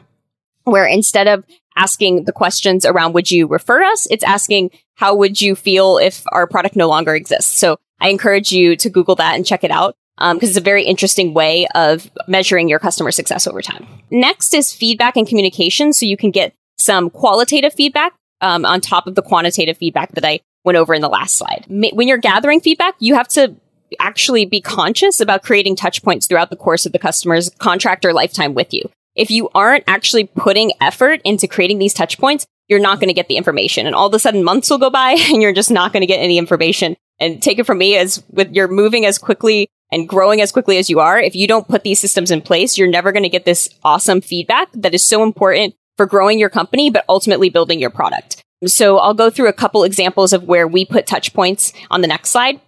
where 0.66 0.86
instead 0.86 1.28
of 1.28 1.46
asking 1.76 2.26
the 2.26 2.32
questions 2.32 2.86
around 2.86 3.14
would 3.14 3.32
you 3.32 3.48
refer 3.48 3.84
us, 3.84 4.08
it's 4.12 4.24
asking 4.24 4.70
how 4.96 5.16
would 5.16 5.42
you 5.42 5.56
feel 5.56 5.98
if 5.98 6.24
our 6.32 6.46
product 6.46 6.76
no 6.76 6.88
longer 6.88 7.16
exists. 7.16 7.58
So 7.58 7.78
I 8.02 8.10
encourage 8.10 8.52
you 8.52 8.76
to 8.78 8.90
Google 8.90 9.16
that 9.16 9.36
and 9.36 9.46
check 9.46 9.64
it 9.64 9.72
out 9.72 9.96
because 10.18 10.34
um, 10.34 10.40
it's 10.42 10.58
a 10.58 10.62
very 10.62 10.84
interesting 10.84 11.34
way 11.34 11.68
of 11.76 12.10
measuring 12.28 12.68
your 12.68 12.80
customer 12.80 13.12
success 13.12 13.48
over 13.48 13.62
time. 13.62 13.88
Next 14.12 14.54
is 14.54 14.74
feedback 14.74 15.16
and 15.16 15.28
communication. 15.28 15.94
So 15.94 16.06
you 16.06 16.18
can 16.18 16.32
get 16.32 16.54
some 16.78 17.10
qualitative 17.10 17.74
feedback 17.74 18.14
um, 18.42 18.66
on 18.66 18.82
top 18.82 19.08
of 19.08 19.16
the 19.16 19.22
quantitative 19.22 19.78
feedback 19.78 20.12
that 20.14 20.26
I 20.26 20.42
went 20.66 20.78
over 20.78 20.94
in 20.94 21.02
the 21.02 21.10
last 21.10 21.36
slide. 21.36 21.66
When 21.70 22.08
you're 22.08 22.18
gathering 22.18 22.60
feedback, 22.60 22.96
you 23.00 23.16
have 23.16 23.28
to 23.30 23.56
actually 24.00 24.46
be 24.46 24.62
conscious 24.62 25.20
about 25.20 25.44
creating 25.44 25.76
touch 25.76 26.04
points 26.04 26.28
throughout 26.28 26.50
the 26.50 26.56
course 26.56 26.86
of 26.86 26.92
the 26.92 27.00
customer's 27.00 27.50
contract 27.58 28.06
or 28.06 28.14
lifetime 28.14 28.54
with 28.54 28.74
you. 28.74 28.84
If 29.16 29.32
you 29.32 29.50
aren't 29.56 29.84
actually 29.88 30.26
putting 30.26 30.74
effort 30.80 31.22
into 31.24 31.48
creating 31.48 31.80
these 31.80 31.94
touch 31.94 32.20
points, 32.20 32.46
you're 32.68 32.80
not 32.80 33.00
going 33.00 33.08
to 33.08 33.14
get 33.14 33.28
the 33.28 33.38
information. 33.38 33.88
And 33.88 33.96
all 33.96 34.08
of 34.08 34.14
a 34.14 34.20
sudden 34.20 34.44
months 34.44 34.70
will 34.70 34.78
go 34.78 34.90
by 34.90 35.12
and 35.30 35.42
you're 35.42 35.54
just 35.54 35.72
not 35.72 35.92
going 35.92 36.02
to 36.02 36.08
get 36.08 36.20
any 36.20 36.38
information. 36.38 36.96
And 37.20 37.42
take 37.42 37.60
it 37.60 37.66
from 37.66 37.78
me 37.78 37.98
as 37.98 38.24
with 38.30 38.54
you're 38.54 38.68
moving 38.68 39.06
as 39.06 39.18
quickly 39.18 39.70
and 39.92 40.08
growing 40.08 40.42
as 40.42 40.52
quickly 40.52 40.78
as 40.78 40.90
you 40.90 41.00
are. 41.00 41.20
If 41.20 41.36
you 41.36 41.48
don't 41.48 41.68
put 41.68 41.84
these 41.84 42.00
systems 42.00 42.32
in 42.32 42.42
place, 42.42 42.78
you're 42.78 42.88
never 42.88 43.12
going 43.12 43.24
to 43.24 43.30
get 43.30 43.46
this 43.46 43.70
awesome 43.84 44.22
feedback 44.22 44.70
that 44.74 44.94
is 44.94 45.04
so 45.04 45.24
important 45.24 45.76
for 45.98 46.06
growing 46.06 46.40
your 46.40 46.50
company, 46.50 46.90
but 46.90 47.04
ultimately 47.10 47.50
building 47.50 47.80
your 47.80 47.90
product. 47.90 48.42
So 48.66 48.98
I'll 49.00 49.14
go 49.14 49.30
through 49.30 49.48
a 49.48 49.54
couple 49.54 49.84
examples 49.84 50.34
of 50.34 50.44
where 50.44 50.68
we 50.68 50.86
put 50.86 51.08
touch 51.08 51.34
points 51.34 51.74
on 51.90 52.02
the 52.02 52.08
next 52.08 52.30
slide. 52.30 52.60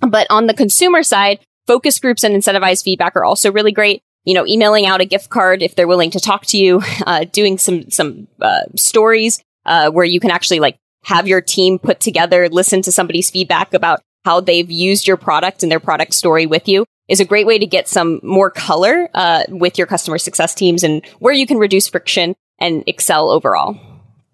But 0.00 0.26
on 0.30 0.46
the 0.46 0.54
consumer 0.54 1.02
side, 1.02 1.40
focus 1.66 1.98
groups 1.98 2.24
and 2.24 2.34
incentivized 2.34 2.84
feedback 2.84 3.16
are 3.16 3.24
also 3.24 3.50
really 3.50 3.72
great. 3.72 4.02
You 4.24 4.34
know, 4.34 4.46
emailing 4.46 4.86
out 4.86 5.00
a 5.00 5.06
gift 5.06 5.28
card 5.28 5.62
if 5.62 5.74
they're 5.74 5.88
willing 5.88 6.10
to 6.12 6.20
talk 6.20 6.46
to 6.46 6.58
you, 6.58 6.82
uh, 7.06 7.24
doing 7.24 7.58
some 7.58 7.90
some 7.90 8.28
uh, 8.40 8.62
stories 8.76 9.42
uh, 9.66 9.90
where 9.90 10.04
you 10.04 10.20
can 10.20 10.30
actually 10.30 10.60
like 10.60 10.78
have 11.04 11.28
your 11.28 11.40
team 11.40 11.78
put 11.78 12.00
together, 12.00 12.48
listen 12.48 12.82
to 12.82 12.92
somebody's 12.92 13.30
feedback 13.30 13.74
about 13.74 14.00
how 14.24 14.40
they've 14.40 14.70
used 14.70 15.06
your 15.06 15.16
product 15.16 15.62
and 15.62 15.70
their 15.70 15.80
product 15.80 16.14
story 16.14 16.46
with 16.46 16.68
you 16.68 16.84
is 17.08 17.20
a 17.20 17.24
great 17.24 17.46
way 17.46 17.58
to 17.58 17.66
get 17.66 17.86
some 17.88 18.18
more 18.22 18.50
color 18.50 19.10
uh, 19.12 19.44
with 19.48 19.76
your 19.76 19.86
customer 19.86 20.16
success 20.16 20.54
teams 20.54 20.82
and 20.82 21.04
where 21.18 21.34
you 21.34 21.46
can 21.46 21.58
reduce 21.58 21.88
friction 21.88 22.34
and 22.58 22.82
excel 22.86 23.30
overall 23.30 23.78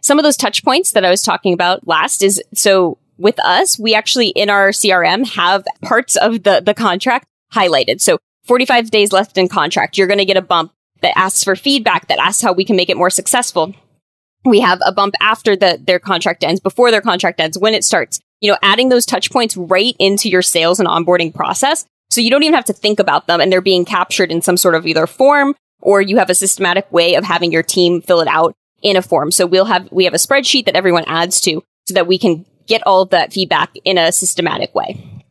some 0.02 0.18
of 0.18 0.22
those 0.22 0.36
touch 0.36 0.64
points 0.64 0.92
that 0.92 1.04
I 1.04 1.10
was 1.10 1.22
talking 1.22 1.52
about 1.52 1.86
last 1.86 2.22
is 2.22 2.42
so 2.54 2.98
with 3.18 3.38
us, 3.40 3.78
we 3.78 3.94
actually 3.94 4.28
in 4.28 4.48
our 4.48 4.70
CRM 4.70 5.26
have 5.34 5.64
parts 5.82 6.16
of 6.16 6.42
the, 6.42 6.62
the 6.64 6.74
contract 6.74 7.26
highlighted. 7.52 8.00
So 8.00 8.18
45 8.44 8.90
days 8.90 9.12
left 9.12 9.36
in 9.36 9.48
contract, 9.48 9.98
you're 9.98 10.06
going 10.06 10.18
to 10.18 10.24
get 10.24 10.36
a 10.36 10.42
bump 10.42 10.72
that 11.02 11.16
asks 11.16 11.44
for 11.44 11.54
feedback, 11.54 12.08
that 12.08 12.18
asks 12.18 12.42
how 12.42 12.52
we 12.52 12.64
can 12.64 12.76
make 12.76 12.88
it 12.88 12.96
more 12.96 13.10
successful. 13.10 13.74
We 14.44 14.60
have 14.60 14.80
a 14.84 14.92
bump 14.92 15.14
after 15.20 15.54
the, 15.56 15.78
their 15.82 15.98
contract 15.98 16.44
ends, 16.44 16.60
before 16.60 16.90
their 16.90 17.00
contract 17.00 17.40
ends, 17.40 17.58
when 17.58 17.74
it 17.74 17.84
starts. 17.84 18.20
You 18.40 18.50
know, 18.50 18.58
adding 18.62 18.88
those 18.88 19.04
touch 19.04 19.30
points 19.30 19.56
right 19.56 19.94
into 19.98 20.28
your 20.28 20.42
sales 20.42 20.80
and 20.80 20.88
onboarding 20.88 21.34
process. 21.34 21.84
So 22.10 22.20
you 22.20 22.30
don't 22.30 22.42
even 22.42 22.54
have 22.54 22.64
to 22.66 22.72
think 22.72 22.98
about 22.98 23.26
them 23.26 23.40
and 23.40 23.52
they're 23.52 23.60
being 23.60 23.84
captured 23.84 24.32
in 24.32 24.42
some 24.42 24.56
sort 24.56 24.74
of 24.74 24.86
either 24.86 25.06
form 25.06 25.54
or 25.82 26.00
you 26.00 26.18
have 26.18 26.30
a 26.30 26.34
systematic 26.34 26.90
way 26.90 27.14
of 27.14 27.24
having 27.24 27.52
your 27.52 27.62
team 27.62 28.00
fill 28.00 28.20
it 28.20 28.28
out 28.28 28.54
in 28.82 28.96
a 28.96 29.02
form. 29.02 29.30
So 29.30 29.46
we'll 29.46 29.66
have, 29.66 29.90
we 29.92 30.04
have 30.04 30.14
a 30.14 30.18
spreadsheet 30.18 30.64
that 30.64 30.76
everyone 30.76 31.04
adds 31.06 31.40
to. 31.42 31.62
so 31.86 31.94
that 31.94 32.06
we 32.06 32.18
can 32.18 32.46
get 32.66 32.86
all 32.86 33.02
of 33.02 33.10
that 33.10 33.32
feedback 33.32 33.74
in 33.84 33.98
a 33.98 34.12
systematic 34.12 34.74
way. 34.74 35.24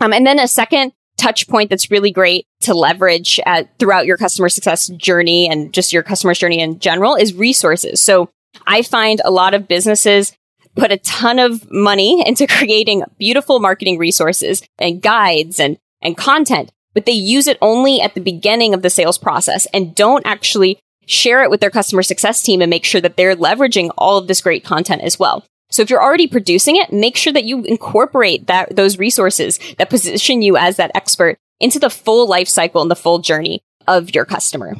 Um, 0.00 0.12
and 0.12 0.26
then 0.26 0.38
a 0.38 0.48
second 0.48 0.92
touch 1.18 1.48
point 1.48 1.70
that's 1.70 1.90
really 1.90 2.10
great 2.10 2.46
to 2.60 2.74
leverage 2.74 3.40
at, 3.46 3.68
throughout 3.78 4.06
your 4.06 4.16
customer 4.16 4.48
success 4.48 4.88
journey 4.88 5.48
and 5.48 5.72
just 5.72 5.92
your 5.92 6.02
customer's 6.02 6.38
journey 6.38 6.60
in 6.60 6.78
general 6.78 7.14
is 7.14 7.34
resources. 7.34 8.00
So 8.00 8.30
I 8.66 8.82
find 8.82 9.20
a 9.24 9.30
lot 9.30 9.54
of 9.54 9.68
businesses 9.68 10.32
put 10.76 10.92
a 10.92 10.98
ton 10.98 11.38
of 11.38 11.70
money 11.70 12.22
into 12.26 12.46
creating 12.46 13.02
beautiful 13.18 13.58
marketing 13.58 13.98
resources 13.98 14.62
and 14.78 15.02
guides 15.02 15.58
and, 15.58 15.78
and 16.02 16.16
content, 16.16 16.70
but 16.94 17.06
they 17.06 17.12
use 17.12 17.46
it 17.46 17.58
only 17.60 18.00
at 18.00 18.14
the 18.14 18.20
beginning 18.20 18.74
of 18.74 18.82
the 18.82 18.90
sales 18.90 19.18
process 19.18 19.66
and 19.72 19.94
don't 19.94 20.26
actually 20.26 20.78
share 21.06 21.42
it 21.42 21.50
with 21.50 21.60
their 21.60 21.70
customer 21.70 22.02
success 22.02 22.42
team 22.42 22.60
and 22.60 22.70
make 22.70 22.84
sure 22.84 23.00
that 23.00 23.16
they're 23.16 23.36
leveraging 23.36 23.90
all 23.96 24.18
of 24.18 24.26
this 24.26 24.40
great 24.40 24.64
content 24.64 25.02
as 25.02 25.18
well. 25.18 25.44
So 25.70 25.82
if 25.82 25.90
you're 25.90 26.02
already 26.02 26.26
producing 26.26 26.76
it, 26.76 26.92
make 26.92 27.16
sure 27.16 27.32
that 27.32 27.44
you 27.44 27.64
incorporate 27.64 28.46
that, 28.46 28.74
those 28.74 28.98
resources 28.98 29.58
that 29.78 29.90
position 29.90 30.42
you 30.42 30.56
as 30.56 30.76
that 30.76 30.92
expert 30.94 31.38
into 31.60 31.78
the 31.78 31.90
full 31.90 32.28
life 32.28 32.48
cycle 32.48 32.82
and 32.82 32.90
the 32.90 32.96
full 32.96 33.18
journey 33.18 33.62
of 33.86 34.14
your 34.14 34.24
customer. 34.24 34.74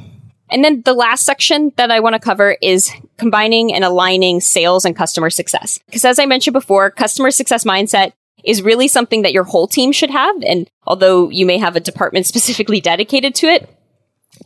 And 0.51 0.65
then 0.65 0.83
the 0.83 0.95
last 0.95 1.25
section 1.25 1.73
that 1.77 1.91
I 1.91 2.01
want 2.01 2.15
to 2.15 2.21
cover 2.21 2.57
is 2.63 2.91
combining 3.19 3.73
and 3.73 3.85
aligning 3.85 4.41
sales 4.41 4.85
and 4.85 4.95
customer 4.95 5.31
success. 5.31 5.81
Because 5.87 6.05
as 6.05 6.19
I 6.19 6.27
mentioned 6.27 6.55
before, 6.55 6.91
customer 6.91 7.31
success 7.31 7.65
mindset 7.65 8.13
is 8.45 8.63
really 8.63 8.87
something 8.87 9.23
that 9.23 9.33
your 9.33 9.45
whole 9.45 9.67
team 9.67 9.91
should 9.91 10.11
have. 10.11 10.37
And 10.47 10.71
although 10.87 11.31
you 11.31 11.47
may 11.47 11.59
have 11.59 11.75
a 11.75 11.81
department 11.81 12.27
specifically 12.27 12.81
dedicated 12.81 13.35
to 13.37 13.47
it, 13.49 13.69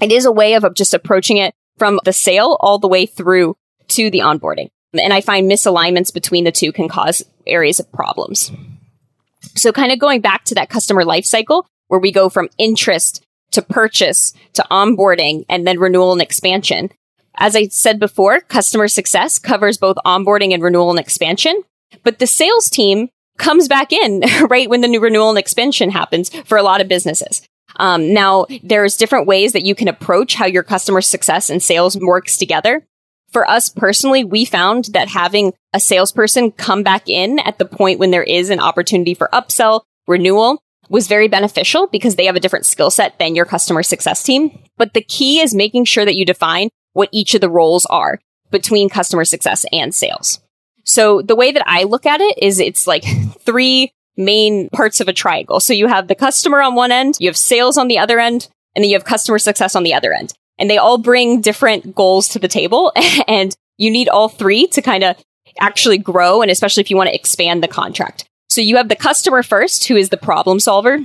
it 0.00 0.12
is 0.12 0.24
a 0.24 0.32
way 0.32 0.54
of 0.54 0.74
just 0.74 0.94
approaching 0.94 1.36
it 1.36 1.54
from 1.78 2.00
the 2.04 2.12
sale 2.12 2.56
all 2.60 2.78
the 2.78 2.88
way 2.88 3.06
through 3.06 3.56
to 3.88 4.10
the 4.10 4.20
onboarding. 4.20 4.70
And 4.92 5.12
I 5.12 5.20
find 5.20 5.50
misalignments 5.50 6.12
between 6.12 6.44
the 6.44 6.52
two 6.52 6.72
can 6.72 6.88
cause 6.88 7.24
areas 7.46 7.78
of 7.78 7.90
problems. 7.92 8.50
So 9.56 9.72
kind 9.72 9.92
of 9.92 9.98
going 9.98 10.20
back 10.20 10.44
to 10.46 10.54
that 10.56 10.70
customer 10.70 11.04
life 11.04 11.24
cycle 11.24 11.66
where 11.88 12.00
we 12.00 12.12
go 12.12 12.28
from 12.28 12.48
interest 12.58 13.24
to 13.52 13.62
purchase 13.62 14.32
to 14.54 14.64
onboarding 14.70 15.44
and 15.48 15.66
then 15.66 15.78
renewal 15.78 16.12
and 16.12 16.22
expansion. 16.22 16.90
As 17.36 17.56
I 17.56 17.68
said 17.68 17.98
before, 17.98 18.40
customer 18.40 18.88
success 18.88 19.38
covers 19.38 19.78
both 19.78 19.96
onboarding 20.04 20.52
and 20.52 20.62
renewal 20.62 20.90
and 20.90 20.98
expansion, 20.98 21.62
but 22.02 22.18
the 22.18 22.26
sales 22.26 22.68
team 22.68 23.08
comes 23.38 23.68
back 23.68 23.92
in 23.92 24.22
right 24.48 24.68
when 24.68 24.80
the 24.80 24.88
new 24.88 25.00
renewal 25.00 25.30
and 25.30 25.38
expansion 25.38 25.90
happens 25.90 26.28
for 26.44 26.58
a 26.58 26.62
lot 26.62 26.80
of 26.80 26.88
businesses. 26.88 27.42
Um, 27.76 28.12
now, 28.12 28.46
there's 28.62 28.96
different 28.96 29.26
ways 29.26 29.52
that 29.52 29.64
you 29.64 29.74
can 29.74 29.88
approach 29.88 30.34
how 30.34 30.46
your 30.46 30.64
customer 30.64 31.00
success 31.00 31.48
and 31.48 31.62
sales 31.62 31.96
works 31.96 32.36
together 32.36 32.84
for 33.30 33.48
us 33.48 33.68
personally, 33.68 34.24
we 34.24 34.44
found 34.44 34.86
that 34.86 35.08
having 35.08 35.52
a 35.72 35.80
salesperson 35.80 36.50
come 36.50 36.82
back 36.82 37.08
in 37.08 37.38
at 37.40 37.58
the 37.58 37.64
point 37.64 37.98
when 37.98 38.10
there 38.10 38.22
is 38.22 38.50
an 38.50 38.60
opportunity 38.60 39.14
for 39.14 39.28
upsell, 39.32 39.82
renewal 40.06 40.62
was 40.90 41.09
very 41.09 41.29
beneficial 41.29 41.87
because 41.87 42.16
they 42.16 42.26
have 42.26 42.37
a 42.37 42.40
different 42.40 42.66
skill 42.66 42.90
set 42.90 43.18
than 43.18 43.35
your 43.35 43.46
customer 43.46 43.83
success 43.83 44.22
team. 44.22 44.59
But 44.76 44.92
the 44.92 45.00
key 45.00 45.40
is 45.40 45.55
making 45.55 45.87
sure 45.87 46.05
that 46.05 46.16
you 46.16 46.26
define 46.26 46.68
what 46.92 47.09
each 47.12 47.35
of 47.35 47.40
the 47.40 47.48
roles 47.48 47.87
are 47.87 48.18
between 48.50 48.90
customer 48.90 49.24
success 49.24 49.64
and 49.72 49.94
sales. 49.94 50.40
So 50.85 51.22
the 51.22 51.37
way 51.37 51.53
that 51.53 51.62
I 51.66 51.85
look 51.85 52.05
at 52.05 52.20
it 52.20 52.37
is 52.42 52.61
it's 52.61 52.87
like 52.87 53.05
three 53.40 53.92
main 54.16 54.68
parts 54.70 55.00
of 55.00 55.09
a 55.09 55.14
triangle. 55.14 55.61
So 55.61 55.72
you 55.72 55.87
have 55.87 56.09
the 56.09 56.14
customer 56.14 56.61
on 56.61 56.74
one 56.74 56.92
end, 56.92 57.14
you 57.20 57.29
have 57.29 57.37
sales 57.38 57.79
on 57.79 57.88
the 57.88 57.98
other 57.98 58.18
end, 58.18 58.48
and 58.74 58.83
then 58.83 58.90
you 58.90 58.96
have 58.96 59.05
customer 59.05 59.38
success 59.38 59.74
on 59.74 59.85
the 59.85 59.94
other 59.94 60.12
end 60.12 60.35
and 60.61 60.68
they 60.68 60.79
all 60.79 60.98
bring 60.98 61.40
different 61.40 61.94
goals 61.94 62.29
to 62.29 62.38
the 62.38 62.46
table 62.46 62.92
and 63.26 63.57
you 63.79 63.90
need 63.90 64.09
all 64.09 64.29
three 64.29 64.66
to 64.68 64.83
kind 64.83 65.03
of 65.03 65.16
actually 65.59 65.98
grow 65.98 66.42
and 66.42 66.50
especially 66.50 66.83
if 66.83 66.90
you 66.90 66.96
want 66.96 67.09
to 67.09 67.14
expand 67.14 67.62
the 67.62 67.68
contract. 67.68 68.24
So 68.50 68.60
you 68.60 68.76
have 68.76 68.88
the 68.88 68.96
customer 68.96 69.44
first 69.44 69.86
who 69.86 69.96
is 69.96 70.08
the 70.08 70.16
problem 70.16 70.58
solver. 70.58 70.98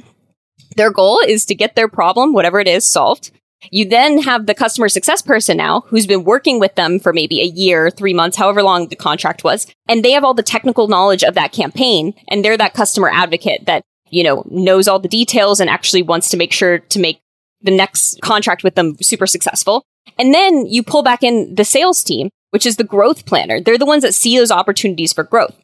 Their 0.77 0.91
goal 0.91 1.19
is 1.19 1.45
to 1.45 1.55
get 1.55 1.75
their 1.75 1.87
problem, 1.87 2.33
whatever 2.33 2.59
it 2.59 2.67
is, 2.67 2.85
solved. 2.85 3.31
You 3.71 3.87
then 3.87 4.21
have 4.23 4.47
the 4.47 4.55
customer 4.55 4.89
success 4.89 5.21
person 5.21 5.57
now 5.57 5.81
who's 5.87 6.07
been 6.07 6.23
working 6.23 6.59
with 6.59 6.73
them 6.73 6.99
for 6.99 7.13
maybe 7.13 7.39
a 7.39 7.45
year, 7.45 7.91
three 7.91 8.15
months, 8.15 8.35
however 8.35 8.63
long 8.63 8.87
the 8.87 8.95
contract 8.95 9.43
was. 9.43 9.67
And 9.87 10.03
they 10.03 10.11
have 10.11 10.23
all 10.23 10.33
the 10.33 10.43
technical 10.43 10.87
knowledge 10.87 11.23
of 11.23 11.35
that 11.35 11.51
campaign. 11.51 12.15
And 12.29 12.43
they're 12.43 12.57
that 12.57 12.73
customer 12.73 13.11
advocate 13.13 13.67
that, 13.67 13.83
you 14.09 14.23
know, 14.23 14.43
knows 14.49 14.87
all 14.87 14.99
the 14.99 15.07
details 15.07 15.59
and 15.59 15.69
actually 15.69 16.01
wants 16.01 16.29
to 16.29 16.37
make 16.37 16.51
sure 16.51 16.79
to 16.79 16.99
make 16.99 17.19
the 17.61 17.71
next 17.71 18.21
contract 18.21 18.63
with 18.63 18.73
them 18.73 18.97
super 19.01 19.27
successful. 19.27 19.83
And 20.17 20.33
then 20.33 20.65
you 20.65 20.81
pull 20.81 21.03
back 21.03 21.21
in 21.21 21.53
the 21.53 21.65
sales 21.65 22.03
team, 22.03 22.29
which 22.49 22.65
is 22.65 22.77
the 22.77 22.83
growth 22.83 23.25
planner. 23.27 23.61
They're 23.61 23.77
the 23.77 23.85
ones 23.85 24.01
that 24.01 24.15
see 24.15 24.37
those 24.37 24.51
opportunities 24.51 25.13
for 25.13 25.23
growth. 25.23 25.55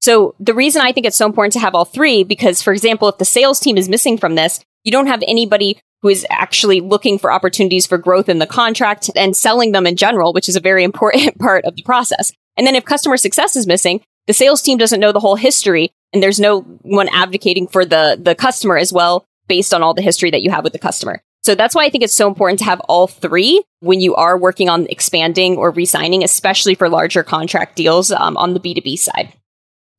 So 0.00 0.34
the 0.40 0.54
reason 0.54 0.82
I 0.82 0.92
think 0.92 1.06
it's 1.06 1.16
so 1.16 1.26
important 1.26 1.52
to 1.54 1.58
have 1.60 1.74
all 1.74 1.84
three, 1.84 2.24
because 2.24 2.62
for 2.62 2.72
example, 2.72 3.08
if 3.08 3.18
the 3.18 3.24
sales 3.24 3.60
team 3.60 3.76
is 3.76 3.88
missing 3.88 4.16
from 4.16 4.34
this, 4.34 4.60
you 4.84 4.92
don't 4.92 5.06
have 5.06 5.22
anybody 5.28 5.78
who 6.02 6.08
is 6.08 6.26
actually 6.30 6.80
looking 6.80 7.18
for 7.18 7.30
opportunities 7.30 7.86
for 7.86 7.98
growth 7.98 8.28
in 8.28 8.38
the 8.38 8.46
contract 8.46 9.10
and 9.14 9.36
selling 9.36 9.72
them 9.72 9.86
in 9.86 9.96
general, 9.96 10.32
which 10.32 10.48
is 10.48 10.56
a 10.56 10.60
very 10.60 10.84
important 10.84 11.38
part 11.38 11.64
of 11.66 11.76
the 11.76 11.82
process. 11.82 12.32
And 12.56 12.66
then 12.66 12.74
if 12.74 12.84
customer 12.84 13.18
success 13.18 13.56
is 13.56 13.66
missing, 13.66 14.02
the 14.26 14.32
sales 14.32 14.62
team 14.62 14.78
doesn't 14.78 15.00
know 15.00 15.12
the 15.12 15.20
whole 15.20 15.36
history 15.36 15.90
and 16.12 16.22
there's 16.22 16.40
no 16.40 16.62
one 16.82 17.08
advocating 17.12 17.66
for 17.66 17.84
the, 17.84 18.18
the 18.20 18.34
customer 18.34 18.78
as 18.78 18.92
well 18.92 19.24
based 19.48 19.74
on 19.74 19.82
all 19.82 19.94
the 19.94 20.02
history 20.02 20.30
that 20.30 20.42
you 20.42 20.50
have 20.50 20.64
with 20.64 20.72
the 20.72 20.78
customer. 20.78 21.20
So 21.42 21.54
that's 21.54 21.74
why 21.74 21.84
I 21.84 21.90
think 21.90 22.04
it's 22.04 22.14
so 22.14 22.28
important 22.28 22.58
to 22.60 22.66
have 22.66 22.80
all 22.80 23.06
three 23.06 23.62
when 23.80 24.00
you 24.00 24.14
are 24.14 24.36
working 24.36 24.68
on 24.68 24.86
expanding 24.86 25.56
or 25.56 25.70
re-signing, 25.70 26.22
especially 26.22 26.74
for 26.74 26.88
larger 26.88 27.22
contract 27.22 27.76
deals 27.76 28.12
um, 28.12 28.36
on 28.36 28.54
the 28.54 28.60
B2B 28.60 28.98
side. 28.98 29.32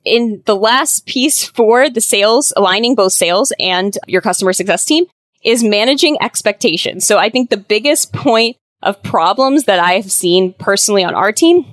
In 0.04 0.42
the 0.46 0.56
last 0.56 1.06
piece 1.06 1.46
for 1.46 1.90
the 1.90 2.02
sales, 2.02 2.52
aligning 2.58 2.96
both 2.96 3.14
sales 3.14 3.54
and 3.60 3.98
your 4.08 4.22
customer 4.22 4.54
success 4.54 4.86
team 4.86 5.06
is 5.44 5.64
managing 5.64 6.18
expectations. 6.22 7.06
So 7.06 7.18
I 7.18 7.30
think 7.30 7.50
the 7.50 7.58
biggest 7.58 8.14
point 8.14 8.58
of 8.82 9.02
problems 9.04 9.66
that 9.66 9.80
I 9.80 9.94
have 9.94 10.12
seen 10.12 10.54
personally 10.54 11.04
on 11.04 11.14
our 11.14 11.32
team 11.32 11.66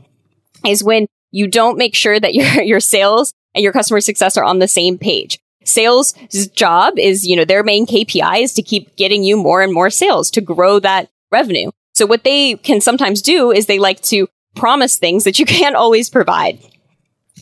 is 0.66 0.84
when 0.84 1.06
you 1.30 1.46
don't 1.46 1.78
make 1.78 1.94
sure 1.94 2.18
that 2.18 2.34
your, 2.34 2.46
your 2.62 2.80
sales 2.80 3.32
and 3.54 3.62
your 3.62 3.72
customer 3.72 4.00
success 4.00 4.36
are 4.36 4.44
on 4.44 4.58
the 4.58 4.68
same 4.68 4.98
page 4.98 5.38
sales 5.68 6.12
job 6.54 6.98
is, 6.98 7.26
you 7.26 7.36
know, 7.36 7.44
their 7.44 7.62
main 7.62 7.86
KPI 7.86 8.42
is 8.42 8.54
to 8.54 8.62
keep 8.62 8.96
getting 8.96 9.22
you 9.22 9.36
more 9.36 9.62
and 9.62 9.72
more 9.72 9.90
sales 9.90 10.30
to 10.32 10.40
grow 10.40 10.80
that 10.80 11.08
revenue. 11.30 11.70
So 11.94 12.06
what 12.06 12.24
they 12.24 12.56
can 12.56 12.80
sometimes 12.80 13.22
do 13.22 13.50
is 13.52 13.66
they 13.66 13.78
like 13.78 14.00
to 14.02 14.28
promise 14.56 14.98
things 14.98 15.24
that 15.24 15.38
you 15.38 15.46
can't 15.46 15.76
always 15.76 16.10
provide. 16.10 16.58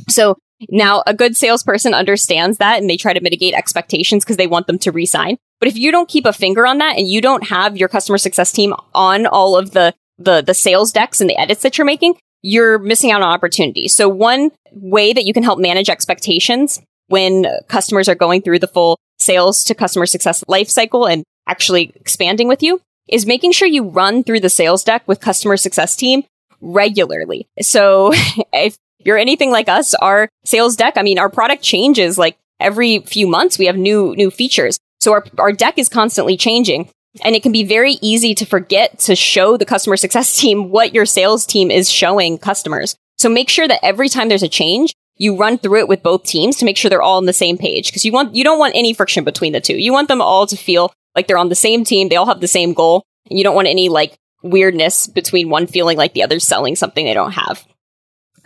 So 0.09 0.37
now 0.70 1.02
a 1.06 1.14
good 1.14 1.36
salesperson 1.36 1.94
understands 1.94 2.58
that 2.58 2.80
and 2.80 2.88
they 2.88 2.96
try 2.96 3.12
to 3.12 3.20
mitigate 3.20 3.54
expectations 3.54 4.24
because 4.24 4.36
they 4.36 4.46
want 4.46 4.66
them 4.66 4.78
to 4.80 4.92
resign. 4.92 5.36
But 5.60 5.68
if 5.68 5.76
you 5.76 5.90
don't 5.90 6.08
keep 6.08 6.26
a 6.26 6.32
finger 6.32 6.66
on 6.66 6.78
that 6.78 6.96
and 6.98 7.08
you 7.08 7.20
don't 7.20 7.46
have 7.48 7.76
your 7.76 7.88
customer 7.88 8.18
success 8.18 8.52
team 8.52 8.74
on 8.94 9.26
all 9.26 9.56
of 9.56 9.72
the 9.72 9.94
the 10.18 10.42
the 10.42 10.54
sales 10.54 10.92
decks 10.92 11.20
and 11.20 11.28
the 11.28 11.38
edits 11.38 11.62
that 11.62 11.76
you're 11.76 11.84
making, 11.84 12.14
you're 12.42 12.78
missing 12.78 13.10
out 13.10 13.22
on 13.22 13.28
opportunities. 13.28 13.94
So 13.94 14.08
one 14.08 14.50
way 14.72 15.12
that 15.12 15.24
you 15.24 15.32
can 15.32 15.42
help 15.42 15.58
manage 15.58 15.90
expectations 15.90 16.80
when 17.08 17.46
customers 17.68 18.08
are 18.08 18.14
going 18.14 18.42
through 18.42 18.58
the 18.58 18.66
full 18.66 18.98
sales 19.18 19.64
to 19.64 19.74
customer 19.74 20.06
success 20.06 20.44
life 20.48 20.68
cycle 20.68 21.06
and 21.06 21.24
actually 21.46 21.92
expanding 21.96 22.48
with 22.48 22.62
you 22.62 22.80
is 23.08 23.26
making 23.26 23.52
sure 23.52 23.68
you 23.68 23.88
run 23.88 24.24
through 24.24 24.40
the 24.40 24.50
sales 24.50 24.82
deck 24.82 25.06
with 25.06 25.20
customer 25.20 25.56
success 25.56 25.96
team 25.96 26.24
regularly. 26.60 27.46
So 27.60 28.12
you're 28.98 29.18
anything 29.18 29.50
like 29.50 29.68
us, 29.68 29.94
our 29.94 30.28
sales 30.44 30.76
deck, 30.76 30.94
I 30.96 31.02
mean, 31.02 31.18
our 31.18 31.30
product 31.30 31.62
changes 31.62 32.18
like 32.18 32.37
every 32.61 33.00
few 33.00 33.26
months. 33.26 33.59
We 33.59 33.66
have 33.66 33.76
new, 33.76 34.14
new 34.16 34.30
features. 34.30 34.78
So 35.00 35.12
our, 35.12 35.24
our 35.38 35.52
deck 35.52 35.78
is 35.78 35.88
constantly 35.88 36.37
changing. 36.37 36.90
And 37.22 37.35
it 37.35 37.42
can 37.42 37.52
be 37.52 37.64
very 37.64 37.94
easy 38.02 38.35
to 38.35 38.44
forget 38.44 38.98
to 39.00 39.16
show 39.16 39.56
the 39.56 39.64
customer 39.64 39.96
success 39.96 40.38
team 40.38 40.70
what 40.70 40.94
your 40.94 41.06
sales 41.06 41.46
team 41.46 41.70
is 41.70 41.90
showing 41.90 42.38
customers. 42.38 42.96
So 43.18 43.28
make 43.28 43.48
sure 43.48 43.66
that 43.66 43.85
every 43.85 44.09
time 44.09 44.28
there's 44.28 44.42
a 44.42 44.48
change, 44.48 44.94
you 45.16 45.37
run 45.37 45.59
through 45.59 45.80
it 45.80 45.88
with 45.88 46.02
both 46.02 46.24
teams 46.24 46.56
to 46.56 46.64
make 46.64 46.76
sure 46.76 46.90
they're 46.90 47.02
all 47.02 47.16
on 47.16 47.24
the 47.24 47.32
same 47.32 47.56
page 47.56 47.87
because 47.87 48.04
you 48.04 48.12
want 48.12 48.35
you 48.35 48.44
don't 48.44 48.59
want 48.59 48.74
any 48.76 48.92
friction 48.92 49.24
between 49.24 49.52
the 49.52 49.61
two. 49.61 49.78
You 49.78 49.92
want 49.92 50.09
them 50.09 50.20
all 50.20 50.46
to 50.46 50.56
feel 50.56 50.92
like 51.14 51.26
they're 51.26 51.38
on 51.38 51.48
the 51.48 51.54
same 51.54 51.85
team, 51.85 52.09
they 52.09 52.16
all 52.16 52.26
have 52.26 52.40
the 52.40 52.48
same 52.48 52.74
goal, 52.74 53.02
and 53.30 53.38
you 53.38 53.44
don't 53.44 53.54
want 53.54 53.68
any 53.68 53.88
like 53.88 54.18
weirdness 54.42 55.06
between 55.06 55.48
one 55.48 55.66
feeling 55.66 55.96
like 55.96 56.12
the 56.12 56.22
other's 56.22 56.46
selling 56.46 56.76
something 56.76 57.06
they 57.06 57.14
don't 57.14 57.32
have. 57.32 57.66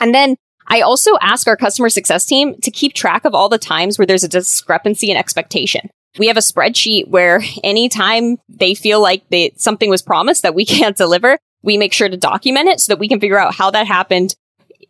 And 0.00 0.14
then 0.14 0.36
I 0.66 0.80
also 0.80 1.12
ask 1.20 1.46
our 1.46 1.56
customer 1.56 1.88
success 1.88 2.24
team 2.24 2.54
to 2.62 2.70
keep 2.70 2.94
track 2.94 3.24
of 3.24 3.34
all 3.34 3.48
the 3.48 3.58
times 3.58 3.98
where 3.98 4.06
there's 4.06 4.24
a 4.24 4.28
discrepancy 4.28 5.10
in 5.10 5.16
expectation. 5.16 5.90
We 6.18 6.28
have 6.28 6.36
a 6.36 6.40
spreadsheet 6.40 7.08
where 7.08 7.42
anytime 7.62 8.38
they 8.48 8.74
feel 8.74 9.00
like 9.00 9.28
they, 9.30 9.52
something 9.56 9.90
was 9.90 10.02
promised 10.02 10.42
that 10.42 10.54
we 10.54 10.64
can't 10.66 10.96
deliver, 10.96 11.38
we 11.62 11.76
make 11.76 11.92
sure 11.92 12.08
to 12.08 12.16
document 12.16 12.68
it 12.68 12.80
so 12.80 12.92
that 12.92 12.98
we 12.98 13.08
can 13.08 13.20
figure 13.20 13.38
out 13.38 13.54
how 13.54 13.70
that 13.70 13.86
happened, 13.86 14.34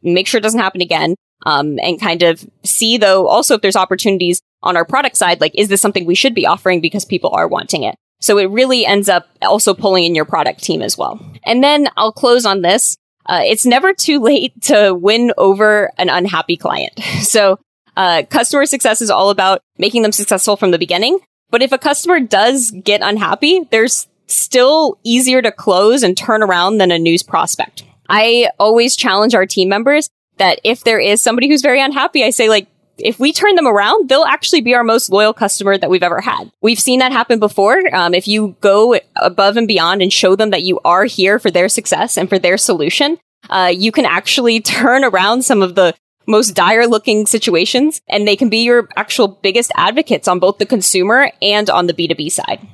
make 0.02 0.26
sure 0.26 0.38
it 0.38 0.42
doesn't 0.42 0.60
happen 0.60 0.80
again, 0.80 1.16
um, 1.46 1.78
and 1.80 2.00
kind 2.00 2.22
of 2.22 2.44
see 2.62 2.98
though 2.98 3.26
also 3.26 3.54
if 3.54 3.62
there's 3.62 3.76
opportunities 3.76 4.40
on 4.62 4.76
our 4.76 4.84
product 4.84 5.16
side, 5.16 5.40
like 5.40 5.52
is 5.54 5.68
this 5.68 5.80
something 5.80 6.04
we 6.04 6.14
should 6.14 6.34
be 6.34 6.46
offering 6.46 6.80
because 6.80 7.04
people 7.04 7.30
are 7.32 7.48
wanting 7.48 7.82
it? 7.82 7.96
So 8.20 8.36
it 8.36 8.50
really 8.50 8.84
ends 8.84 9.08
up 9.08 9.28
also 9.40 9.72
pulling 9.72 10.04
in 10.04 10.14
your 10.14 10.26
product 10.26 10.62
team 10.62 10.82
as 10.82 10.98
well. 10.98 11.18
And 11.44 11.64
then 11.64 11.88
I'll 11.96 12.12
close 12.12 12.44
on 12.44 12.60
this. 12.60 12.96
Uh, 13.30 13.42
it's 13.44 13.64
never 13.64 13.94
too 13.94 14.18
late 14.18 14.60
to 14.60 14.92
win 14.92 15.32
over 15.38 15.92
an 15.96 16.10
unhappy 16.10 16.56
client. 16.56 16.92
So, 17.20 17.60
uh, 17.96 18.24
customer 18.28 18.66
success 18.66 19.00
is 19.00 19.10
all 19.10 19.30
about 19.30 19.62
making 19.78 20.02
them 20.02 20.10
successful 20.10 20.56
from 20.56 20.72
the 20.72 20.78
beginning. 20.78 21.20
But 21.50 21.62
if 21.62 21.70
a 21.70 21.78
customer 21.78 22.18
does 22.18 22.72
get 22.82 23.02
unhappy, 23.02 23.68
there's 23.70 24.08
still 24.26 24.98
easier 25.04 25.42
to 25.42 25.52
close 25.52 26.02
and 26.02 26.16
turn 26.16 26.42
around 26.42 26.78
than 26.78 26.90
a 26.90 26.98
news 26.98 27.22
prospect. 27.22 27.84
I 28.08 28.50
always 28.58 28.96
challenge 28.96 29.34
our 29.34 29.46
team 29.46 29.68
members 29.68 30.08
that 30.38 30.60
if 30.64 30.82
there 30.82 30.98
is 30.98 31.20
somebody 31.20 31.48
who's 31.48 31.62
very 31.62 31.80
unhappy, 31.80 32.24
I 32.24 32.30
say 32.30 32.48
like, 32.48 32.66
if 33.04 33.18
we 33.18 33.32
turn 33.32 33.54
them 33.54 33.66
around, 33.66 34.08
they'll 34.08 34.24
actually 34.24 34.60
be 34.60 34.74
our 34.74 34.84
most 34.84 35.10
loyal 35.10 35.32
customer 35.32 35.76
that 35.78 35.90
we've 35.90 36.02
ever 36.02 36.20
had. 36.20 36.50
We've 36.60 36.80
seen 36.80 37.00
that 37.00 37.12
happen 37.12 37.38
before. 37.38 37.82
Um, 37.94 38.14
if 38.14 38.28
you 38.28 38.56
go 38.60 38.98
above 39.16 39.56
and 39.56 39.68
beyond 39.68 40.02
and 40.02 40.12
show 40.12 40.36
them 40.36 40.50
that 40.50 40.62
you 40.62 40.80
are 40.84 41.04
here 41.04 41.38
for 41.38 41.50
their 41.50 41.68
success 41.68 42.16
and 42.16 42.28
for 42.28 42.38
their 42.38 42.58
solution, 42.58 43.18
uh, 43.48 43.72
you 43.74 43.92
can 43.92 44.04
actually 44.04 44.60
turn 44.60 45.04
around 45.04 45.44
some 45.44 45.62
of 45.62 45.74
the 45.74 45.94
most 46.26 46.54
dire 46.54 46.86
looking 46.86 47.26
situations 47.26 48.00
and 48.08 48.26
they 48.26 48.36
can 48.36 48.48
be 48.48 48.58
your 48.58 48.88
actual 48.96 49.28
biggest 49.28 49.72
advocates 49.76 50.28
on 50.28 50.38
both 50.38 50.58
the 50.58 50.66
consumer 50.66 51.30
and 51.42 51.68
on 51.68 51.86
the 51.86 51.94
B2B 51.94 52.30
side. 52.30 52.66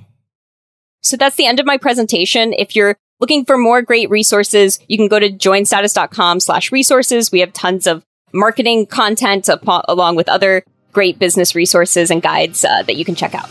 So 1.03 1.17
that's 1.17 1.37
the 1.37 1.47
end 1.47 1.61
of 1.61 1.67
my 1.67 1.79
presentation. 1.79 2.53
If 2.53 2.75
you're 2.75 2.97
looking 3.21 3.45
for 3.45 3.57
more 3.57 3.81
great 3.81 4.11
resources, 4.11 4.79
you 4.89 4.99
can 4.99 5.09
go 5.09 5.19
to 5.19 5.31
joinstatus.com 5.31 6.41
slash 6.41 6.73
resources. 6.73 7.31
We 7.31 7.41
have 7.41 7.53
tons 7.53 7.87
of 7.87 8.05
marketing 8.37 8.87
content 8.87 9.49
along 9.89 10.17
with 10.17 10.29
other 10.29 10.63
great 10.93 11.19
business 11.19 11.55
resources 11.55 12.11
and 12.11 12.23
guides 12.23 12.65
uh, 12.65 12.83
that 12.83 12.97
you 12.97 13.05
can 13.05 13.15
check 13.15 13.35
out. 13.35 13.49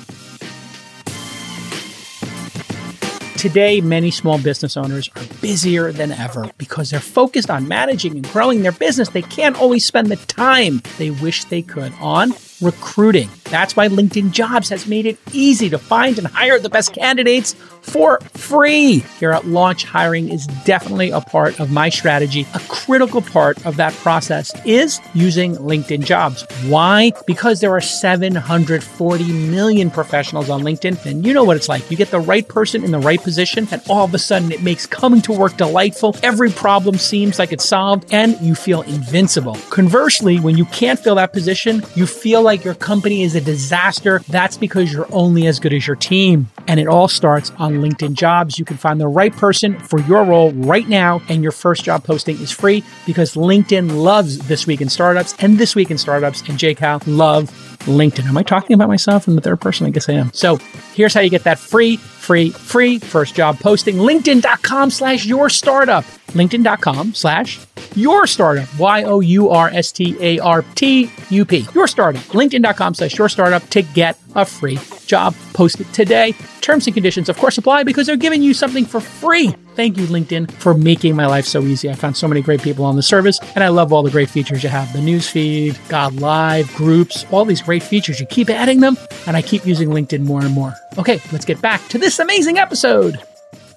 Today, 3.37 3.79
many 3.81 4.09
small 4.09 4.39
business 4.39 4.75
owners 4.75 5.09
are 5.15 5.23
busier 5.39 5.91
than 5.91 6.11
ever 6.11 6.49
because 6.57 6.89
they're 6.89 6.99
focused 6.99 7.51
on 7.51 7.67
managing 7.67 8.13
and 8.13 8.27
growing 8.29 8.63
their 8.63 8.71
business. 8.71 9.09
They 9.09 9.21
can't 9.21 9.55
always 9.59 9.85
spend 9.85 10.07
the 10.07 10.15
time 10.15 10.81
they 10.97 11.11
wish 11.11 11.43
they 11.43 11.61
could 11.61 11.93
on 11.99 12.31
recruiting. 12.65 13.29
That's 13.45 13.75
why 13.75 13.87
LinkedIn 13.87 14.31
Jobs 14.31 14.69
has 14.69 14.87
made 14.87 15.05
it 15.05 15.19
easy 15.31 15.69
to 15.69 15.77
find 15.77 16.17
and 16.17 16.27
hire 16.27 16.59
the 16.59 16.69
best 16.69 16.93
candidates 16.93 17.53
for 17.83 18.19
free. 18.33 18.99
Here 19.19 19.31
at 19.31 19.45
Launch, 19.45 19.83
hiring 19.83 20.29
is 20.29 20.47
definitely 20.65 21.11
a 21.11 21.21
part 21.21 21.59
of 21.59 21.71
my 21.71 21.89
strategy. 21.89 22.47
A 22.55 22.59
critical 22.67 23.21
part 23.21 23.63
of 23.65 23.75
that 23.77 23.93
process 23.93 24.51
is 24.65 24.99
using 25.13 25.55
LinkedIn 25.57 26.03
Jobs. 26.03 26.43
Why? 26.65 27.11
Because 27.27 27.61
there 27.61 27.71
are 27.71 27.81
740 27.81 29.31
million 29.31 29.91
professionals 29.91 30.49
on 30.49 30.63
LinkedIn, 30.63 31.05
and 31.05 31.23
you 31.23 31.31
know 31.31 31.43
what 31.43 31.57
it's 31.57 31.69
like. 31.69 31.89
You 31.91 31.97
get 31.97 32.09
the 32.09 32.19
right 32.19 32.47
person 32.47 32.83
in 32.83 32.89
the 32.89 32.99
right 32.99 33.21
position, 33.21 33.67
and 33.71 33.81
all 33.87 34.05
of 34.05 34.13
a 34.15 34.19
sudden 34.19 34.51
it 34.51 34.63
makes 34.63 34.87
coming 34.87 35.21
to 35.21 35.31
work 35.31 35.55
delightful. 35.57 36.15
Every 36.23 36.49
problem 36.49 36.97
seems 36.97 37.37
like 37.37 37.53
it's 37.53 37.65
solved, 37.65 38.11
and 38.11 38.39
you 38.41 38.55
feel 38.55 38.81
invincible. 38.81 39.55
Conversely, 39.69 40.39
when 40.39 40.57
you 40.57 40.65
can't 40.65 40.99
fill 40.99 41.15
that 41.15 41.33
position, 41.33 41.83
you 41.93 42.07
feel 42.07 42.41
like 42.41 42.54
your 42.63 42.75
company 42.75 43.23
is 43.23 43.35
a 43.35 43.41
disaster. 43.41 44.19
That's 44.29 44.55
because 44.57 44.93
you're 44.93 45.11
only 45.11 45.47
as 45.47 45.59
good 45.59 45.73
as 45.73 45.85
your 45.85 45.95
team. 45.95 46.49
And 46.67 46.79
it 46.79 46.87
all 46.87 47.07
starts 47.07 47.51
on 47.57 47.75
LinkedIn 47.75 48.13
Jobs. 48.13 48.57
You 48.57 48.65
can 48.65 48.77
find 48.77 49.01
the 49.01 49.07
right 49.07 49.33
person 49.33 49.79
for 49.79 49.99
your 50.01 50.23
role 50.23 50.51
right 50.53 50.87
now, 50.87 51.21
and 51.27 51.43
your 51.43 51.51
first 51.51 51.83
job 51.83 52.03
posting 52.03 52.39
is 52.39 52.51
free 52.51 52.83
because 53.05 53.33
LinkedIn 53.33 54.01
loves 54.01 54.37
This 54.47 54.65
Week 54.65 54.81
in 54.81 54.89
Startups, 54.89 55.35
and 55.39 55.57
This 55.57 55.75
Week 55.75 55.91
in 55.91 55.97
Startups 55.97 56.41
and 56.41 56.57
JCal 56.57 57.03
love 57.05 57.74
LinkedIn. 57.85 58.27
Am 58.27 58.37
I 58.37 58.43
talking 58.43 58.73
about 58.73 58.87
myself 58.87 59.27
in 59.27 59.35
the 59.35 59.41
third 59.41 59.61
person? 59.61 59.87
I 59.87 59.89
guess 59.89 60.09
I 60.09 60.13
am. 60.13 60.31
So 60.33 60.57
here's 60.93 61.13
how 61.13 61.21
you 61.21 61.29
get 61.29 61.43
that 61.43 61.59
free, 61.59 61.97
free, 61.97 62.51
free 62.51 62.99
first 62.99 63.35
job 63.35 63.59
posting. 63.59 63.95
LinkedIn.com 63.95 64.89
slash 64.89 65.25
your 65.25 65.49
startup. 65.49 66.03
LinkedIn.com 66.27 67.13
slash 67.13 67.59
your 67.95 68.27
startup. 68.27 68.67
Y 68.77 69.03
O 69.03 69.19
U 69.21 69.49
R 69.49 69.69
S 69.69 69.91
T 69.91 70.15
A 70.19 70.39
R 70.39 70.63
T 70.75 71.09
U 71.29 71.45
P. 71.45 71.65
Your 71.73 71.87
startup. 71.87 72.23
LinkedIn.com 72.23 72.93
slash 72.93 73.17
your 73.17 73.29
startup 73.29 73.63
to 73.69 73.81
get 73.81 74.17
a 74.35 74.45
free 74.45 74.79
job 75.05 75.35
posted 75.53 75.91
today. 75.93 76.33
Terms 76.61 76.87
and 76.87 76.93
conditions, 76.93 77.29
of 77.29 77.37
course, 77.37 77.57
apply 77.57 77.83
because 77.83 78.07
they're 78.07 78.15
giving 78.15 78.41
you 78.41 78.53
something 78.53 78.85
for 78.85 78.99
free. 78.99 79.55
Thank 79.75 79.97
you, 79.97 80.05
LinkedIn, 80.05 80.51
for 80.51 80.73
making 80.73 81.15
my 81.15 81.25
life 81.25 81.45
so 81.45 81.61
easy. 81.61 81.89
I 81.89 81.95
found 81.95 82.15
so 82.15 82.27
many 82.27 82.41
great 82.41 82.61
people 82.61 82.85
on 82.85 82.95
the 82.95 83.03
service, 83.03 83.39
and 83.55 83.63
I 83.63 83.67
love 83.67 83.91
all 83.91 84.03
the 84.03 84.11
great 84.11 84.29
features 84.29 84.63
you 84.63 84.69
have 84.69 84.91
the 84.93 84.99
newsfeed, 84.99 85.77
God 85.89 86.15
Live, 86.15 86.73
groups, 86.75 87.25
all 87.31 87.45
these 87.45 87.61
great 87.61 87.83
features. 87.83 88.19
You 88.19 88.25
keep 88.25 88.49
adding 88.49 88.79
them, 88.79 88.97
and 89.27 89.35
I 89.35 89.41
keep 89.41 89.65
using 89.65 89.89
LinkedIn 89.89 90.21
more 90.21 90.41
and 90.41 90.53
more. 90.53 90.73
Okay, 90.97 91.19
let's 91.31 91.45
get 91.45 91.61
back 91.61 91.85
to 91.89 91.97
this 91.97 92.19
amazing 92.19 92.57
episode. 92.57 93.19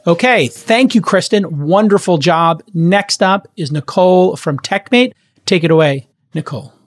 Okay, 0.06 0.48
thank 0.48 0.94
you, 0.94 1.00
Kristen. 1.00 1.66
Wonderful 1.66 2.18
job. 2.18 2.62
Next 2.72 3.22
up 3.22 3.48
is 3.56 3.72
Nicole 3.72 4.36
from 4.36 4.58
TechMate. 4.58 5.12
Take 5.44 5.64
it 5.64 5.70
away, 5.70 6.08
Nicole. 6.32 6.77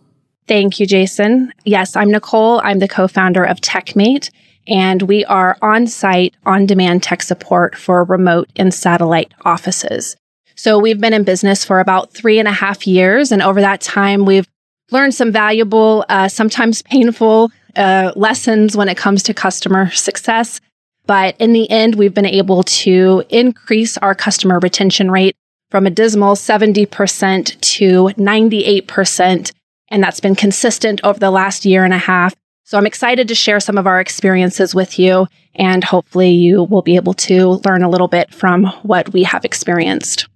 Thank 0.48 0.80
you, 0.80 0.86
Jason. 0.86 1.54
Yes, 1.64 1.96
I'm 1.96 2.12
Nicole. 2.12 2.62
I'm 2.64 2.80
the 2.80 2.88
co 2.88 3.08
founder 3.08 3.44
of 3.44 3.62
TechMate, 3.62 4.30
and 4.68 5.02
we 5.04 5.24
are 5.26 5.58
on 5.62 5.88
site, 5.88 6.36
on 6.46 6.66
demand 6.66 7.04
tech 7.04 7.22
support 7.22 7.76
for 7.76 8.04
remote 8.04 8.50
and 8.56 8.74
satellite 8.74 9.34
offices. 9.46 10.16
So 10.56 10.78
we've 10.78 11.00
been 11.00 11.14
in 11.14 11.24
business 11.24 11.64
for 11.64 11.80
about 11.80 12.14
three 12.14 12.38
and 12.38 12.48
a 12.48 12.52
half 12.52 12.86
years. 12.86 13.32
And 13.32 13.42
over 13.42 13.62
that 13.62 13.82
time, 13.82 14.26
we've 14.26 14.48
learned 14.92 15.16
some 15.16 15.32
valuable, 15.32 16.06
uh, 16.10 16.28
sometimes 16.28 16.82
painful 16.84 17.52
uh, 17.76 18.12
lessons 18.16 18.76
when 18.76 18.90
it 18.90 18.98
comes 18.98 19.24
to 19.24 19.34
customer 19.34 19.90
success. 19.92 20.60
But 21.06 21.36
in 21.40 21.54
the 21.54 21.70
end, 21.72 21.96
we've 21.96 22.14
been 22.14 22.26
able 22.26 22.64
to 22.64 23.24
increase 23.30 23.98
our 23.98 24.14
customer 24.14 24.60
retention 24.60 25.10
rate 25.10 25.36
from 25.72 25.88
a 25.88 25.90
dismal 25.90 26.36
70% 26.36 27.60
to 27.62 28.04
98%. 28.22 29.52
And 29.92 30.02
that's 30.02 30.20
been 30.20 30.36
consistent 30.36 31.02
over 31.04 31.20
the 31.20 31.30
last 31.30 31.66
year 31.66 31.84
and 31.86 31.94
a 31.94 32.00
half. 32.00 32.34
So 32.64 32.78
I'm 32.78 32.88
excited 32.88 33.28
to 33.28 33.36
share 33.36 33.60
some 33.60 33.78
of 33.78 33.86
our 33.86 34.00
experiences 34.00 34.74
with 34.74 34.98
you. 34.98 35.28
And 35.54 35.84
hopefully 35.84 36.32
you 36.32 36.64
will 36.64 36.82
be 36.82 36.96
able 36.96 37.14
to 37.16 37.62
learn 37.66 37.84
a 37.84 37.90
little 37.90 38.08
bit 38.08 38.34
from 38.34 38.66
what 38.84 39.12
we 39.12 39.24
have 39.24 39.44
experienced. 39.44 40.28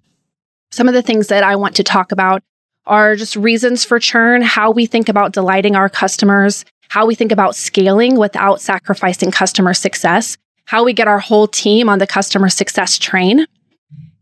Some 0.70 0.86
of 0.86 0.94
the 0.94 1.02
things 1.02 1.28
that 1.28 1.42
I 1.42 1.56
want 1.56 1.74
to 1.76 1.82
talk 1.82 2.12
about 2.12 2.42
are 2.84 3.16
just 3.16 3.34
reasons 3.34 3.84
for 3.84 3.98
churn, 3.98 4.42
how 4.42 4.70
we 4.70 4.84
think 4.84 5.08
about 5.08 5.32
delighting 5.32 5.74
our 5.74 5.88
customers, 5.88 6.64
how 6.88 7.06
we 7.06 7.14
think 7.14 7.32
about 7.32 7.56
scaling 7.56 8.16
without 8.16 8.60
sacrificing 8.60 9.30
customer 9.30 9.72
success, 9.72 10.36
how 10.66 10.84
we 10.84 10.92
get 10.92 11.08
our 11.08 11.18
whole 11.18 11.48
team 11.48 11.88
on 11.88 11.98
the 11.98 12.06
customer 12.06 12.50
success 12.50 12.98
train. 12.98 13.46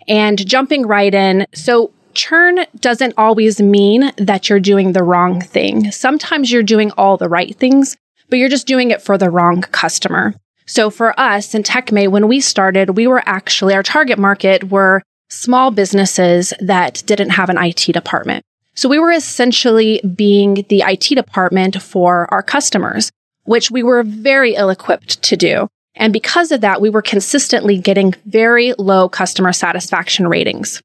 And 0.06 0.46
jumping 0.46 0.86
right 0.86 1.14
in. 1.14 1.46
So 1.54 1.90
churn 2.14 2.60
doesn't 2.80 3.14
always 3.16 3.60
mean 3.60 4.12
that 4.16 4.48
you're 4.48 4.60
doing 4.60 4.92
the 4.92 5.02
wrong 5.02 5.40
thing. 5.40 5.90
Sometimes 5.92 6.50
you're 6.50 6.62
doing 6.62 6.90
all 6.92 7.16
the 7.16 7.28
right 7.28 7.54
things, 7.56 7.96
but 8.28 8.38
you're 8.38 8.48
just 8.48 8.66
doing 8.66 8.90
it 8.90 9.02
for 9.02 9.18
the 9.18 9.30
wrong 9.30 9.60
customer. 9.60 10.34
So 10.66 10.90
for 10.90 11.18
us 11.18 11.54
in 11.54 11.62
TechMate, 11.62 12.08
when 12.08 12.28
we 12.28 12.40
started, 12.40 12.96
we 12.96 13.06
were 13.06 13.22
actually, 13.26 13.74
our 13.74 13.82
target 13.82 14.18
market 14.18 14.70
were 14.70 15.02
small 15.28 15.70
businesses 15.70 16.52
that 16.60 17.02
didn't 17.06 17.30
have 17.30 17.50
an 17.50 17.58
IT 17.58 17.92
department. 17.92 18.44
So 18.74 18.88
we 18.88 18.98
were 18.98 19.12
essentially 19.12 20.00
being 20.16 20.64
the 20.68 20.82
IT 20.86 21.14
department 21.14 21.80
for 21.80 22.32
our 22.32 22.42
customers, 22.42 23.10
which 23.44 23.70
we 23.70 23.82
were 23.82 24.02
very 24.02 24.54
ill 24.54 24.70
equipped 24.70 25.22
to 25.22 25.36
do. 25.36 25.68
And 25.96 26.12
because 26.12 26.50
of 26.50 26.60
that, 26.62 26.80
we 26.80 26.90
were 26.90 27.02
consistently 27.02 27.78
getting 27.78 28.14
very 28.26 28.74
low 28.78 29.08
customer 29.08 29.52
satisfaction 29.52 30.26
ratings. 30.26 30.82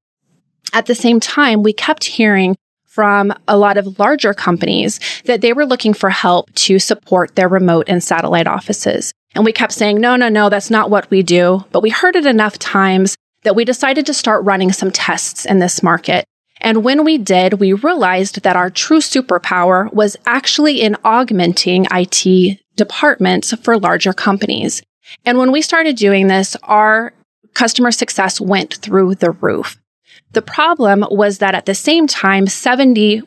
At 0.74 0.86
the 0.86 0.96
same 0.96 1.20
time, 1.20 1.64
we 1.64 1.74
kept 1.74 2.04
hearing 2.04 2.56
from 2.86 3.34
a 3.48 3.58
lot 3.58 3.78
of 3.78 4.00
larger 4.00 4.34
companies 4.34 5.00
that 5.26 5.42
they 5.42 5.54
were 5.54 5.66
looking 5.66 5.94
for 5.94 6.10
help 6.10 6.54
to 6.54 6.80
support 6.80 7.36
their 7.36 7.48
remote 7.48 7.88
and 7.88 8.04
satellite 8.04 8.48
offices. 8.48 9.14
And 9.36 9.46
we 9.46 9.54
kept 9.54 9.74
saying, 9.74 10.02
no, 10.02 10.16
no, 10.16 10.28
no, 10.28 10.50
that's 10.50 10.72
not 10.72 10.90
what 10.90 11.10
we 11.12 11.24
do. 11.24 11.66
But 11.72 11.84
we 11.84 11.92
heard 11.92 12.16
it 12.16 12.26
enough 12.26 12.58
times 12.58 13.16
that 13.44 13.56
we 13.56 13.64
decided 13.64 14.06
to 14.08 14.14
start 14.14 14.44
running 14.44 14.72
some 14.72 14.92
tests 14.92 15.46
in 15.46 15.60
this 15.60 15.82
market. 15.82 16.26
And 16.62 16.84
when 16.84 17.06
we 17.06 17.18
did, 17.18 17.54
we 17.54 17.74
realized 17.74 18.42
that 18.44 18.56
our 18.56 18.70
true 18.70 19.00
superpower 19.00 19.92
was 19.94 20.18
actually 20.26 20.82
in 20.82 20.98
augmenting 21.06 21.86
IT 21.92 22.60
departments 22.76 23.54
for 23.62 23.78
larger 23.78 24.14
companies. 24.14 24.82
And 25.26 25.38
when 25.38 25.52
we 25.52 25.62
started 25.62 25.96
doing 25.96 26.28
this, 26.28 26.58
our 26.64 27.14
customer 27.54 27.92
success 27.92 28.42
went 28.42 28.76
through 28.76 29.16
the 29.16 29.32
roof. 29.32 29.79
The 30.32 30.42
problem 30.44 31.06
was 31.10 31.40
that 31.40 31.56
at 31.56 31.66
the 31.66 31.74
same 31.74 32.06
time, 32.06 32.46
70% 32.46 33.24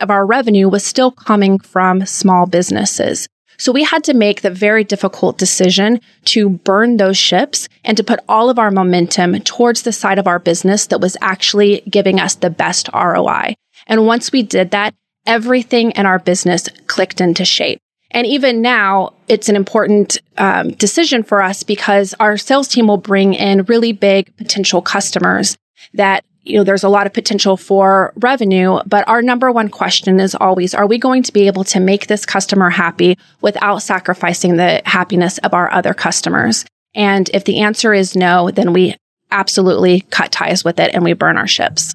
of 0.00 0.10
our 0.10 0.24
revenue 0.24 0.68
was 0.68 0.84
still 0.84 1.10
coming 1.10 1.58
from 1.58 2.06
small 2.06 2.46
businesses. 2.46 3.28
So 3.58 3.70
we 3.70 3.84
had 3.84 4.02
to 4.04 4.14
make 4.14 4.40
the 4.40 4.50
very 4.50 4.82
difficult 4.82 5.36
decision 5.36 6.00
to 6.26 6.48
burn 6.48 6.96
those 6.96 7.18
ships 7.18 7.68
and 7.84 7.96
to 7.96 8.02
put 8.02 8.20
all 8.28 8.48
of 8.48 8.58
our 8.58 8.70
momentum 8.70 9.38
towards 9.40 9.82
the 9.82 9.92
side 9.92 10.18
of 10.18 10.26
our 10.26 10.38
business 10.38 10.86
that 10.86 11.02
was 11.02 11.16
actually 11.20 11.82
giving 11.88 12.18
us 12.18 12.34
the 12.34 12.50
best 12.50 12.88
ROI. 12.94 13.54
And 13.86 14.06
once 14.06 14.32
we 14.32 14.42
did 14.42 14.70
that, 14.70 14.94
everything 15.26 15.92
in 15.92 16.06
our 16.06 16.18
business 16.18 16.68
clicked 16.86 17.20
into 17.20 17.44
shape. 17.44 17.78
And 18.10 18.26
even 18.26 18.62
now, 18.62 19.14
it's 19.28 19.48
an 19.48 19.56
important 19.56 20.18
um, 20.38 20.72
decision 20.72 21.22
for 21.22 21.42
us 21.42 21.62
because 21.62 22.14
our 22.20 22.36
sales 22.36 22.68
team 22.68 22.86
will 22.86 22.98
bring 22.98 23.34
in 23.34 23.64
really 23.64 23.92
big 23.92 24.36
potential 24.36 24.82
customers 24.82 25.56
that 25.94 26.24
you 26.44 26.56
know, 26.56 26.64
there's 26.64 26.82
a 26.82 26.88
lot 26.88 27.06
of 27.06 27.12
potential 27.12 27.56
for 27.56 28.12
revenue, 28.16 28.80
but 28.84 29.06
our 29.06 29.22
number 29.22 29.52
one 29.52 29.68
question 29.68 30.18
is 30.18 30.34
always, 30.34 30.74
are 30.74 30.86
we 30.86 30.98
going 30.98 31.22
to 31.22 31.32
be 31.32 31.46
able 31.46 31.64
to 31.64 31.78
make 31.78 32.08
this 32.08 32.26
customer 32.26 32.70
happy 32.70 33.16
without 33.40 33.78
sacrificing 33.78 34.56
the 34.56 34.82
happiness 34.84 35.38
of 35.38 35.54
our 35.54 35.72
other 35.72 35.94
customers? 35.94 36.64
And 36.94 37.30
if 37.32 37.44
the 37.44 37.60
answer 37.60 37.94
is 37.94 38.16
no, 38.16 38.50
then 38.50 38.72
we 38.72 38.96
absolutely 39.30 40.00
cut 40.10 40.32
ties 40.32 40.64
with 40.64 40.80
it 40.80 40.94
and 40.94 41.04
we 41.04 41.12
burn 41.12 41.38
our 41.38 41.46
ships. 41.46 41.94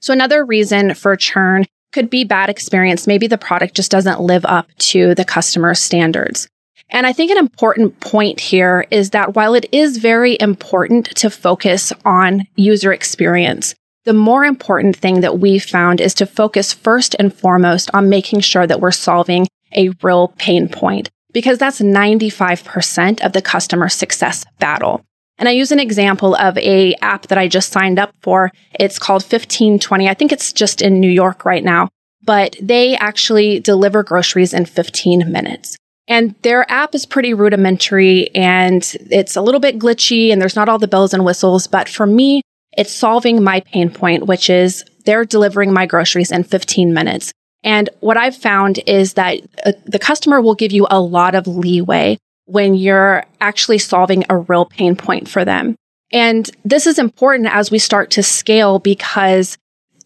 So 0.00 0.12
another 0.12 0.44
reason 0.44 0.94
for 0.94 1.16
churn 1.16 1.66
could 1.92 2.10
be 2.10 2.24
bad 2.24 2.50
experience. 2.50 3.06
Maybe 3.06 3.26
the 3.26 3.38
product 3.38 3.74
just 3.74 3.90
doesn't 3.90 4.20
live 4.20 4.44
up 4.44 4.68
to 4.78 5.14
the 5.14 5.24
customer 5.24 5.74
standards. 5.74 6.48
And 6.90 7.06
I 7.06 7.12
think 7.12 7.30
an 7.30 7.38
important 7.38 8.00
point 8.00 8.40
here 8.40 8.86
is 8.90 9.10
that 9.10 9.34
while 9.34 9.54
it 9.54 9.66
is 9.72 9.98
very 9.98 10.36
important 10.40 11.06
to 11.16 11.30
focus 11.30 11.92
on 12.04 12.46
user 12.56 12.92
experience, 12.92 13.74
the 14.04 14.14
more 14.14 14.44
important 14.44 14.96
thing 14.96 15.20
that 15.20 15.38
we 15.38 15.58
found 15.58 16.00
is 16.00 16.14
to 16.14 16.26
focus 16.26 16.72
first 16.72 17.14
and 17.18 17.34
foremost 17.34 17.90
on 17.92 18.08
making 18.08 18.40
sure 18.40 18.66
that 18.66 18.80
we're 18.80 18.90
solving 18.90 19.46
a 19.76 19.90
real 20.02 20.28
pain 20.38 20.68
point 20.68 21.10
because 21.32 21.58
that's 21.58 21.80
95% 21.80 23.24
of 23.24 23.32
the 23.32 23.42
customer 23.42 23.88
success 23.88 24.44
battle. 24.58 25.04
And 25.38 25.48
I 25.48 25.52
use 25.52 25.70
an 25.70 25.78
example 25.78 26.34
of 26.34 26.58
a 26.58 26.94
app 26.94 27.28
that 27.28 27.38
I 27.38 27.48
just 27.48 27.70
signed 27.70 27.98
up 27.98 28.12
for. 28.22 28.50
It's 28.78 28.98
called 28.98 29.22
1520. 29.22 30.08
I 30.08 30.14
think 30.14 30.32
it's 30.32 30.52
just 30.52 30.82
in 30.82 31.00
New 31.00 31.10
York 31.10 31.44
right 31.44 31.62
now, 31.62 31.88
but 32.24 32.56
they 32.60 32.96
actually 32.96 33.60
deliver 33.60 34.02
groceries 34.02 34.52
in 34.52 34.64
15 34.64 35.30
minutes. 35.30 35.76
And 36.08 36.34
their 36.40 36.68
app 36.70 36.94
is 36.94 37.04
pretty 37.04 37.34
rudimentary 37.34 38.34
and 38.34 38.82
it's 39.10 39.36
a 39.36 39.42
little 39.42 39.60
bit 39.60 39.78
glitchy 39.78 40.32
and 40.32 40.40
there's 40.40 40.56
not 40.56 40.68
all 40.68 40.78
the 40.78 40.88
bells 40.88 41.12
and 41.12 41.24
whistles. 41.24 41.66
But 41.66 41.86
for 41.88 42.06
me, 42.06 42.40
it's 42.76 42.92
solving 42.92 43.44
my 43.44 43.60
pain 43.60 43.90
point, 43.90 44.26
which 44.26 44.48
is 44.48 44.84
they're 45.04 45.26
delivering 45.26 45.72
my 45.72 45.84
groceries 45.84 46.32
in 46.32 46.44
15 46.44 46.94
minutes. 46.94 47.32
And 47.62 47.90
what 48.00 48.16
I've 48.16 48.36
found 48.36 48.80
is 48.86 49.14
that 49.14 49.40
uh, 49.66 49.72
the 49.84 49.98
customer 49.98 50.40
will 50.40 50.54
give 50.54 50.72
you 50.72 50.86
a 50.90 51.00
lot 51.00 51.34
of 51.34 51.46
leeway 51.46 52.16
when 52.46 52.74
you're 52.74 53.24
actually 53.42 53.78
solving 53.78 54.24
a 54.30 54.38
real 54.38 54.64
pain 54.64 54.96
point 54.96 55.28
for 55.28 55.44
them. 55.44 55.76
And 56.10 56.50
this 56.64 56.86
is 56.86 56.98
important 56.98 57.48
as 57.52 57.70
we 57.70 57.78
start 57.78 58.10
to 58.12 58.22
scale 58.22 58.78
because 58.78 59.58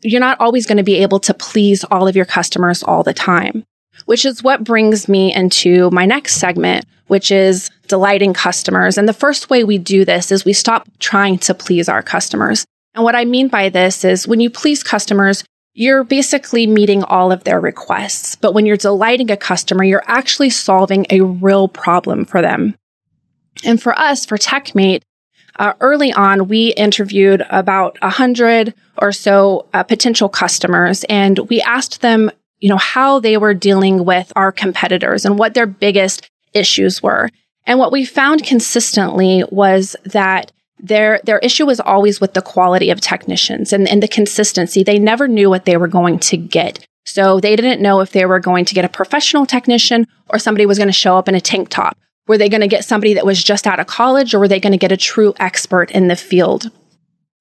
you're 0.03 0.19
not 0.19 0.41
always 0.41 0.67
going 0.67 0.79
to 0.79 0.83
be 0.83 0.97
able 0.97 1.21
to 1.21 1.35
please 1.35 1.85
all 1.85 2.09
of 2.09 2.17
your 2.17 2.25
customers 2.25 2.83
all 2.83 3.05
the 3.05 3.15
time 3.15 3.65
which 4.07 4.25
is 4.25 4.43
what 4.43 4.65
brings 4.65 5.09
me 5.09 5.35
into 5.35 5.91
my 5.91 6.07
next 6.07 6.37
segment, 6.37 6.85
which 7.07 7.31
is 7.31 7.71
delighting 7.89 8.33
customers. 8.33 8.97
And 8.97 9.09
the 9.09 9.13
first 9.13 9.51
way 9.51 9.65
we 9.65 9.79
do 9.79 10.05
this 10.05 10.33
is 10.33 10.45
we 10.45 10.53
stop 10.53 10.89
trying 10.99 11.39
to 11.39 11.55
please 11.55 11.89
our 11.89 12.03
customers. 12.03 12.65
And 12.95 13.05
what 13.05 13.15
I 13.15 13.25
mean 13.25 13.49
by 13.49 13.69
this 13.69 14.05
is 14.05 14.29
when 14.29 14.41
you 14.41 14.51
please 14.51 14.83
customers, 14.83 15.45
you're 15.75 16.05
basically 16.05 16.67
meeting 16.67 17.03
all 17.05 17.33
of 17.33 17.45
their 17.45 17.61
requests. 17.61 18.37
But 18.37 18.53
when 18.53 18.67
you're 18.67 18.77
delighting 18.77 19.31
a 19.31 19.37
customer, 19.37 19.85
you're 19.85 20.05
actually 20.07 20.51
solving 20.51 21.07
a 21.09 21.23
real 21.23 21.69
problem 21.69 22.25
for 22.25 22.43
them. 22.43 22.75
And 23.65 23.83
for 23.83 23.99
us, 23.99 24.27
for 24.27 24.37
TechMate, 24.37 25.03
uh, 25.57 25.75
early 25.81 26.13
on, 26.13 26.49
we 26.49 26.73
interviewed 26.75 27.45
about 27.51 27.99
a 28.03 28.11
hundred 28.11 28.75
or 28.99 29.13
so 29.13 29.67
uh, 29.75 29.83
potential 29.83 30.29
customers, 30.29 31.05
and 31.05 31.39
we 31.51 31.61
asked 31.61 32.01
them 32.01 32.31
you 32.63 32.69
know, 32.69 32.79
how 32.79 33.19
they 33.19 33.37
were 33.37 33.55
dealing 33.55 34.05
with 34.05 34.33
our 34.37 34.53
competitors 34.53 35.25
and 35.25 35.37
what 35.37 35.53
their 35.53 35.67
biggest 35.67 36.31
issues 36.55 37.03
were. 37.03 37.29
And 37.67 37.79
what 37.79 37.91
we 37.91 38.05
found 38.05 38.45
consistently 38.45 39.43
was 39.51 39.97
that 40.05 40.53
their 40.79 41.21
their 41.25 41.41
issue 41.41 41.67
was 41.67 41.81
always 41.81 42.21
with 42.21 42.35
the 42.35 42.43
quality 42.43 42.91
of 42.91 43.01
technicians 43.01 43.73
and, 43.73 43.89
and 43.89 44.01
the 44.01 44.09
consistency. 44.09 44.85
They 44.85 44.99
never 44.99 45.27
knew 45.27 45.51
what 45.51 45.65
they 45.65 45.77
were 45.77 45.89
going 45.89 46.21
to 46.21 46.37
get. 46.37 46.87
So 47.05 47.41
they 47.41 47.57
didn't 47.57 47.83
know 47.83 48.01
if 48.01 48.13
they 48.13 48.27
were 48.27 48.39
going 48.39 48.65
to 48.67 48.75
get 48.75 48.85
a 48.85 48.89
professional 48.89 49.45
technician 49.45 50.07
or 50.29 50.39
somebody 50.39 50.65
was 50.65 50.79
going 50.79 50.89
to 50.89 50.93
show 50.93 51.17
up 51.17 51.29
in 51.29 51.35
a 51.35 51.41
tank 51.41 51.69
top. 51.69 51.97
Were 52.29 52.39
they 52.39 52.49
going 52.49 52.61
to 52.61 52.69
get 52.69 52.85
somebody 52.85 53.15
that 53.15 53.27
was 53.27 53.43
just 53.43 53.67
out 53.67 53.81
of 53.81 53.89
college 53.89 54.35
or 54.35 54.39
were 54.39 54.49
they 54.49 54.61
going 54.61 54.73
to 54.73 54.79
get 54.79 54.93
a 54.93 54.97
true 54.97 55.35
expert 55.41 55.91
in 55.91 56.07
the 56.07 56.15
field? 56.15 56.71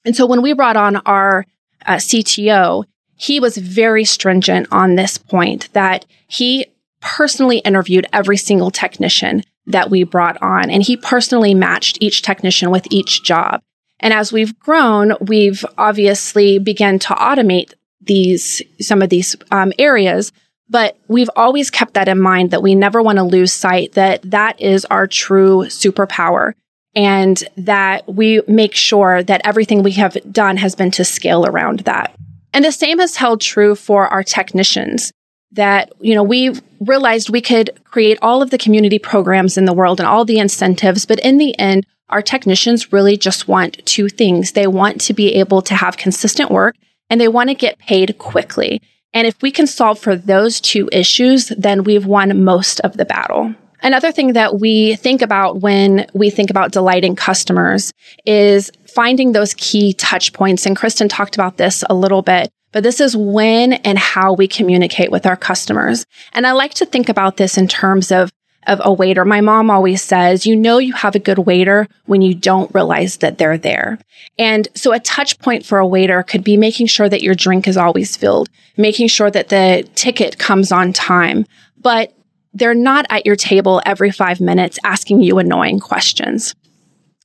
And 0.04 0.16
so 0.16 0.26
when 0.26 0.42
we 0.42 0.54
brought 0.54 0.78
on 0.78 0.98
our 0.98 1.46
uh, 1.86 1.98
CTO, 1.98 2.86
he 3.22 3.40
was 3.40 3.56
very 3.56 4.04
stringent 4.04 4.68
on 4.72 4.96
this 4.96 5.20
point 5.20 5.72
that 5.74 6.06
he 6.28 6.66
personally 7.02 7.60
interviewed 7.60 8.08
every 8.12 8.36
single 8.36 8.72
technician 8.72 9.44
that 9.68 9.92
we 9.92 10.04
brought 10.04 10.42
on 10.42 10.72
and 10.72 10.82
he 10.82 10.98
personally 10.98 11.54
matched 11.54 12.00
each 12.02 12.24
technician 12.24 12.72
with 12.72 12.88
each 12.90 13.24
job. 13.24 13.62
And 14.00 14.12
as 14.12 14.34
we've 14.34 14.58
grown, 14.58 15.14
we've 15.22 15.64
obviously 15.78 16.58
begun 16.58 16.98
to 17.00 17.14
automate 17.14 17.74
these, 18.02 18.64
some 18.80 19.04
of 19.04 19.10
these 19.10 19.36
um, 19.52 19.72
areas, 19.78 20.32
but 20.68 20.98
we've 21.08 21.30
always 21.36 21.70
kept 21.70 21.94
that 21.94 22.08
in 22.08 22.20
mind 22.20 22.50
that 22.50 22.64
we 22.64 22.74
never 22.74 23.04
want 23.04 23.20
to 23.20 23.24
lose 23.24 23.54
sight 23.54 23.92
that 23.92 24.24
that 24.32 24.60
is 24.60 24.84
our 24.86 25.06
true 25.06 25.66
superpower 25.66 26.54
and 26.96 27.44
that 27.56 28.12
we 28.12 28.42
make 28.48 28.74
sure 28.74 29.22
that 29.22 29.42
everything 29.44 29.84
we 29.84 29.92
have 29.92 30.18
done 30.32 30.58
has 30.58 30.74
been 30.74 30.90
to 30.90 31.06
scale 31.06 31.46
around 31.46 31.82
that. 31.82 32.16
And 32.54 32.66
the 32.66 32.72
same 32.72 33.00
has 33.00 33.16
held 33.16 33.42
true 33.42 33.76
for 33.76 34.08
our 34.08 34.24
technicians 34.24 35.12
that, 35.54 35.92
you 36.00 36.16
know, 36.16 36.24
we 36.24 36.54
realized 36.80 37.30
we 37.30 37.42
could 37.42 37.72
create 37.84 38.18
all 38.22 38.42
of 38.42 38.50
the 38.50 38.58
community 38.58 39.00
programs 39.00 39.58
in 39.58 39.66
the 39.66 39.74
world 39.74 40.00
and 40.00 40.08
all 40.08 40.26
the 40.26 40.40
incentives, 40.40 41.06
but 41.06 41.20
in 41.20 41.38
the 41.38 41.58
end, 41.60 41.86
our 42.10 42.22
technicians 42.22 42.92
really 42.92 43.18
just 43.18 43.48
want 43.48 43.86
two 43.86 44.10
things. 44.10 44.52
They 44.52 44.68
want 44.68 45.00
to 45.02 45.14
be 45.14 45.36
able 45.36 45.62
to 45.64 45.76
have 45.76 45.98
consistent 45.98 46.52
work 46.52 46.76
and 47.10 47.20
they 47.20 47.28
want 47.28 47.50
to 47.50 47.56
get 47.56 47.80
paid 47.80 48.18
quickly. 48.18 48.82
And 49.14 49.28
if 49.28 49.42
we 49.42 49.52
can 49.52 49.68
solve 49.68 50.00
for 50.00 50.16
those 50.16 50.62
two 50.62 50.90
issues, 50.92 51.50
then 51.58 51.84
we've 51.84 52.06
won 52.06 52.44
most 52.44 52.80
of 52.82 52.98
the 52.98 53.06
battle. 53.06 53.56
Another 53.84 54.12
thing 54.12 54.34
that 54.34 54.60
we 54.60 54.96
think 54.96 55.22
about 55.22 55.62
when 55.62 56.08
we 56.14 56.30
think 56.30 56.50
about 56.50 56.72
delighting 56.72 57.16
customers 57.16 57.92
is 58.26 58.72
finding 58.88 59.32
those 59.32 59.54
key 59.56 59.94
touch 59.94 60.34
points. 60.34 60.66
And 60.66 60.76
Kristen 60.76 61.08
talked 61.08 61.36
about 61.36 61.58
this 61.58 61.84
a 61.90 61.96
little 61.96 62.22
bit, 62.22 62.52
but 62.72 62.84
this 62.84 63.00
is 63.00 63.18
when 63.18 63.74
and 63.74 63.98
how 63.98 64.34
we 64.34 64.48
communicate 64.48 65.12
with 65.12 65.26
our 65.26 65.38
customers. 65.38 66.06
And 66.34 66.46
I 66.46 66.52
like 66.52 66.74
to 66.76 66.86
think 66.86 67.10
about 67.10 67.38
this 67.38 67.58
in 67.58 67.68
terms 67.68 68.12
of 68.12 68.32
of 68.68 68.80
a 68.84 68.94
waiter. 68.94 69.26
My 69.26 69.42
mom 69.42 69.72
always 69.72 70.04
says, 70.04 70.46
you 70.46 70.56
know, 70.56 70.78
you 70.78 70.94
have 70.94 71.16
a 71.16 71.20
good 71.20 71.40
waiter 71.40 71.88
when 72.06 72.22
you 72.22 72.36
don't 72.36 72.74
realize 72.74 73.18
that 73.18 73.38
they're 73.38 73.58
there. 73.58 73.98
And 74.38 74.68
so 74.76 74.94
a 74.94 75.00
touch 75.00 75.40
point 75.40 75.66
for 75.66 75.80
a 75.80 75.88
waiter 75.88 76.22
could 76.24 76.44
be 76.44 76.58
making 76.58 76.88
sure 76.88 77.10
that 77.10 77.24
your 77.24 77.34
drink 77.34 77.68
is 77.68 77.78
always 77.78 78.16
filled, 78.16 78.50
making 78.78 79.08
sure 79.08 79.32
that 79.32 79.50
the 79.50 79.90
ticket 79.96 80.38
comes 80.38 80.72
on 80.72 80.94
time. 80.94 81.46
But 81.78 82.14
they're 82.54 82.74
not 82.74 83.06
at 83.10 83.26
your 83.26 83.36
table 83.36 83.82
every 83.86 84.12
five 84.12 84.42
minutes 84.42 84.78
asking 84.84 85.22
you 85.22 85.40
annoying 85.40 85.80
questions. 85.80 86.56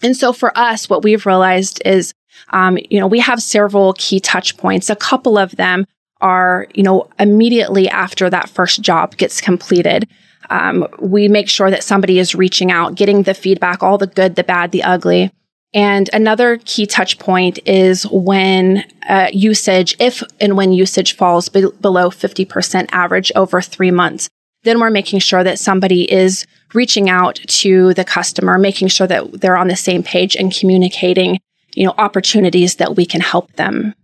And 0.02 0.16
so 0.16 0.32
for 0.32 0.56
us, 0.56 0.88
what 0.88 1.02
we've 1.02 1.26
realized 1.26 1.82
is, 1.84 2.12
um, 2.50 2.78
you 2.90 3.00
know, 3.00 3.06
we 3.06 3.20
have 3.20 3.42
several 3.42 3.94
key 3.94 4.20
touch 4.20 4.56
points. 4.56 4.90
A 4.90 4.96
couple 4.96 5.38
of 5.38 5.56
them 5.56 5.86
are, 6.20 6.66
you 6.74 6.82
know, 6.82 7.08
immediately 7.18 7.88
after 7.88 8.30
that 8.30 8.48
first 8.48 8.82
job 8.82 9.16
gets 9.16 9.40
completed. 9.40 10.08
Um, 10.48 10.86
we 11.00 11.28
make 11.28 11.48
sure 11.48 11.70
that 11.70 11.82
somebody 11.82 12.18
is 12.18 12.34
reaching 12.34 12.70
out, 12.70 12.94
getting 12.94 13.22
the 13.22 13.34
feedback, 13.34 13.82
all 13.82 13.98
the 13.98 14.06
good, 14.06 14.36
the 14.36 14.44
bad, 14.44 14.70
the 14.70 14.82
ugly. 14.82 15.32
And 15.74 16.08
another 16.12 16.58
key 16.64 16.86
touch 16.86 17.18
point 17.18 17.58
is 17.66 18.06
when 18.06 18.84
uh, 19.08 19.28
usage, 19.32 19.96
if 19.98 20.22
and 20.40 20.56
when 20.56 20.72
usage 20.72 21.16
falls 21.16 21.48
be- 21.48 21.70
below 21.80 22.10
50% 22.10 22.86
average 22.92 23.32
over 23.34 23.60
three 23.60 23.90
months 23.90 24.28
then 24.66 24.80
we're 24.80 24.90
making 24.90 25.20
sure 25.20 25.44
that 25.44 25.58
somebody 25.58 26.10
is 26.10 26.46
reaching 26.74 27.08
out 27.08 27.36
to 27.46 27.94
the 27.94 28.04
customer, 28.04 28.58
making 28.58 28.88
sure 28.88 29.06
that 29.06 29.40
they're 29.40 29.56
on 29.56 29.68
the 29.68 29.76
same 29.76 30.02
page 30.02 30.36
and 30.36 30.54
communicating, 30.54 31.38
you 31.74 31.86
know, 31.86 31.94
opportunities 31.98 32.76
that 32.76 32.96
we 32.96 33.06
can 33.06 33.20
help 33.20 33.52
them. 33.52 33.94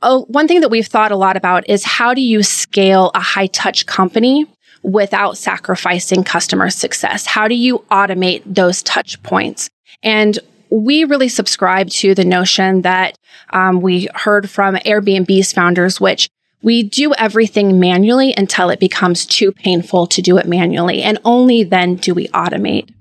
Oh, 0.00 0.24
one 0.28 0.48
thing 0.48 0.60
that 0.60 0.70
we've 0.70 0.86
thought 0.86 1.12
a 1.12 1.16
lot 1.16 1.36
about 1.36 1.68
is 1.68 1.84
how 1.84 2.14
do 2.14 2.20
you 2.20 2.42
scale 2.42 3.10
a 3.14 3.20
high 3.20 3.46
touch 3.46 3.86
company 3.86 4.46
without 4.82 5.36
sacrificing 5.36 6.24
customer 6.24 6.70
success? 6.70 7.26
How 7.26 7.46
do 7.46 7.54
you 7.54 7.84
automate 7.90 8.42
those 8.46 8.82
touch 8.82 9.22
points? 9.22 9.70
And 10.02 10.38
we 10.70 11.04
really 11.04 11.28
subscribe 11.28 11.90
to 11.90 12.14
the 12.14 12.24
notion 12.24 12.82
that 12.82 13.16
um, 13.50 13.82
we 13.82 14.08
heard 14.14 14.48
from 14.48 14.74
Airbnb's 14.76 15.52
founders, 15.52 16.00
which 16.00 16.28
we 16.62 16.82
do 16.82 17.12
everything 17.14 17.80
manually 17.80 18.32
until 18.36 18.70
it 18.70 18.80
becomes 18.80 19.26
too 19.26 19.52
painful 19.52 20.06
to 20.06 20.22
do 20.22 20.38
it 20.38 20.46
manually. 20.46 21.02
And 21.02 21.18
only 21.24 21.64
then 21.64 21.96
do 21.96 22.14
we 22.14 22.28
automate. 22.28 22.92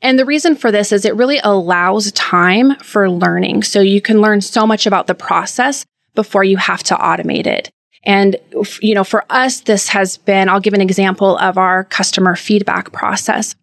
And 0.00 0.18
the 0.18 0.24
reason 0.24 0.56
for 0.56 0.72
this 0.72 0.90
is 0.90 1.04
it 1.04 1.14
really 1.14 1.38
allows 1.44 2.10
time 2.12 2.74
for 2.76 3.08
learning. 3.08 3.62
So 3.62 3.80
you 3.80 4.00
can 4.00 4.20
learn 4.20 4.40
so 4.40 4.66
much 4.66 4.86
about 4.86 5.06
the 5.06 5.14
process 5.14 5.84
before 6.14 6.42
you 6.42 6.56
have 6.56 6.82
to 6.84 6.94
automate 6.94 7.46
it. 7.46 7.70
And, 8.04 8.36
you 8.80 8.94
know, 8.94 9.04
for 9.04 9.24
us, 9.30 9.60
this 9.60 9.88
has 9.88 10.16
been, 10.16 10.48
I'll 10.48 10.58
give 10.58 10.74
an 10.74 10.80
example 10.80 11.38
of 11.38 11.56
our 11.56 11.84
customer 11.84 12.34
feedback 12.34 12.92
process. 12.92 13.54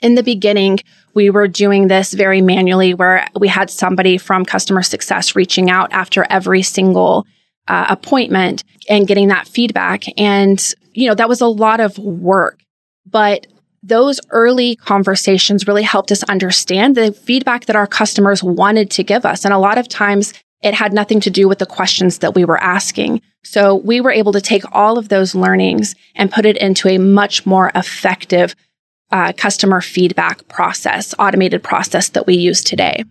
In 0.00 0.16
the 0.16 0.22
beginning, 0.22 0.80
we 1.14 1.30
were 1.30 1.48
doing 1.48 1.88
this 1.88 2.12
very 2.12 2.42
manually 2.42 2.92
where 2.92 3.26
we 3.38 3.48
had 3.48 3.70
somebody 3.70 4.18
from 4.18 4.44
customer 4.44 4.82
success 4.82 5.34
reaching 5.34 5.70
out 5.70 5.90
after 5.92 6.26
every 6.28 6.60
single 6.60 7.26
uh, 7.68 7.86
appointment 7.88 8.64
and 8.88 9.06
getting 9.06 9.28
that 9.28 9.48
feedback. 9.48 10.04
And, 10.18 10.62
you 10.92 11.08
know, 11.08 11.14
that 11.14 11.28
was 11.28 11.40
a 11.40 11.46
lot 11.46 11.80
of 11.80 11.98
work, 11.98 12.60
but 13.06 13.46
those 13.82 14.18
early 14.30 14.76
conversations 14.76 15.66
really 15.66 15.82
helped 15.82 16.10
us 16.10 16.22
understand 16.24 16.96
the 16.96 17.12
feedback 17.12 17.66
that 17.66 17.76
our 17.76 17.86
customers 17.86 18.42
wanted 18.42 18.90
to 18.92 19.04
give 19.04 19.26
us. 19.26 19.44
And 19.44 19.52
a 19.52 19.58
lot 19.58 19.76
of 19.76 19.88
times 19.88 20.32
it 20.62 20.72
had 20.72 20.94
nothing 20.94 21.20
to 21.20 21.30
do 21.30 21.46
with 21.46 21.58
the 21.58 21.66
questions 21.66 22.18
that 22.18 22.34
we 22.34 22.46
were 22.46 22.60
asking. 22.62 23.20
So 23.44 23.74
we 23.74 24.00
were 24.00 24.10
able 24.10 24.32
to 24.32 24.40
take 24.40 24.62
all 24.72 24.96
of 24.96 25.10
those 25.10 25.34
learnings 25.34 25.94
and 26.14 26.32
put 26.32 26.46
it 26.46 26.56
into 26.56 26.88
a 26.88 26.96
much 26.96 27.44
more 27.44 27.70
effective 27.74 28.54
uh, 29.12 29.34
customer 29.36 29.82
feedback 29.82 30.48
process, 30.48 31.14
automated 31.18 31.62
process 31.62 32.08
that 32.10 32.26
we 32.26 32.34
use 32.34 32.64
today. 32.64 33.04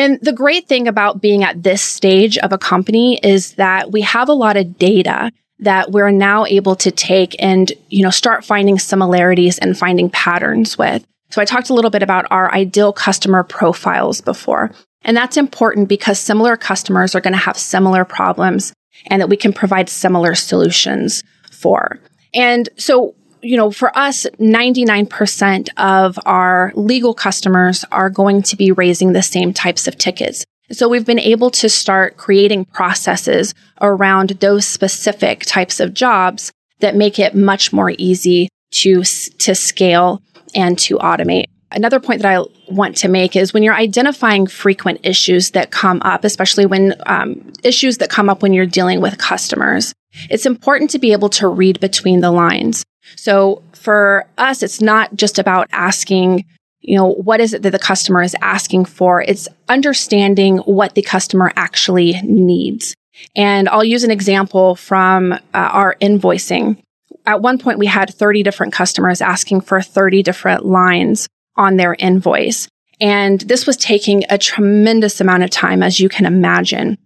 And 0.00 0.18
the 0.22 0.32
great 0.32 0.66
thing 0.66 0.88
about 0.88 1.20
being 1.20 1.44
at 1.44 1.62
this 1.62 1.82
stage 1.82 2.38
of 2.38 2.54
a 2.54 2.58
company 2.58 3.20
is 3.22 3.56
that 3.56 3.92
we 3.92 4.00
have 4.00 4.30
a 4.30 4.32
lot 4.32 4.56
of 4.56 4.78
data 4.78 5.30
that 5.58 5.92
we're 5.92 6.10
now 6.10 6.46
able 6.46 6.74
to 6.76 6.90
take 6.90 7.36
and, 7.38 7.70
you 7.90 8.02
know, 8.02 8.08
start 8.08 8.42
finding 8.42 8.78
similarities 8.78 9.58
and 9.58 9.76
finding 9.76 10.08
patterns 10.08 10.78
with. 10.78 11.04
So 11.28 11.42
I 11.42 11.44
talked 11.44 11.68
a 11.68 11.74
little 11.74 11.90
bit 11.90 12.02
about 12.02 12.24
our 12.30 12.50
ideal 12.50 12.94
customer 12.94 13.42
profiles 13.42 14.22
before. 14.22 14.70
And 15.02 15.14
that's 15.14 15.36
important 15.36 15.90
because 15.90 16.18
similar 16.18 16.56
customers 16.56 17.14
are 17.14 17.20
going 17.20 17.34
to 17.34 17.38
have 17.38 17.58
similar 17.58 18.06
problems 18.06 18.72
and 19.08 19.20
that 19.20 19.28
we 19.28 19.36
can 19.36 19.52
provide 19.52 19.90
similar 19.90 20.34
solutions 20.34 21.22
for. 21.52 22.00
And 22.32 22.70
so 22.78 23.14
you 23.42 23.56
know, 23.56 23.70
for 23.70 23.96
us, 23.96 24.26
99% 24.38 25.68
of 25.76 26.18
our 26.26 26.72
legal 26.74 27.14
customers 27.14 27.84
are 27.90 28.10
going 28.10 28.42
to 28.42 28.56
be 28.56 28.72
raising 28.72 29.12
the 29.12 29.22
same 29.22 29.52
types 29.52 29.86
of 29.86 29.96
tickets. 29.96 30.44
So 30.72 30.88
we've 30.88 31.06
been 31.06 31.18
able 31.18 31.50
to 31.52 31.68
start 31.68 32.16
creating 32.16 32.66
processes 32.66 33.54
around 33.80 34.30
those 34.40 34.66
specific 34.66 35.40
types 35.40 35.80
of 35.80 35.94
jobs 35.94 36.52
that 36.78 36.94
make 36.94 37.18
it 37.18 37.34
much 37.34 37.72
more 37.72 37.92
easy 37.98 38.48
to, 38.72 39.02
to 39.02 39.54
scale 39.54 40.22
and 40.54 40.78
to 40.80 40.96
automate. 40.98 41.46
Another 41.72 42.00
point 42.00 42.22
that 42.22 42.36
I 42.36 42.44
want 42.68 42.96
to 42.98 43.08
make 43.08 43.36
is 43.36 43.52
when 43.52 43.62
you're 43.62 43.74
identifying 43.74 44.46
frequent 44.46 45.00
issues 45.04 45.52
that 45.52 45.70
come 45.70 46.00
up, 46.02 46.24
especially 46.24 46.66
when 46.66 46.94
um, 47.06 47.52
issues 47.62 47.98
that 47.98 48.10
come 48.10 48.28
up 48.28 48.42
when 48.42 48.52
you're 48.52 48.66
dealing 48.66 49.00
with 49.00 49.18
customers, 49.18 49.92
it's 50.28 50.46
important 50.46 50.90
to 50.90 50.98
be 50.98 51.12
able 51.12 51.28
to 51.30 51.46
read 51.46 51.78
between 51.78 52.20
the 52.20 52.32
lines. 52.32 52.84
So 53.16 53.62
for 53.72 54.26
us, 54.38 54.62
it's 54.62 54.80
not 54.80 55.14
just 55.14 55.38
about 55.38 55.68
asking, 55.72 56.44
you 56.80 56.96
know, 56.96 57.12
what 57.12 57.40
is 57.40 57.54
it 57.54 57.62
that 57.62 57.70
the 57.70 57.78
customer 57.78 58.22
is 58.22 58.36
asking 58.40 58.84
for? 58.86 59.22
It's 59.22 59.48
understanding 59.68 60.58
what 60.58 60.94
the 60.94 61.02
customer 61.02 61.52
actually 61.56 62.20
needs. 62.22 62.94
And 63.36 63.68
I'll 63.68 63.84
use 63.84 64.04
an 64.04 64.10
example 64.10 64.76
from 64.76 65.32
uh, 65.32 65.38
our 65.52 65.96
invoicing. 66.00 66.78
At 67.26 67.42
one 67.42 67.58
point, 67.58 67.78
we 67.78 67.86
had 67.86 68.14
30 68.14 68.42
different 68.42 68.72
customers 68.72 69.20
asking 69.20 69.62
for 69.62 69.82
30 69.82 70.22
different 70.22 70.64
lines 70.64 71.28
on 71.56 71.76
their 71.76 71.94
invoice. 71.98 72.68
And 73.00 73.40
this 73.40 73.66
was 73.66 73.76
taking 73.76 74.24
a 74.28 74.38
tremendous 74.38 75.20
amount 75.20 75.42
of 75.42 75.50
time, 75.50 75.82
as 75.82 76.00
you 76.00 76.08
can 76.08 76.26
imagine. 76.26 76.98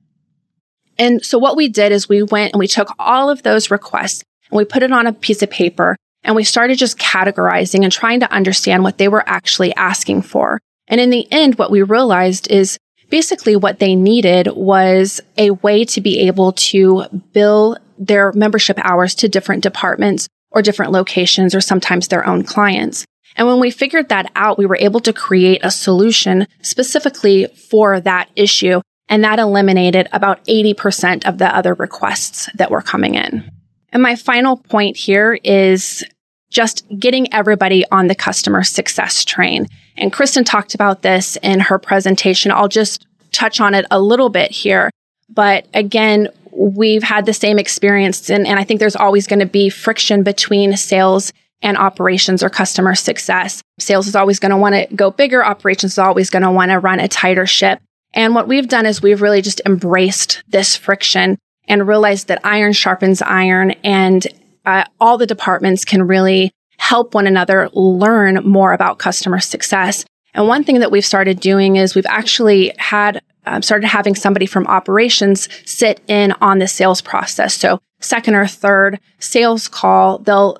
And 0.98 1.24
so 1.24 1.38
what 1.38 1.56
we 1.56 1.68
did 1.68 1.92
is 1.92 2.08
we 2.08 2.22
went 2.22 2.52
and 2.52 2.60
we 2.60 2.68
took 2.68 2.88
all 2.98 3.28
of 3.30 3.42
those 3.42 3.70
requests 3.70 4.22
and 4.54 4.58
we 4.58 4.64
put 4.64 4.84
it 4.84 4.92
on 4.92 5.08
a 5.08 5.12
piece 5.12 5.42
of 5.42 5.50
paper 5.50 5.96
and 6.22 6.36
we 6.36 6.44
started 6.44 6.78
just 6.78 6.96
categorizing 6.96 7.82
and 7.82 7.92
trying 7.92 8.20
to 8.20 8.32
understand 8.32 8.84
what 8.84 8.98
they 8.98 9.08
were 9.08 9.28
actually 9.28 9.74
asking 9.74 10.22
for. 10.22 10.60
And 10.86 11.00
in 11.00 11.10
the 11.10 11.26
end, 11.32 11.56
what 11.56 11.72
we 11.72 11.82
realized 11.82 12.48
is 12.48 12.78
basically 13.10 13.56
what 13.56 13.80
they 13.80 13.96
needed 13.96 14.46
was 14.54 15.20
a 15.36 15.50
way 15.50 15.84
to 15.86 16.00
be 16.00 16.20
able 16.20 16.52
to 16.52 17.04
bill 17.32 17.76
their 17.98 18.32
membership 18.32 18.78
hours 18.80 19.16
to 19.16 19.28
different 19.28 19.64
departments 19.64 20.28
or 20.52 20.62
different 20.62 20.92
locations 20.92 21.52
or 21.52 21.60
sometimes 21.60 22.06
their 22.06 22.24
own 22.24 22.44
clients. 22.44 23.04
And 23.34 23.48
when 23.48 23.58
we 23.58 23.72
figured 23.72 24.08
that 24.10 24.30
out, 24.36 24.56
we 24.56 24.66
were 24.66 24.78
able 24.78 25.00
to 25.00 25.12
create 25.12 25.64
a 25.64 25.70
solution 25.72 26.46
specifically 26.62 27.46
for 27.70 27.98
that 28.00 28.30
issue. 28.36 28.80
And 29.08 29.24
that 29.24 29.40
eliminated 29.40 30.08
about 30.12 30.44
80% 30.44 31.26
of 31.26 31.38
the 31.38 31.54
other 31.54 31.74
requests 31.74 32.48
that 32.54 32.70
were 32.70 32.82
coming 32.82 33.16
in. 33.16 33.50
And 33.94 34.02
my 34.02 34.16
final 34.16 34.56
point 34.56 34.96
here 34.96 35.38
is 35.44 36.04
just 36.50 36.84
getting 36.98 37.32
everybody 37.32 37.84
on 37.90 38.08
the 38.08 38.14
customer 38.14 38.64
success 38.64 39.24
train. 39.24 39.68
And 39.96 40.12
Kristen 40.12 40.44
talked 40.44 40.74
about 40.74 41.02
this 41.02 41.36
in 41.42 41.60
her 41.60 41.78
presentation. 41.78 42.50
I'll 42.50 42.68
just 42.68 43.06
touch 43.32 43.60
on 43.60 43.72
it 43.72 43.86
a 43.90 44.00
little 44.00 44.28
bit 44.28 44.50
here. 44.50 44.90
But 45.28 45.66
again, 45.74 46.28
we've 46.50 47.02
had 47.02 47.24
the 47.24 47.32
same 47.32 47.58
experience 47.58 48.28
and, 48.30 48.46
and 48.46 48.58
I 48.58 48.64
think 48.64 48.80
there's 48.80 48.96
always 48.96 49.26
going 49.26 49.40
to 49.40 49.46
be 49.46 49.68
friction 49.68 50.22
between 50.22 50.76
sales 50.76 51.32
and 51.62 51.76
operations 51.76 52.42
or 52.42 52.50
customer 52.50 52.94
success. 52.94 53.62
Sales 53.78 54.06
is 54.06 54.16
always 54.16 54.38
going 54.38 54.50
to 54.50 54.56
want 54.56 54.74
to 54.74 54.94
go 54.94 55.10
bigger. 55.10 55.44
Operations 55.44 55.92
is 55.92 55.98
always 55.98 56.30
going 56.30 56.42
to 56.42 56.50
want 56.50 56.70
to 56.70 56.78
run 56.78 57.00
a 57.00 57.08
tighter 57.08 57.46
ship. 57.46 57.80
And 58.12 58.34
what 58.34 58.46
we've 58.46 58.68
done 58.68 58.86
is 58.86 59.02
we've 59.02 59.22
really 59.22 59.42
just 59.42 59.60
embraced 59.66 60.42
this 60.48 60.76
friction 60.76 61.38
and 61.68 61.88
realized 61.88 62.28
that 62.28 62.44
iron 62.44 62.72
sharpens 62.72 63.22
iron 63.22 63.72
and 63.82 64.26
uh, 64.64 64.84
all 65.00 65.18
the 65.18 65.26
departments 65.26 65.84
can 65.84 66.06
really 66.06 66.52
help 66.78 67.14
one 67.14 67.26
another 67.26 67.68
learn 67.72 68.36
more 68.44 68.72
about 68.72 68.98
customer 68.98 69.40
success. 69.40 70.04
And 70.34 70.48
one 70.48 70.64
thing 70.64 70.80
that 70.80 70.90
we've 70.90 71.04
started 71.04 71.40
doing 71.40 71.76
is 71.76 71.94
we've 71.94 72.06
actually 72.06 72.72
had 72.78 73.22
um, 73.46 73.62
started 73.62 73.86
having 73.86 74.14
somebody 74.14 74.46
from 74.46 74.66
operations 74.66 75.48
sit 75.64 76.00
in 76.08 76.32
on 76.40 76.58
the 76.58 76.66
sales 76.66 77.00
process. 77.00 77.54
So 77.54 77.78
second 78.00 78.34
or 78.34 78.46
third 78.46 79.00
sales 79.18 79.68
call, 79.68 80.18
they'll 80.18 80.58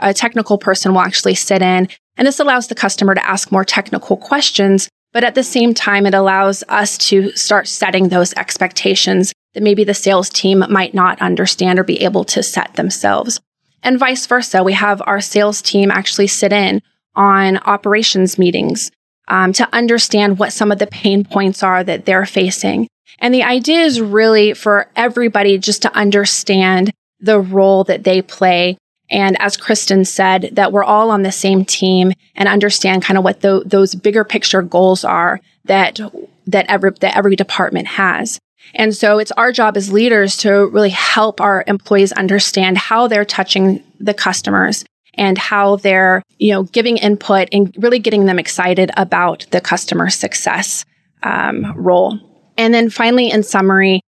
a 0.00 0.14
technical 0.14 0.56
person 0.56 0.92
will 0.92 1.00
actually 1.00 1.34
sit 1.34 1.60
in 1.60 1.88
and 2.18 2.26
this 2.26 2.40
allows 2.40 2.66
the 2.66 2.74
customer 2.74 3.14
to 3.14 3.26
ask 3.26 3.52
more 3.52 3.64
technical 3.64 4.16
questions. 4.16 4.88
But 5.12 5.24
at 5.24 5.34
the 5.34 5.42
same 5.42 5.72
time, 5.72 6.04
it 6.04 6.14
allows 6.14 6.64
us 6.68 6.98
to 7.08 7.30
start 7.32 7.68
setting 7.68 8.08
those 8.08 8.34
expectations 8.34 9.32
that 9.58 9.64
maybe 9.64 9.82
the 9.82 9.92
sales 9.92 10.30
team 10.30 10.64
might 10.70 10.94
not 10.94 11.20
understand 11.20 11.80
or 11.80 11.82
be 11.82 12.00
able 12.04 12.22
to 12.22 12.44
set 12.44 12.74
themselves. 12.74 13.40
And 13.82 13.98
vice 13.98 14.24
versa. 14.24 14.62
We 14.62 14.74
have 14.74 15.02
our 15.04 15.20
sales 15.20 15.60
team 15.60 15.90
actually 15.90 16.28
sit 16.28 16.52
in 16.52 16.80
on 17.16 17.56
operations 17.58 18.38
meetings 18.38 18.92
um, 19.26 19.52
to 19.54 19.68
understand 19.74 20.38
what 20.38 20.52
some 20.52 20.70
of 20.70 20.78
the 20.78 20.86
pain 20.86 21.24
points 21.24 21.64
are 21.64 21.82
that 21.82 22.04
they're 22.04 22.24
facing. 22.24 22.86
And 23.18 23.34
the 23.34 23.42
idea 23.42 23.80
is 23.80 24.00
really 24.00 24.54
for 24.54 24.88
everybody 24.94 25.58
just 25.58 25.82
to 25.82 25.92
understand 25.92 26.92
the 27.18 27.40
role 27.40 27.82
that 27.82 28.04
they 28.04 28.22
play. 28.22 28.78
And 29.10 29.36
as 29.42 29.56
Kristen 29.56 30.04
said, 30.04 30.50
that 30.52 30.70
we're 30.70 30.84
all 30.84 31.10
on 31.10 31.22
the 31.22 31.32
same 31.32 31.64
team 31.64 32.12
and 32.36 32.48
understand 32.48 33.02
kind 33.02 33.18
of 33.18 33.24
what 33.24 33.40
the, 33.40 33.64
those 33.66 33.96
bigger 33.96 34.22
picture 34.22 34.62
goals 34.62 35.02
are 35.02 35.40
that, 35.64 35.98
that 36.46 36.66
every, 36.68 36.92
that 37.00 37.16
every 37.16 37.34
department 37.34 37.88
has. 37.88 38.38
And 38.74 38.94
so 38.94 39.18
it's 39.18 39.32
our 39.32 39.52
job 39.52 39.76
as 39.76 39.92
leaders 39.92 40.36
to 40.38 40.66
really 40.68 40.90
help 40.90 41.40
our 41.40 41.64
employees 41.66 42.12
understand 42.12 42.78
how 42.78 43.08
they're 43.08 43.24
touching 43.24 43.82
the 43.98 44.14
customers 44.14 44.84
and 45.14 45.36
how 45.36 45.76
they're, 45.76 46.22
you 46.38 46.52
know, 46.52 46.62
giving 46.64 46.96
input 46.96 47.48
and 47.52 47.74
really 47.78 47.98
getting 47.98 48.26
them 48.26 48.38
excited 48.38 48.90
about 48.96 49.46
the 49.50 49.60
customer 49.60 50.10
success 50.10 50.84
um, 51.22 51.74
role. 51.76 52.18
And 52.56 52.72
then 52.72 52.90
finally, 52.90 53.30
in 53.30 53.42
summary, 53.42 54.00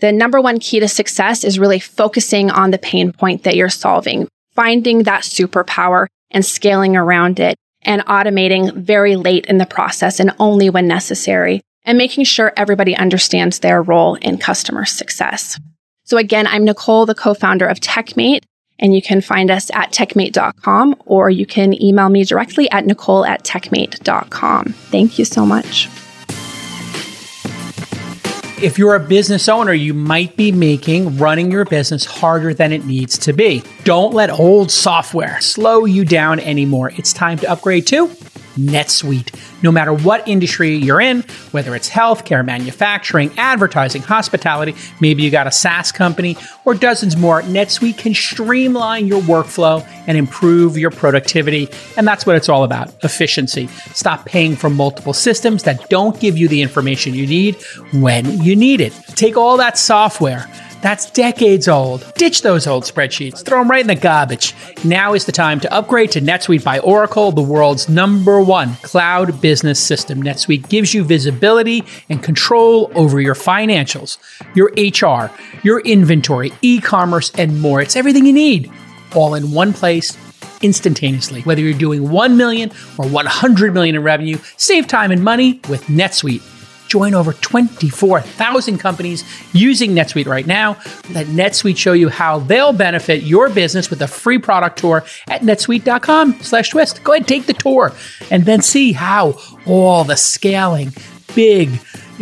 the 0.00 0.12
number 0.12 0.40
one 0.40 0.58
key 0.58 0.80
to 0.80 0.88
success 0.88 1.44
is 1.44 1.58
really 1.58 1.78
focusing 1.78 2.50
on 2.50 2.70
the 2.70 2.78
pain 2.78 3.12
point 3.12 3.44
that 3.44 3.56
you're 3.56 3.68
solving, 3.68 4.28
finding 4.54 5.04
that 5.04 5.22
superpower 5.22 6.06
and 6.30 6.44
scaling 6.44 6.96
around 6.96 7.40
it 7.40 7.56
and 7.82 8.04
automating 8.06 8.74
very 8.74 9.16
late 9.16 9.46
in 9.46 9.58
the 9.58 9.66
process 9.66 10.20
and 10.20 10.32
only 10.38 10.70
when 10.70 10.86
necessary 10.86 11.60
and 11.84 11.98
making 11.98 12.24
sure 12.24 12.52
everybody 12.56 12.96
understands 12.96 13.58
their 13.58 13.82
role 13.82 14.14
in 14.16 14.38
customer 14.38 14.84
success. 14.84 15.58
So 16.04 16.16
again, 16.16 16.46
I'm 16.46 16.64
Nicole, 16.64 17.06
the 17.06 17.14
co-founder 17.14 17.66
of 17.66 17.80
TechMate, 17.80 18.42
and 18.78 18.94
you 18.94 19.02
can 19.02 19.20
find 19.20 19.50
us 19.50 19.70
at 19.72 19.92
techmate.com 19.92 20.96
or 21.06 21.30
you 21.30 21.46
can 21.46 21.80
email 21.80 22.08
me 22.08 22.24
directly 22.24 22.70
at 22.70 22.84
nicole 22.84 23.24
at 23.24 23.44
techmate.com. 23.44 24.64
Thank 24.66 25.18
you 25.18 25.24
so 25.24 25.46
much. 25.46 25.88
If 28.62 28.78
you're 28.78 28.94
a 28.94 29.00
business 29.00 29.48
owner, 29.48 29.72
you 29.72 29.92
might 29.92 30.36
be 30.36 30.52
making 30.52 31.18
running 31.18 31.50
your 31.50 31.64
business 31.64 32.04
harder 32.04 32.54
than 32.54 32.72
it 32.72 32.84
needs 32.84 33.18
to 33.18 33.32
be. 33.32 33.64
Don't 33.82 34.14
let 34.14 34.30
old 34.30 34.70
software 34.70 35.40
slow 35.40 35.84
you 35.84 36.04
down 36.04 36.38
anymore. 36.38 36.92
It's 36.96 37.12
time 37.12 37.38
to 37.38 37.50
upgrade 37.50 37.88
to 37.88 38.08
NetSuite. 38.56 39.34
No 39.62 39.72
matter 39.72 39.92
what 39.92 40.26
industry 40.26 40.74
you're 40.74 41.00
in, 41.00 41.22
whether 41.50 41.74
it's 41.74 41.88
healthcare, 41.88 42.44
manufacturing, 42.44 43.30
advertising, 43.36 44.02
hospitality, 44.02 44.74
maybe 45.00 45.22
you 45.22 45.30
got 45.30 45.46
a 45.46 45.50
SaaS 45.50 45.92
company, 45.92 46.36
or 46.64 46.74
dozens 46.74 47.16
more, 47.16 47.42
NetSuite 47.42 47.98
can 47.98 48.14
streamline 48.14 49.06
your 49.06 49.20
workflow 49.22 49.86
and 50.06 50.16
improve 50.16 50.76
your 50.76 50.90
productivity. 50.90 51.68
And 51.96 52.06
that's 52.06 52.26
what 52.26 52.36
it's 52.36 52.48
all 52.48 52.64
about 52.64 52.92
efficiency. 53.04 53.66
Stop 53.92 54.26
paying 54.26 54.56
for 54.56 54.70
multiple 54.70 55.12
systems 55.12 55.62
that 55.64 55.88
don't 55.88 56.18
give 56.20 56.36
you 56.36 56.48
the 56.48 56.62
information 56.62 57.14
you 57.14 57.26
need 57.26 57.56
when 57.92 58.42
you 58.42 58.56
need 58.56 58.80
it. 58.80 58.92
Take 59.08 59.36
all 59.36 59.56
that 59.58 59.78
software 59.78 60.46
that's 60.82 61.10
decades 61.12 61.68
old. 61.68 62.12
Ditch 62.16 62.42
those 62.42 62.66
old 62.66 62.82
spreadsheets. 62.82 63.44
Throw 63.44 63.60
them 63.60 63.70
right 63.70 63.80
in 63.80 63.86
the 63.86 63.94
garbage. 63.94 64.54
Now 64.84 65.14
is 65.14 65.24
the 65.24 65.32
time 65.32 65.60
to 65.60 65.72
upgrade 65.72 66.10
to 66.12 66.20
NetSuite 66.20 66.64
by 66.64 66.80
Oracle, 66.80 67.30
the 67.30 67.40
world's 67.40 67.88
number 67.88 68.40
one 68.40 68.74
cloud 68.82 69.40
business 69.40 69.80
system. 69.80 70.22
NetSuite 70.22 70.68
gives 70.68 70.92
you 70.92 71.04
visibility 71.04 71.84
and 72.08 72.22
control 72.22 72.90
over 72.96 73.20
your 73.20 73.36
financials, 73.36 74.18
your 74.54 74.72
HR, 74.76 75.30
your 75.62 75.80
inventory, 75.80 76.52
e-commerce, 76.62 77.30
and 77.38 77.60
more. 77.60 77.80
It's 77.80 77.96
everything 77.96 78.26
you 78.26 78.32
need 78.32 78.70
all 79.14 79.34
in 79.34 79.52
one 79.52 79.72
place 79.72 80.16
instantaneously. 80.62 81.42
Whether 81.42 81.60
you're 81.60 81.78
doing 81.78 82.10
1 82.10 82.36
million 82.36 82.70
or 82.98 83.06
100 83.08 83.74
million 83.74 83.94
in 83.94 84.02
revenue, 84.02 84.38
save 84.56 84.86
time 84.88 85.10
and 85.12 85.22
money 85.22 85.60
with 85.68 85.84
NetSuite. 85.84 86.42
Join 86.92 87.14
over 87.14 87.32
24,000 87.32 88.76
companies 88.76 89.24
using 89.54 89.92
NetSuite 89.92 90.26
right 90.26 90.46
now. 90.46 90.74
Let 91.08 91.26
NetSuite 91.28 91.78
show 91.78 91.94
you 91.94 92.10
how 92.10 92.40
they'll 92.40 92.74
benefit 92.74 93.22
your 93.22 93.48
business 93.48 93.88
with 93.88 94.02
a 94.02 94.06
free 94.06 94.36
product 94.36 94.78
tour 94.78 95.02
at 95.26 95.40
netsuite.com 95.40 96.42
slash 96.42 96.68
twist. 96.68 97.02
Go 97.02 97.14
ahead, 97.14 97.26
take 97.26 97.46
the 97.46 97.54
tour 97.54 97.94
and 98.30 98.44
then 98.44 98.60
see 98.60 98.92
how 98.92 99.40
all 99.64 100.04
the 100.04 100.16
scaling, 100.16 100.92
big, 101.34 101.70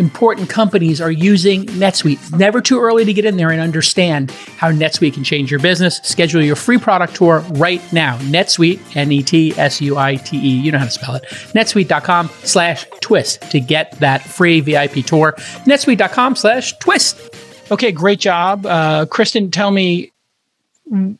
important 0.01 0.49
companies 0.49 1.01
are 1.01 1.11
using 1.11 1.67
NetSuite. 1.67 2.15
It's 2.15 2.33
never 2.33 2.61
too 2.61 2.81
early 2.81 3.05
to 3.05 3.13
get 3.13 3.25
in 3.25 3.37
there 3.37 3.51
and 3.51 3.61
understand 3.61 4.31
how 4.31 4.73
NetSuite 4.73 5.15
can 5.15 5.23
change 5.23 5.51
your 5.51 5.61
business. 5.61 6.01
Schedule 6.03 6.43
your 6.43 6.57
free 6.57 6.79
product 6.79 7.15
tour 7.15 7.41
right 7.51 7.81
now. 7.93 8.17
NetSuite, 8.19 8.97
N-E-T-S-U-I-T-E. 8.97 10.49
You 10.49 10.73
know 10.73 10.79
how 10.79 10.87
to 10.87 10.91
spell 10.91 11.15
it. 11.15 11.25
netsuite.com 11.55 12.31
slash 12.43 12.87
twist 13.01 13.43
to 13.51 13.61
get 13.61 13.93
that 14.01 14.23
free 14.23 14.61
VIP 14.61 15.05
tour. 15.05 15.35
netsuite.com 15.67 16.35
slash 16.35 16.77
twist. 16.79 17.21
Okay, 17.71 17.93
great 17.93 18.19
job. 18.19 18.67
Uh, 18.67 19.07
Kristen, 19.07 19.51
tell 19.51 19.71
me, 19.71 20.11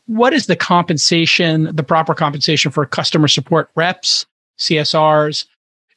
what 0.07 0.33
is 0.33 0.47
the 0.47 0.55
compensation, 0.55 1.73
the 1.73 1.83
proper 1.83 2.13
compensation 2.13 2.71
for 2.71 2.85
customer 2.85 3.27
support 3.27 3.69
reps, 3.75 4.25
CSRs, 4.57 5.45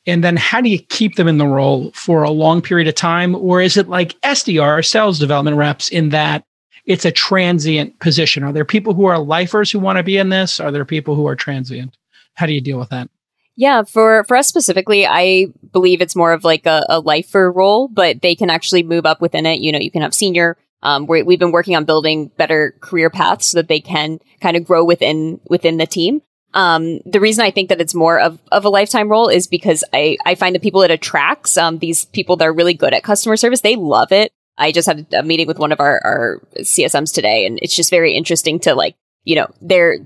and 0.06 0.22
then 0.22 0.36
how 0.36 0.60
do 0.60 0.68
you 0.68 0.78
keep 0.78 1.16
them 1.16 1.28
in 1.28 1.38
the 1.38 1.46
role 1.46 1.90
for 1.92 2.22
a 2.22 2.30
long 2.30 2.60
period 2.60 2.88
of 2.88 2.94
time? 2.94 3.34
Or 3.34 3.60
is 3.60 3.76
it 3.76 3.88
like 3.88 4.20
SDR, 4.20 4.84
sales 4.84 5.18
development 5.18 5.56
reps, 5.56 5.88
in 5.88 6.10
that 6.10 6.44
it's 6.84 7.04
a 7.04 7.10
transient 7.10 7.98
position? 8.00 8.42
Are 8.42 8.52
there 8.52 8.64
people 8.64 8.94
who 8.94 9.06
are 9.06 9.18
lifers 9.18 9.70
who 9.70 9.78
want 9.78 9.96
to 9.96 10.02
be 10.02 10.18
in 10.18 10.28
this? 10.28 10.60
Are 10.60 10.70
there 10.70 10.84
people 10.84 11.14
who 11.14 11.26
are 11.26 11.36
transient? 11.36 11.96
How 12.34 12.46
do 12.46 12.52
you 12.52 12.60
deal 12.60 12.78
with 12.78 12.90
that? 12.90 13.08
Yeah, 13.56 13.84
for 13.84 14.24
for 14.24 14.36
us 14.36 14.48
specifically, 14.48 15.06
I 15.06 15.46
believe 15.72 16.02
it's 16.02 16.16
more 16.16 16.32
of 16.32 16.42
like 16.42 16.66
a, 16.66 16.84
a 16.88 16.98
lifer 16.98 17.50
role, 17.52 17.88
but 17.88 18.20
they 18.20 18.34
can 18.34 18.50
actually 18.50 18.82
move 18.82 19.06
up 19.06 19.20
within 19.20 19.46
it. 19.46 19.60
You 19.60 19.70
know, 19.70 19.78
you 19.78 19.92
can 19.92 20.02
have 20.02 20.12
senior. 20.12 20.56
Um, 20.82 21.06
we 21.06 21.20
have 21.20 21.38
been 21.38 21.52
working 21.52 21.76
on 21.76 21.84
building 21.84 22.30
better 22.36 22.74
career 22.80 23.08
paths 23.10 23.46
so 23.46 23.58
that 23.58 23.68
they 23.68 23.80
can 23.80 24.18
kind 24.40 24.56
of 24.56 24.64
grow 24.64 24.84
within 24.84 25.40
within 25.48 25.76
the 25.76 25.86
team. 25.86 26.20
Um, 26.54 27.00
the 27.04 27.20
reason 27.20 27.44
I 27.44 27.50
think 27.50 27.68
that 27.68 27.80
it's 27.80 27.94
more 27.94 28.18
of, 28.18 28.38
of 28.52 28.64
a 28.64 28.68
lifetime 28.68 29.10
role 29.10 29.28
is 29.28 29.48
because 29.48 29.84
I, 29.92 30.16
I 30.24 30.36
find 30.36 30.54
the 30.54 30.60
people 30.60 30.82
it 30.82 30.90
attracts, 30.90 31.56
um, 31.56 31.78
these 31.78 32.04
people 32.06 32.36
that 32.36 32.46
are 32.46 32.52
really 32.52 32.74
good 32.74 32.94
at 32.94 33.02
customer 33.02 33.36
service, 33.36 33.60
they 33.60 33.76
love 33.76 34.12
it. 34.12 34.32
I 34.56 34.70
just 34.70 34.86
had 34.86 35.06
a 35.12 35.24
meeting 35.24 35.48
with 35.48 35.58
one 35.58 35.72
of 35.72 35.80
our, 35.80 36.00
our 36.04 36.40
CSMs 36.58 37.12
today 37.12 37.44
and 37.44 37.58
it's 37.60 37.74
just 37.74 37.90
very 37.90 38.14
interesting 38.14 38.60
to 38.60 38.74
like, 38.76 38.94
you 39.24 39.34
know, 39.34 39.48
they're, 39.60 39.98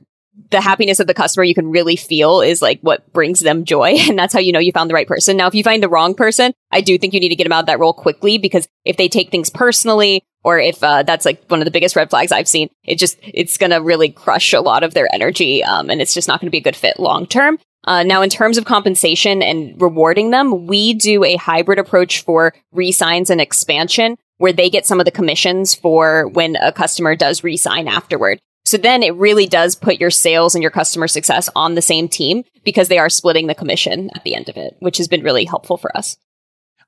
the 0.51 0.61
happiness 0.61 1.01
of 1.01 1.07
the 1.07 1.15
customer 1.15 1.45
you 1.45 1.55
can 1.55 1.71
really 1.71 1.97
feel 1.97 2.41
is 2.41 2.63
like 2.63 2.81
what 2.81 3.13
brings 3.13 3.41
them 3.41 3.65
joy. 3.65 3.97
And 4.09 4.19
that's 4.19 4.33
how 4.33 4.41
you 4.41 4.53
know 4.53 4.59
you 4.59 4.73
found 4.73 4.89
the 4.89 4.95
right 4.95 5.07
person. 5.07 5.37
Now, 5.37 5.49
if 5.49 5.55
you 5.55 5.63
find 5.63 5.83
the 5.83 5.89
wrong 5.89 6.15
person, 6.15 6.53
I 6.71 6.81
do 6.81 6.97
think 6.97 7.13
you 7.13 7.21
need 7.21 7.29
to 7.29 7.37
get 7.37 7.45
them 7.45 7.53
out 7.53 7.61
of 7.61 7.67
that 7.67 7.79
role 7.79 7.93
quickly 7.93 8.39
because 8.39 8.67
if 8.85 8.97
they 8.97 9.09
take 9.09 9.31
things 9.31 9.51
personally 9.51 10.25
or 10.45 10.59
if 10.59 10.83
uh, 10.83 11.03
that's 11.03 11.27
like 11.27 11.45
one 11.49 11.61
of 11.61 11.67
the 11.67 11.71
biggest 11.71 11.95
red 11.95 12.09
flags 12.09 12.33
I've 12.33 12.49
seen, 12.49 12.71
it 12.85 12.99
just, 12.99 13.19
it's 13.23 13.59
going 13.59 13.71
to 13.71 13.79
really 13.79 14.09
crush 14.09 14.55
a 14.55 14.61
lot 14.61 14.83
of 14.83 14.95
their 14.95 15.13
energy. 15.13 15.63
Um, 15.63 15.91
and 15.91 16.01
it's 16.01 16.15
just 16.15 16.27
not 16.27 16.41
going 16.41 16.47
to 16.47 16.53
be 16.53 16.59
a 16.59 16.63
good 16.63 16.77
fit 16.77 16.99
long 16.99 17.27
term. 17.27 17.59
Uh, 17.85 18.03
now, 18.03 18.23
in 18.23 18.31
terms 18.31 18.59
of 18.59 18.65
compensation 18.65 19.43
and 19.43 19.81
rewarding 19.81 20.31
them, 20.31 20.67
we 20.67 20.95
do 20.95 21.25
a 21.25 21.37
hybrid 21.37 21.79
approach 21.79 22.23
for 22.23 22.55
resigns 22.73 23.31
and 23.31 23.41
expansion 23.41 24.17
where 24.39 24.53
they 24.53 24.71
get 24.71 24.87
some 24.87 25.01
of 25.01 25.05
the 25.05 25.11
commissions 25.11 25.75
for 25.75 26.29
when 26.29 26.57
a 26.57 26.73
customer 26.73 27.15
does 27.15 27.45
resign 27.45 27.89
afterward. 27.89 28.41
So 28.69 28.77
then 28.77 29.03
it 29.03 29.15
really 29.15 29.47
does 29.47 29.75
put 29.75 29.99
your 29.99 30.11
sales 30.11 30.55
and 30.55 30.61
your 30.61 30.71
customer 30.71 31.09
success 31.09 31.49
on 31.57 31.75
the 31.75 31.81
same 31.81 32.07
team 32.07 32.45
because 32.65 32.89
they 32.89 32.99
are 32.99 33.09
splitting 33.09 33.47
the 33.47 33.55
commission 33.55 34.11
at 34.15 34.25
the 34.25 34.35
end 34.35 34.51
of 34.51 34.59
it, 34.59 34.77
which 34.81 34.99
has 34.99 35.09
been 35.09 35.23
really 35.23 35.47
helpful 35.47 35.79
for 35.79 35.97
us. 35.97 36.19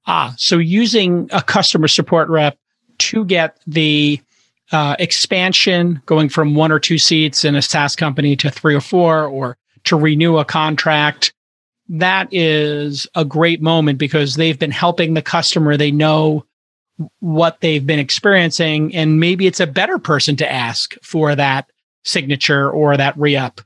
Ah, 0.07 0.35
so 0.37 0.59
using 0.59 1.31
a 1.33 1.43
customer 1.43 1.89
support 1.89 2.29
rep 2.29 2.59
to 2.99 3.25
get 3.25 3.59
the 3.67 4.21
uh, 4.73 4.95
expansion 4.99 6.03
going 6.05 6.29
from 6.29 6.55
one 6.55 6.71
or 6.71 6.79
two 6.79 6.99
seats 6.99 7.47
in 7.47 7.55
a 7.55 7.63
SaaS 7.63 7.97
company 7.97 8.37
to 8.37 8.51
three 8.51 8.75
or 8.75 8.81
four, 8.83 9.25
or 9.25 9.57
to 9.85 9.97
renew 9.97 10.37
a 10.37 10.45
contract. 10.45 11.33
That 11.89 12.29
is 12.31 13.09
a 13.15 13.25
great 13.25 13.63
moment 13.63 13.99
because 13.99 14.35
they've 14.35 14.59
been 14.59 14.71
helping 14.71 15.15
the 15.15 15.23
customer. 15.23 15.79
They 15.79 15.91
know 15.91 16.45
what 17.21 17.61
they've 17.61 17.87
been 17.87 17.99
experiencing, 17.99 18.95
and 18.95 19.21
maybe 19.21 19.47
it's 19.47 19.61
a 19.61 19.67
better 19.67 19.99
person 19.99 20.37
to 20.37 20.51
ask 20.51 20.95
for 21.03 21.35
that 21.35 21.71
signature 22.05 22.71
or 22.71 22.97
that 22.97 23.17
re 23.17 23.37
up. 23.37 23.61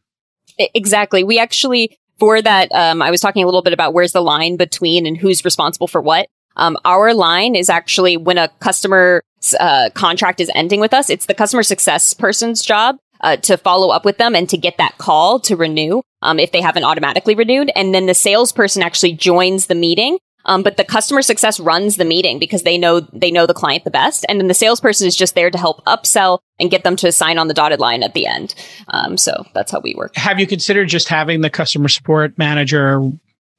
Exactly. 0.59 1.25
We 1.25 1.39
actually, 1.39 1.99
for 2.19 2.41
that, 2.41 2.71
um, 2.73 3.03
I 3.03 3.11
was 3.11 3.21
talking 3.21 3.43
a 3.43 3.47
little 3.47 3.63
bit 3.63 3.73
about 3.73 3.95
where's 3.95 4.13
the 4.13 4.21
line 4.23 4.57
between 4.57 5.07
and 5.07 5.17
who's 5.17 5.45
responsible 5.45 5.89
for 5.89 6.01
what. 6.01 6.29
Um, 6.57 6.77
our 6.85 7.15
line 7.15 7.57
is 7.57 7.69
actually 7.69 8.17
when 8.17 8.39
a 8.39 8.49
customer 8.61 9.23
uh, 9.59 9.91
contract 9.95 10.41
is 10.41 10.51
ending 10.55 10.81
with 10.81 10.95
us, 10.95 11.11
it's 11.11 11.27
the 11.27 11.35
customer 11.35 11.65
success 11.65 12.15
person's 12.15 12.63
job 12.63 12.97
uh, 13.21 13.37
to 13.39 13.57
follow 13.57 13.89
up 13.89 14.05
with 14.05 14.19
them 14.19 14.37
and 14.37 14.49
to 14.51 14.57
get 14.57 14.79
that 14.79 14.99
call 14.99 15.41
to 15.41 15.57
renew 15.57 16.03
um, 16.23 16.39
if 16.39 16.53
they 16.53 16.61
haven't 16.61 16.85
automatically 16.85 17.35
renewed. 17.35 17.73
And 17.75 17.93
then 17.95 18.07
the 18.07 18.15
salesperson 18.15 18.83
actually 18.83 19.15
joins 19.15 19.67
the 19.67 19.75
meeting 19.75 20.19
um, 20.47 20.63
but 20.63 20.77
the 20.77 20.85
customer 20.85 21.23
success 21.23 21.59
runs 21.61 21.97
the 21.97 22.05
meeting 22.05 22.39
because 22.39 22.63
they 22.63 22.79
know 22.79 23.01
they 23.01 23.31
know 23.31 23.47
the 23.47 23.55
client 23.55 23.85
the 23.85 23.91
best, 23.91 24.25
and 24.29 24.41
then 24.41 24.49
the 24.49 24.55
salesperson 24.55 25.07
is 25.07 25.17
just 25.17 25.35
there 25.35 25.51
to 25.51 25.59
help 25.59 25.85
upsell 25.85 26.39
and 26.59 26.71
get 26.71 26.85
them 26.85 26.97
to 26.97 27.11
sign 27.13 27.39
on 27.39 27.49
the 27.49 27.55
dotted 27.55 27.81
line 27.81 28.03
at 28.03 28.15
the 28.15 28.27
end. 28.27 28.55
Um, 28.89 29.17
so 29.17 29.45
that's 29.55 29.73
how 29.73 29.81
we 29.81 29.95
work. 29.95 30.15
Have 30.17 30.39
you 30.39 30.47
considered 30.47 30.89
just 30.89 31.09
having 31.09 31.41
the 31.41 31.51
customer 31.51 31.89
support 31.89 32.37
manager, 32.39 33.01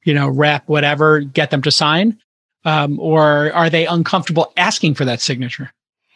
you 0.04 0.14
know, 0.14 0.28
rep, 0.28 0.68
whatever, 0.68 1.20
get 1.20 1.50
them 1.50 1.62
to 1.62 1.70
sign, 1.70 2.18
um, 2.64 2.98
or 3.00 3.52
are 3.52 3.70
they 3.70 3.86
uncomfortable 3.86 4.52
asking 4.56 4.94
for 4.94 5.04
that 5.04 5.20
signature? 5.20 5.72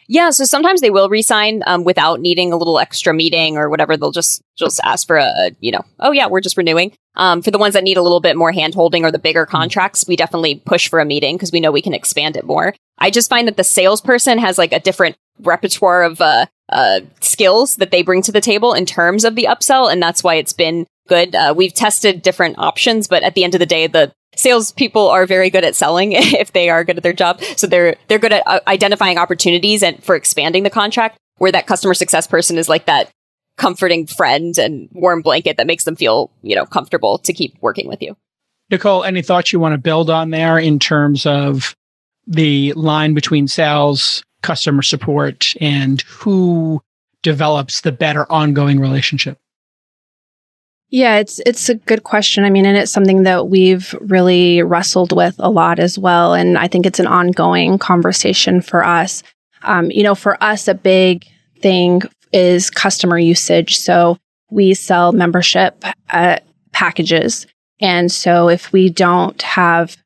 Yeah, 0.07 0.29
so 0.31 0.43
sometimes 0.43 0.81
they 0.81 0.89
will 0.89 1.09
resign 1.09 1.63
um, 1.65 1.83
without 1.83 2.19
needing 2.19 2.51
a 2.51 2.57
little 2.57 2.79
extra 2.79 3.13
meeting 3.13 3.57
or 3.57 3.69
whatever. 3.69 3.95
They'll 3.95 4.11
just 4.11 4.41
just 4.57 4.79
ask 4.83 5.07
for 5.07 5.17
a, 5.17 5.51
you 5.59 5.71
know, 5.71 5.83
oh 5.99 6.11
yeah, 6.11 6.27
we're 6.27 6.41
just 6.41 6.57
renewing. 6.57 6.93
Um, 7.15 7.41
for 7.41 7.51
the 7.51 7.57
ones 7.57 7.73
that 7.73 7.83
need 7.83 7.97
a 7.97 8.01
little 8.01 8.19
bit 8.19 8.37
more 8.37 8.53
handholding 8.53 9.03
or 9.03 9.11
the 9.11 9.19
bigger 9.19 9.45
mm-hmm. 9.45 9.57
contracts, 9.57 10.05
we 10.07 10.15
definitely 10.15 10.55
push 10.55 10.89
for 10.89 10.99
a 10.99 11.05
meeting 11.05 11.35
because 11.35 11.51
we 11.51 11.59
know 11.59 11.71
we 11.71 11.81
can 11.81 11.93
expand 11.93 12.35
it 12.35 12.45
more. 12.45 12.73
I 12.97 13.09
just 13.09 13.29
find 13.29 13.47
that 13.47 13.57
the 13.57 13.63
salesperson 13.63 14.37
has 14.37 14.57
like 14.57 14.71
a 14.71 14.79
different 14.79 15.17
repertoire 15.39 16.03
of 16.03 16.21
uh, 16.21 16.45
uh, 16.69 17.01
skills 17.19 17.77
that 17.77 17.91
they 17.91 18.01
bring 18.01 18.21
to 18.23 18.31
the 18.31 18.41
table 18.41 18.73
in 18.73 18.85
terms 18.85 19.25
of 19.25 19.35
the 19.35 19.45
upsell, 19.49 19.91
and 19.91 20.01
that's 20.01 20.23
why 20.23 20.35
it's 20.35 20.53
been 20.53 20.85
good. 21.07 21.35
Uh, 21.35 21.53
we've 21.55 21.73
tested 21.73 22.21
different 22.21 22.57
options, 22.57 23.07
but 23.07 23.23
at 23.23 23.35
the 23.35 23.43
end 23.43 23.55
of 23.55 23.59
the 23.59 23.65
day, 23.65 23.87
the 23.87 24.13
salespeople 24.35 25.07
are 25.09 25.25
very 25.25 25.49
good 25.49 25.63
at 25.63 25.75
selling 25.75 26.11
if 26.15 26.53
they 26.53 26.69
are 26.69 26.83
good 26.83 26.97
at 26.97 27.03
their 27.03 27.13
job. 27.13 27.41
So 27.57 27.67
they're 27.67 27.95
they're 28.07 28.19
good 28.19 28.33
at 28.33 28.43
uh, 28.45 28.59
identifying 28.67 29.17
opportunities 29.17 29.83
and 29.83 30.03
for 30.03 30.15
expanding 30.15 30.63
the 30.63 30.69
contract. 30.69 31.17
Where 31.37 31.51
that 31.51 31.65
customer 31.65 31.95
success 31.95 32.27
person 32.27 32.57
is 32.59 32.69
like 32.69 32.85
that 32.85 33.09
comforting 33.57 34.05
friend 34.05 34.57
and 34.57 34.89
warm 34.91 35.21
blanket 35.21 35.57
that 35.57 35.67
makes 35.67 35.85
them 35.85 35.95
feel 35.95 36.31
you 36.43 36.55
know 36.55 36.65
comfortable 36.65 37.17
to 37.19 37.33
keep 37.33 37.55
working 37.61 37.87
with 37.87 38.01
you. 38.01 38.15
Nicole, 38.69 39.03
any 39.03 39.21
thoughts 39.21 39.51
you 39.51 39.59
want 39.59 39.73
to 39.73 39.77
build 39.77 40.09
on 40.09 40.29
there 40.29 40.57
in 40.57 40.79
terms 40.79 41.25
of 41.25 41.75
the 42.25 42.71
line 42.73 43.13
between 43.13 43.47
sales, 43.47 44.23
customer 44.43 44.81
support, 44.81 45.53
and 45.59 46.01
who 46.01 46.81
develops 47.21 47.81
the 47.81 47.91
better 47.91 48.31
ongoing 48.31 48.79
relationship? 48.79 49.37
Yeah, 50.93 51.19
it's 51.19 51.39
it's 51.45 51.69
a 51.69 51.75
good 51.75 52.03
question. 52.03 52.43
I 52.43 52.49
mean, 52.49 52.65
and 52.65 52.77
it's 52.77 52.91
something 52.91 53.23
that 53.23 53.47
we've 53.47 53.95
really 54.01 54.61
wrestled 54.61 55.15
with 55.15 55.35
a 55.39 55.49
lot 55.49 55.79
as 55.79 55.97
well, 55.97 56.33
and 56.33 56.57
I 56.57 56.67
think 56.67 56.85
it's 56.85 56.99
an 56.99 57.07
ongoing 57.07 57.77
conversation 57.77 58.61
for 58.61 58.83
us. 58.83 59.23
Um, 59.63 59.89
you 59.89 60.03
know, 60.03 60.15
for 60.15 60.41
us, 60.43 60.67
a 60.67 60.73
big 60.73 61.25
thing 61.61 62.01
is 62.33 62.69
customer 62.69 63.17
usage. 63.17 63.77
So 63.77 64.17
we 64.49 64.73
sell 64.73 65.13
membership 65.13 65.81
uh, 66.09 66.39
packages, 66.73 67.47
And 67.81 68.11
so 68.11 68.47
if 68.47 68.71
we 68.71 68.89
don't 68.89 69.41
have, 69.41 69.97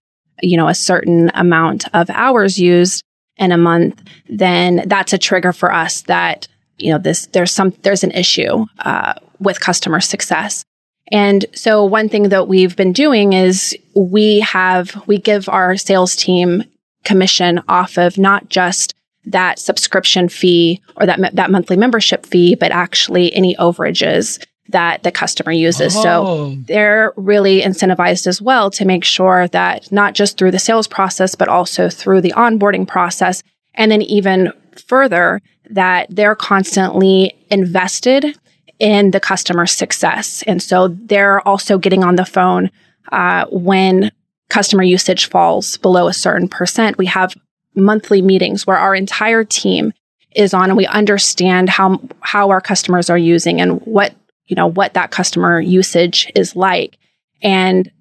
you 0.42 0.58
know, 0.58 0.70
a 0.70 0.74
certain 0.74 1.30
amount 1.34 1.86
of 1.94 2.10
hours 2.10 2.58
used 2.58 3.04
in 3.38 3.52
a 3.52 3.58
month, 3.58 4.02
then 4.30 4.84
that's 4.88 5.12
a 5.14 5.18
trigger 5.18 5.52
for 5.52 5.72
us 5.72 6.02
that, 6.04 6.48
you 6.78 6.92
know, 6.92 6.98
this, 6.98 7.28
there's 7.28 7.52
some, 7.52 7.72
there's 7.84 8.04
an 8.04 8.12
issue, 8.12 8.66
uh, 8.80 9.14
with 9.40 9.60
customer 9.60 10.00
success. 10.00 10.64
And 11.12 11.46
so 11.54 11.84
one 11.86 12.10
thing 12.10 12.30
that 12.30 12.48
we've 12.48 12.76
been 12.76 12.94
doing 12.94 13.34
is 13.34 13.78
we 13.96 14.40
have, 14.40 15.02
we 15.08 15.18
give 15.18 15.48
our 15.50 15.78
sales 15.78 16.16
team 16.16 16.64
commission 17.04 17.62
off 17.68 17.98
of 17.98 18.18
not 18.18 18.50
just 18.50 18.94
that 19.26 19.60
subscription 19.60 20.30
fee 20.30 20.82
or 20.98 21.06
that, 21.06 21.36
that 21.36 21.52
monthly 21.52 21.78
membership 21.78 22.26
fee, 22.26 22.56
but 22.56 22.72
actually 22.72 23.34
any 23.34 23.56
overages 23.56 24.44
that 24.70 25.04
the 25.04 25.12
customer 25.12 25.52
uses. 25.52 25.96
Oh. 25.96 26.02
So 26.02 26.56
they're 26.66 27.14
really 27.16 27.62
incentivized 27.62 28.26
as 28.26 28.42
well 28.42 28.72
to 28.72 28.86
make 28.86 29.04
sure 29.04 29.48
that 29.50 29.92
not 29.92 30.16
just 30.16 30.38
through 30.38 30.52
the 30.52 30.60
sales 30.60 30.88
process, 30.88 31.36
but 31.36 31.48
also 31.48 31.88
through 31.90 32.22
the 32.22 32.34
onboarding 32.34 32.88
process. 32.88 33.44
And 33.76 33.92
then 33.92 34.02
even 34.02 34.52
further, 34.88 35.42
that 35.70 36.08
they're 36.10 36.36
constantly 36.36 37.36
invested 37.50 38.38
in 38.80 39.12
the 39.12 39.20
customer 39.20 39.66
success. 39.66 40.44
And 40.48 40.62
so 40.62 40.90
they're 40.90 41.46
also 41.48 41.78
getting 41.78 42.04
on 42.04 42.16
the 42.16 42.26
phone 42.26 42.70
uh, 43.12 43.46
when 43.50 44.12
customer 44.50 44.84
usage 44.84 45.30
falls 45.30 45.78
below 45.78 46.08
a 46.08 46.14
certain 46.14 46.48
percent. 46.48 46.98
We 46.98 47.06
have 47.08 47.36
monthly 47.76 48.22
meetings 48.22 48.66
where 48.66 48.78
our 48.78 48.96
entire 48.96 49.44
team 49.44 49.94
is 50.36 50.54
on 50.54 50.70
and 50.70 50.78
we 50.78 50.86
understand 50.88 51.70
how 51.70 52.00
how 52.22 52.50
our 52.50 52.62
customers 52.62 53.10
are 53.10 53.18
using 53.18 53.62
and 53.62 53.82
what 53.82 54.14
you 54.48 54.56
know 54.56 54.68
what 54.68 54.94
that 54.94 55.12
customer 55.12 55.60
usage 55.60 56.32
is 56.36 56.56
like 56.56 56.98
and 57.42 57.92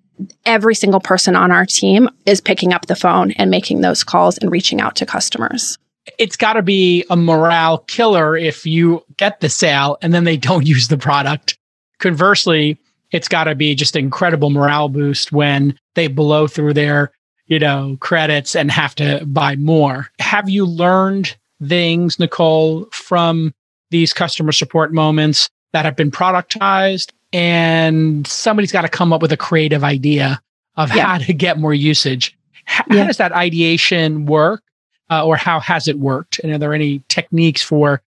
every 0.45 0.75
single 0.75 1.01
person 1.01 1.35
on 1.37 1.51
our 1.51 1.67
team 1.67 2.09
is 2.27 2.41
picking 2.41 2.73
up 2.73 2.87
the 2.87 2.97
phone 2.97 3.33
and 3.33 3.51
making 3.51 3.81
those 3.81 4.05
calls 4.05 4.39
and 4.39 4.51
reaching 4.51 4.81
out 4.81 4.97
to 4.97 5.07
customers 5.07 5.79
it's 6.19 6.37
got 6.37 6.55
to 6.55 6.63
be 6.63 7.05
a 7.11 7.17
morale 7.17 7.79
killer 7.79 8.37
if 8.37 8.67
you 8.67 9.03
get 9.17 9.41
the 9.41 9.49
sale 9.49 9.97
and 10.03 10.13
then 10.13 10.25
they 10.25 10.37
don't 10.49 10.67
use 10.67 10.89
the 10.89 10.99
product. 10.99 11.59
Conversely, 11.99 12.79
it's 13.11 13.29
got 13.29 13.45
to 13.45 13.55
be 13.55 13.75
just 13.75 13.97
incredible 13.97 14.51
morale 14.51 14.89
boost 14.89 15.33
when 15.33 15.79
they 15.95 16.09
blow 16.09 16.47
through 16.47 16.75
their, 16.75 17.13
you 17.47 17.59
know, 17.59 17.97
credits 18.01 18.57
and 18.57 18.71
have 18.71 18.95
to 18.97 19.25
buy 19.27 19.57
more. 19.57 20.09
Have 20.19 20.49
you 20.49 20.67
learned 20.67 21.37
things, 21.67 22.19
Nicole, 22.19 22.87
from 22.91 23.55
these 23.91 24.13
customer 24.13 24.53
support 24.53 24.93
moments 24.93 25.49
that 25.73 25.85
have 25.85 25.97
been 25.97 26.11
productized? 26.11 27.13
And 27.33 28.27
somebody's 28.27 28.73
got 28.73 28.83
to 28.83 28.89
come 28.89 29.13
up 29.13 29.23
with 29.23 29.33
a 29.33 29.37
creative 29.37 29.85
idea 29.85 30.41
of 30.77 30.95
yeah. 30.95 31.07
how 31.07 31.19
to 31.19 31.33
get 31.33 31.59
more 31.59 31.75
usage. 31.75 32.37
How, 32.65 32.85
yeah. 32.91 33.01
how 33.01 33.07
does 33.07 33.17
that 33.19 33.33
ideation 33.33 34.27
work? 34.27 34.63
Uh, 35.11 35.25
or 35.25 35.37
how 35.37 35.61
has 35.61 35.89
it 35.89 35.99
worked? 35.99 36.39
And 36.41 36.53
are 36.53 36.59
there 36.59 36.75
any 36.75 37.03
techniques 37.09 37.63
for 37.63 38.03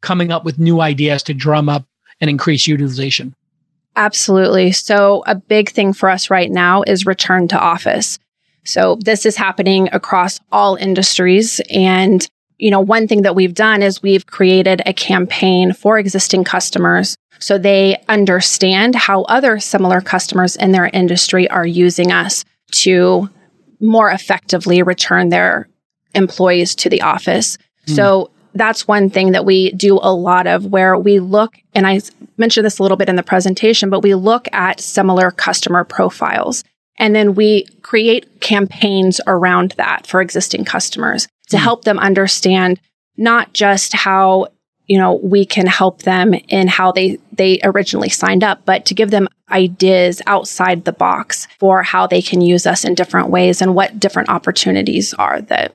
coming 0.00 0.32
up 0.32 0.44
with 0.44 0.58
new 0.58 0.80
ideas 0.80 1.22
to 1.24 1.34
drum 1.34 1.68
up 1.68 1.84
and 2.20 2.28
increase 2.28 2.66
utilization? 2.66 3.34
Absolutely. 3.96 4.72
So, 4.72 5.22
a 5.26 5.34
big 5.34 5.70
thing 5.70 5.92
for 5.92 6.08
us 6.08 6.30
right 6.30 6.50
now 6.50 6.82
is 6.82 7.04
return 7.04 7.48
to 7.48 7.58
office. 7.58 8.18
So, 8.64 8.96
this 9.00 9.26
is 9.26 9.36
happening 9.36 9.88
across 9.92 10.40
all 10.50 10.76
industries. 10.76 11.60
And, 11.70 12.26
you 12.58 12.70
know, 12.70 12.80
one 12.80 13.06
thing 13.06 13.22
that 13.22 13.34
we've 13.34 13.54
done 13.54 13.82
is 13.82 14.02
we've 14.02 14.26
created 14.26 14.80
a 14.86 14.94
campaign 14.94 15.74
for 15.74 15.98
existing 15.98 16.44
customers 16.44 17.16
so 17.42 17.58
they 17.58 18.00
understand 18.08 18.94
how 18.94 19.22
other 19.22 19.58
similar 19.58 20.00
customers 20.00 20.54
in 20.54 20.70
their 20.70 20.86
industry 20.86 21.48
are 21.50 21.66
using 21.66 22.12
us 22.12 22.44
to 22.70 23.28
more 23.80 24.10
effectively 24.12 24.80
return 24.80 25.28
their 25.28 25.68
employees 26.14 26.74
to 26.76 26.88
the 26.88 27.02
office. 27.02 27.58
Mm. 27.86 27.96
So 27.96 28.30
that's 28.54 28.86
one 28.86 29.10
thing 29.10 29.32
that 29.32 29.44
we 29.44 29.72
do 29.72 29.98
a 30.02 30.12
lot 30.12 30.46
of 30.46 30.66
where 30.66 30.96
we 30.98 31.20
look, 31.20 31.56
and 31.74 31.86
I 31.86 32.00
mentioned 32.36 32.66
this 32.66 32.78
a 32.78 32.82
little 32.82 32.96
bit 32.96 33.08
in 33.08 33.16
the 33.16 33.22
presentation, 33.22 33.90
but 33.90 34.00
we 34.00 34.14
look 34.14 34.46
at 34.52 34.80
similar 34.80 35.30
customer 35.30 35.84
profiles 35.84 36.64
and 36.98 37.14
then 37.14 37.34
we 37.34 37.64
create 37.82 38.40
campaigns 38.40 39.20
around 39.26 39.72
that 39.72 40.06
for 40.06 40.20
existing 40.20 40.64
customers 40.64 41.26
to 41.48 41.56
mm. 41.56 41.60
help 41.60 41.84
them 41.84 41.98
understand 41.98 42.80
not 43.16 43.52
just 43.52 43.92
how 43.92 44.48
you 44.86 44.98
know 44.98 45.14
we 45.14 45.44
can 45.44 45.66
help 45.66 46.02
them 46.02 46.34
in 46.48 46.68
how 46.68 46.92
they 46.92 47.18
they 47.32 47.60
originally 47.64 48.08
signed 48.08 48.44
up 48.44 48.64
but 48.64 48.84
to 48.86 48.94
give 48.94 49.10
them 49.10 49.28
ideas 49.50 50.20
outside 50.26 50.84
the 50.84 50.92
box 50.92 51.46
for 51.58 51.82
how 51.82 52.06
they 52.06 52.22
can 52.22 52.40
use 52.40 52.66
us 52.66 52.84
in 52.84 52.94
different 52.94 53.28
ways 53.28 53.62
and 53.62 53.74
what 53.74 54.00
different 54.00 54.28
opportunities 54.28 55.14
are 55.14 55.40
that 55.42 55.74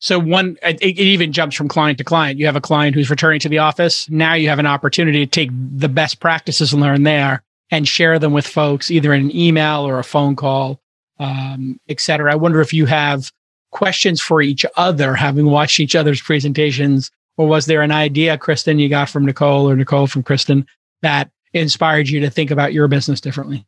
so 0.00 0.18
one, 0.18 0.56
it, 0.62 0.80
it, 0.80 0.98
even 0.98 1.32
jumps 1.32 1.56
from 1.56 1.68
client 1.68 1.98
to 1.98 2.04
client. 2.04 2.38
You 2.38 2.46
have 2.46 2.56
a 2.56 2.60
client 2.60 2.94
who's 2.94 3.10
returning 3.10 3.40
to 3.40 3.48
the 3.48 3.58
office. 3.58 4.08
Now 4.08 4.34
you 4.34 4.48
have 4.48 4.60
an 4.60 4.66
opportunity 4.66 5.26
to 5.26 5.30
take 5.30 5.50
the 5.52 5.88
best 5.88 6.20
practices 6.20 6.72
learned 6.72 7.06
there 7.06 7.42
and 7.70 7.86
share 7.86 8.18
them 8.18 8.32
with 8.32 8.46
folks, 8.46 8.90
either 8.90 9.12
in 9.12 9.22
an 9.22 9.36
email 9.36 9.86
or 9.86 9.98
a 9.98 10.04
phone 10.04 10.36
call, 10.36 10.80
um, 11.18 11.80
et 11.88 12.00
cetera. 12.00 12.32
I 12.32 12.36
wonder 12.36 12.60
if 12.60 12.72
you 12.72 12.86
have 12.86 13.32
questions 13.70 14.20
for 14.20 14.40
each 14.40 14.64
other, 14.76 15.14
having 15.14 15.46
watched 15.46 15.80
each 15.80 15.96
other's 15.96 16.22
presentations, 16.22 17.10
or 17.36 17.46
was 17.46 17.66
there 17.66 17.82
an 17.82 17.92
idea, 17.92 18.38
Kristen, 18.38 18.78
you 18.78 18.88
got 18.88 19.10
from 19.10 19.26
Nicole 19.26 19.68
or 19.68 19.76
Nicole 19.76 20.06
from 20.06 20.22
Kristen 20.22 20.66
that 21.02 21.30
inspired 21.52 22.08
you 22.08 22.20
to 22.20 22.30
think 22.30 22.50
about 22.50 22.72
your 22.72 22.88
business 22.88 23.20
differently? 23.20 23.66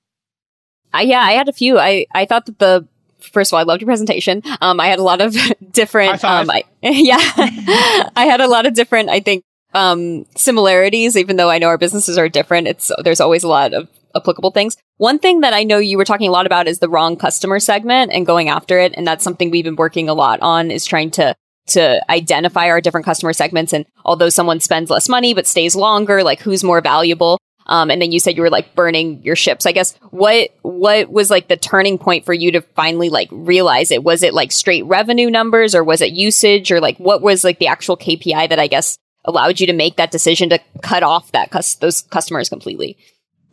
Uh, 0.94 0.98
yeah, 0.98 1.20
I 1.20 1.32
had 1.32 1.48
a 1.48 1.52
few. 1.52 1.78
I, 1.78 2.06
I 2.12 2.24
thought 2.24 2.46
that 2.46 2.58
the 2.58 2.86
first 3.22 3.50
of 3.50 3.54
all, 3.54 3.60
I 3.60 3.64
loved 3.64 3.80
your 3.80 3.86
presentation. 3.86 4.42
Um, 4.60 4.80
I 4.80 4.86
had 4.86 4.98
a 4.98 5.02
lot 5.02 5.20
of 5.20 5.36
different, 5.72 6.24
um, 6.24 6.50
I, 6.50 6.64
yeah, 6.82 7.18
I 8.16 8.26
had 8.26 8.40
a 8.40 8.48
lot 8.48 8.66
of 8.66 8.74
different, 8.74 9.08
I 9.10 9.20
think, 9.20 9.44
um, 9.72 10.26
similarities, 10.36 11.16
even 11.16 11.36
though 11.36 11.50
I 11.50 11.58
know 11.58 11.68
our 11.68 11.78
businesses 11.78 12.18
are 12.18 12.28
different. 12.28 12.66
It's, 12.66 12.90
there's 13.04 13.20
always 13.20 13.44
a 13.44 13.48
lot 13.48 13.72
of 13.72 13.88
applicable 14.16 14.50
things. 14.50 14.76
One 14.96 15.18
thing 15.18 15.40
that 15.40 15.54
I 15.54 15.62
know 15.62 15.78
you 15.78 15.96
were 15.96 16.04
talking 16.04 16.28
a 16.28 16.32
lot 16.32 16.46
about 16.46 16.66
is 16.66 16.80
the 16.80 16.88
wrong 16.88 17.16
customer 17.16 17.60
segment 17.60 18.12
and 18.12 18.26
going 18.26 18.48
after 18.48 18.78
it. 18.78 18.94
And 18.96 19.06
that's 19.06 19.22
something 19.22 19.50
we've 19.50 19.64
been 19.64 19.76
working 19.76 20.08
a 20.08 20.14
lot 20.14 20.40
on 20.40 20.70
is 20.70 20.84
trying 20.84 21.12
to 21.12 21.34
to 21.66 22.02
identify 22.10 22.68
our 22.68 22.80
different 22.80 23.04
customer 23.04 23.32
segments 23.32 23.72
and 23.72 23.86
although 24.04 24.28
someone 24.28 24.58
spends 24.60 24.90
less 24.90 25.08
money 25.08 25.34
but 25.34 25.46
stays 25.46 25.76
longer 25.76 26.24
like 26.24 26.40
who's 26.40 26.64
more 26.64 26.80
valuable 26.80 27.38
um, 27.70 27.88
and 27.88 28.02
then 28.02 28.10
you 28.10 28.18
said 28.18 28.36
you 28.36 28.42
were 28.42 28.50
like 28.50 28.74
burning 28.74 29.22
your 29.22 29.36
ships. 29.36 29.64
I 29.64 29.70
guess 29.72 29.96
what 30.10 30.50
what 30.62 31.10
was 31.10 31.30
like 31.30 31.46
the 31.46 31.56
turning 31.56 31.98
point 31.98 32.26
for 32.26 32.34
you 32.34 32.50
to 32.52 32.60
finally 32.60 33.08
like 33.08 33.28
realize 33.30 33.92
it? 33.92 34.02
Was 34.02 34.24
it 34.24 34.34
like 34.34 34.50
straight 34.50 34.84
revenue 34.84 35.30
numbers, 35.30 35.74
or 35.74 35.84
was 35.84 36.00
it 36.00 36.12
usage, 36.12 36.72
or 36.72 36.80
like 36.80 36.98
what 36.98 37.22
was 37.22 37.44
like 37.44 37.60
the 37.60 37.68
actual 37.68 37.96
KPI 37.96 38.48
that 38.48 38.58
I 38.58 38.66
guess 38.66 38.98
allowed 39.24 39.60
you 39.60 39.68
to 39.68 39.72
make 39.72 39.96
that 39.96 40.10
decision 40.10 40.48
to 40.50 40.58
cut 40.82 41.04
off 41.04 41.30
that 41.30 41.52
cus- 41.52 41.76
those 41.76 42.02
customers 42.02 42.48
completely? 42.48 42.98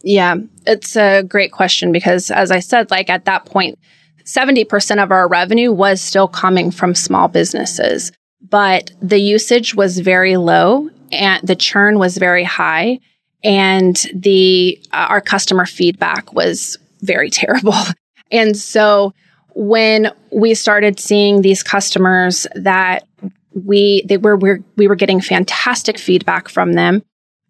Yeah, 0.01 0.35
it's 0.65 0.95
a 0.95 1.21
great 1.21 1.51
question 1.51 1.91
because 1.91 2.31
as 2.31 2.49
I 2.49 2.59
said, 2.59 2.89
like 2.89 3.11
at 3.11 3.25
that 3.25 3.45
point, 3.45 3.77
70% 4.23 5.03
of 5.03 5.11
our 5.11 5.27
revenue 5.27 5.71
was 5.71 6.01
still 6.01 6.27
coming 6.27 6.71
from 6.71 6.95
small 6.95 7.27
businesses, 7.27 8.11
but 8.41 8.91
the 8.99 9.19
usage 9.19 9.75
was 9.75 9.99
very 9.99 10.37
low 10.37 10.89
and 11.11 11.47
the 11.47 11.55
churn 11.55 11.99
was 11.99 12.17
very 12.17 12.43
high 12.43 12.99
and 13.43 13.95
the 14.13 14.79
uh, 14.91 15.07
our 15.09 15.21
customer 15.21 15.65
feedback 15.65 16.33
was 16.33 16.77
very 17.01 17.29
terrible. 17.41 17.75
And 18.31 18.57
so 18.57 19.13
when 19.55 20.11
we 20.31 20.53
started 20.53 20.99
seeing 20.99 21.41
these 21.41 21.63
customers 21.63 22.45
that 22.55 23.07
we 23.53 24.03
they 24.05 24.17
were, 24.17 24.37
we 24.37 24.63
we 24.75 24.87
were 24.87 24.95
getting 24.95 25.21
fantastic 25.21 25.97
feedback 25.97 26.49
from 26.49 26.73
them. 26.73 27.03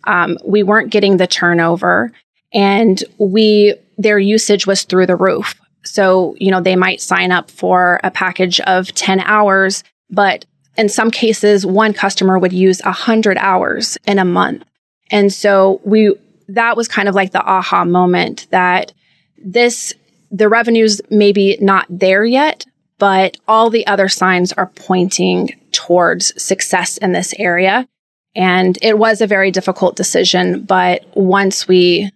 Um, 0.06 0.38
we 0.46 0.64
weren't 0.64 0.92
getting 0.92 1.18
the 1.18 1.28
turnover, 1.28 2.12
and 2.54 3.04
we 3.18 3.76
their 3.98 4.20
usage 4.20 4.66
was 4.66 4.84
through 4.84 5.08
the 5.08 5.16
roof. 5.16 5.56
So 5.84 6.36
you 6.40 6.52
know 6.52 6.62
they 6.62 6.76
might 6.76 7.02
sign 7.02 7.32
up 7.32 7.52
for 7.52 8.00
a 8.04 8.12
package 8.12 8.60
of 8.62 8.94
ten 8.94 9.20
hours, 9.22 9.84
but 10.10 10.46
in 10.78 10.90
some 10.90 11.12
cases, 11.12 11.66
one 11.66 11.92
customer 11.94 12.38
would 12.38 12.54
use 12.54 12.80
a 12.82 12.92
hundred 12.92 13.38
hours 13.38 13.98
in 14.06 14.20
a 14.20 14.26
month. 14.26 14.64
And 15.12 15.32
so 15.32 15.82
we, 15.84 16.14
that 16.50 16.78
was 16.78 16.88
kind 16.88 17.08
of 17.08 17.16
like 17.16 17.32
the 17.32 17.44
aha 17.44 17.86
moment 17.86 18.48
that 18.52 18.94
this, 19.38 19.94
the 20.32 20.50
revenues 20.50 21.02
maybe 21.10 21.58
not 21.62 21.86
there 21.90 22.26
yet, 22.26 22.66
but 22.98 23.38
all 23.48 23.70
the 23.70 23.86
other 23.88 24.10
signs 24.10 24.54
are 24.54 24.68
pointing 24.68 25.50
towards 25.72 26.42
success 26.42 26.98
in 26.98 27.12
this 27.12 27.34
area. 27.38 27.88
And 28.36 28.78
it 28.82 28.98
was 28.98 29.22
a 29.22 29.28
very 29.28 29.52
difficult 29.52 29.96
decision, 29.96 30.64
but 30.64 31.06
once 31.16 31.68
we 31.68 32.12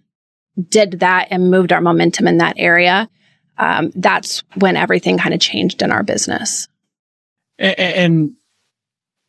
did 0.68 1.00
that 1.00 1.28
and 1.30 1.50
moved 1.50 1.72
our 1.72 1.80
momentum 1.80 2.28
in 2.28 2.38
that 2.38 2.54
area, 2.58 3.08
um, 3.58 3.92
that's 3.94 4.42
when 4.56 4.76
everything 4.76 5.18
kind 5.18 5.34
of 5.34 5.40
changed 5.40 5.82
in 5.82 5.90
our 5.90 6.02
business. 6.02 6.68
And, 7.58 7.78
and 7.78 8.32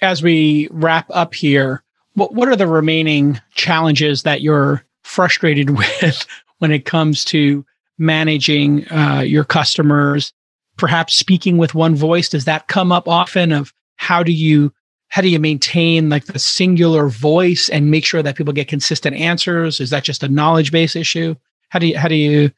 as 0.02 0.22
we 0.22 0.68
wrap 0.72 1.08
up 1.10 1.34
here, 1.34 1.84
what 2.16 2.34
what 2.34 2.48
are 2.48 2.56
the 2.56 2.68
remaining 2.68 3.40
challenges 3.56 4.24
that 4.24 4.42
you're 4.42 4.84
frustrated 5.04 5.70
with 5.78 6.26
when 6.60 6.72
it 6.72 6.86
comes 6.86 7.26
to 7.26 7.66
managing 7.98 8.90
uh, 8.92 9.22
your 9.26 9.44
customers, 9.44 10.34
perhaps 10.78 11.16
speaking 11.16 11.58
with 11.58 11.76
one 11.76 11.96
voice. 11.96 12.30
Does 12.30 12.46
that 12.46 12.68
come 12.68 12.92
up 12.92 13.08
often? 13.08 13.52
Of 13.52 13.74
how 13.98 14.24
do 14.24 14.32
you 14.32 14.74
how 15.10 15.22
do 15.22 15.30
you 15.30 15.40
maintain 15.40 16.10
like 16.10 16.26
the 16.26 16.40
singular 16.40 17.08
voice 17.08 17.70
and 17.70 17.92
make 17.92 18.06
sure 18.06 18.24
that 18.24 18.36
people 18.36 18.54
get 18.54 18.68
consistent 18.68 19.16
answers? 19.16 19.80
Is 19.80 19.92
that 19.92 20.04
just 20.04 20.24
a 20.24 20.28
knowledge 20.28 20.72
base 20.72 20.96
issue? 20.96 21.36
How 21.70 21.80
do 21.80 21.88
you 21.88 21.98
how 21.98 22.08
do 22.08 22.16
you 22.16 22.52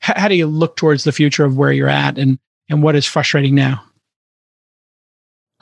how 0.00 0.28
do 0.28 0.34
you 0.34 0.46
look 0.46 0.76
towards 0.76 1.04
the 1.04 1.12
future 1.12 1.44
of 1.44 1.56
where 1.56 1.72
you're 1.72 1.88
at 1.88 2.18
and 2.18 2.38
and 2.68 2.82
what 2.82 2.96
is 2.96 3.06
frustrating 3.06 3.54
now? 3.54 3.82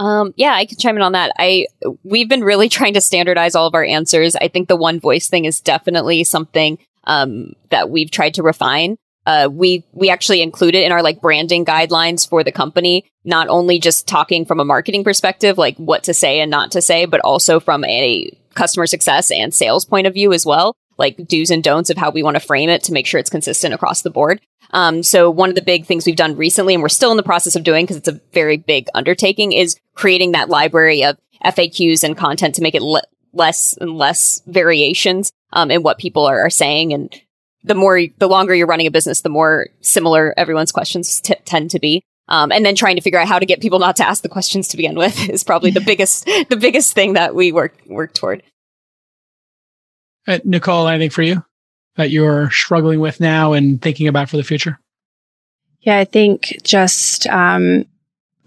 Um, 0.01 0.33
yeah, 0.37 0.55
I 0.55 0.65
can 0.65 0.79
chime 0.79 0.97
in 0.97 1.03
on 1.03 1.13
that. 1.13 1.31
I 1.39 1.67
we've 2.05 2.29
been 2.29 2.43
really 2.43 2.69
trying 2.69 2.95
to 2.95 3.01
standardize 3.03 3.55
all 3.55 3.67
of 3.67 3.75
our 3.75 3.85
answers. 3.85 4.35
I 4.35 4.49
think 4.49 4.69
the 4.69 4.77
one 4.77 4.99
voice 4.99 5.29
thing 5.29 5.45
is 5.45 5.61
definitely 5.61 6.25
something 6.25 6.79
um, 7.05 7.53
that 7.69 7.91
we've 7.91 8.11
tried 8.11 8.35
to 8.35 8.43
refine. 8.43 8.97
Uh, 9.27 9.49
we 9.53 9.85
we 9.93 10.09
actually 10.09 10.41
include 10.41 10.75
it 10.75 10.85
in 10.85 10.91
our 10.91 11.03
like 11.03 11.21
branding 11.21 11.67
guidelines 11.67 12.27
for 12.27 12.43
the 12.43 12.51
company. 12.51 13.05
Not 13.25 13.49
only 13.49 13.79
just 13.79 14.09
talking 14.09 14.47
from 14.47 14.59
a 14.59 14.65
marketing 14.65 15.05
perspective, 15.05 15.59
like 15.59 15.77
what 15.77 16.05
to 16.05 16.15
say 16.15 16.41
and 16.41 16.51
not 16.51 16.73
to 16.73 16.81
say, 16.81 17.05
but 17.05 17.21
also 17.21 17.61
from 17.61 17.85
a 17.85 18.33
customer 18.55 18.87
success 18.87 19.31
and 19.31 19.53
sales 19.53 19.85
point 19.85 20.07
of 20.07 20.15
view 20.15 20.33
as 20.33 20.47
well. 20.47 20.75
Like 21.01 21.17
do's 21.27 21.51
and 21.51 21.65
don'ts 21.65 21.91
of 21.91 21.97
how 21.97 22.11
we 22.11 22.23
want 22.23 22.37
to 22.37 22.41
frame 22.41 22.69
it 22.69 22.85
to 22.85 22.93
make 22.93 23.07
sure 23.07 23.19
it's 23.19 23.31
consistent 23.31 23.75
across 23.75 24.03
the 24.03 24.11
board. 24.11 24.41
Um, 24.73 25.03
so 25.03 25.31
one 25.31 25.49
of 25.49 25.55
the 25.55 25.63
big 25.63 25.87
things 25.87 26.07
we've 26.07 26.15
done 26.15 26.37
recently, 26.37 26.75
and 26.75 26.83
we're 26.83 26.91
still 26.91 27.11
in 27.11 27.17
the 27.17 27.23
process 27.23 27.57
of 27.57 27.65
doing 27.65 27.85
because 27.85 27.97
it's 27.97 28.09
a 28.09 28.21
very 28.33 28.57
big 28.57 28.87
undertaking, 28.95 29.53
is 29.53 29.77
creating 29.95 30.33
that 30.33 30.49
library 30.49 31.03
of 31.03 31.17
FAQs 31.45 32.05
and 32.05 32.17
content 32.17 32.55
to 32.55 32.63
make 32.63 32.75
it 32.75 32.83
le- 32.83 33.03
less 33.33 33.77
and 33.81 33.97
less 33.97 34.43
variations 34.47 35.33
um, 35.53 35.71
in 35.71 35.83
what 35.83 35.99
people 35.99 36.27
are, 36.27 36.41
are 36.41 36.51
saying. 36.51 36.93
And 36.93 37.13
the 37.65 37.75
more, 37.75 38.01
the 38.19 38.29
longer 38.29 38.55
you're 38.55 38.67
running 38.67 38.87
a 38.87 38.91
business, 38.91 39.23
the 39.23 39.29
more 39.29 39.69
similar 39.81 40.35
everyone's 40.37 40.73
questions 40.73 41.21
t- 41.21 41.35
tend 41.45 41.71
to 41.71 41.81
be. 41.81 42.03
Um, 42.29 42.53
and 42.53 42.65
then 42.65 42.77
trying 42.77 42.95
to 42.95 43.03
figure 43.03 43.19
out 43.19 43.27
how 43.27 43.41
to 43.41 43.47
get 43.47 43.61
people 43.61 43.81
not 43.81 43.97
to 43.97 44.07
ask 44.07 44.23
the 44.23 44.29
questions 44.29 44.69
to 44.69 44.77
begin 44.77 44.97
with 44.97 45.29
is 45.29 45.43
probably 45.43 45.71
the 45.73 45.81
biggest, 45.87 46.27
the 46.27 46.57
biggest 46.57 46.93
thing 46.93 47.15
that 47.15 47.35
we 47.35 47.51
work 47.53 47.75
work 47.87 48.15
toward. 48.15 48.43
Uh, 50.27 50.39
Nicole, 50.45 50.89
anything 50.89 51.11
for 51.11 51.23
you? 51.23 51.45
that 51.97 52.11
you're 52.11 52.51
struggling 52.51 53.01
with 53.01 53.21
now 53.21 53.53
and 53.53 53.81
thinking 53.81 54.09
about 54.09 54.29
for 54.29 54.37
the 54.37 54.43
future? 54.43 54.81
Yeah, 55.81 55.99
I 55.99 56.05
think 56.05 56.59
just, 56.63 57.27
um, 57.27 57.85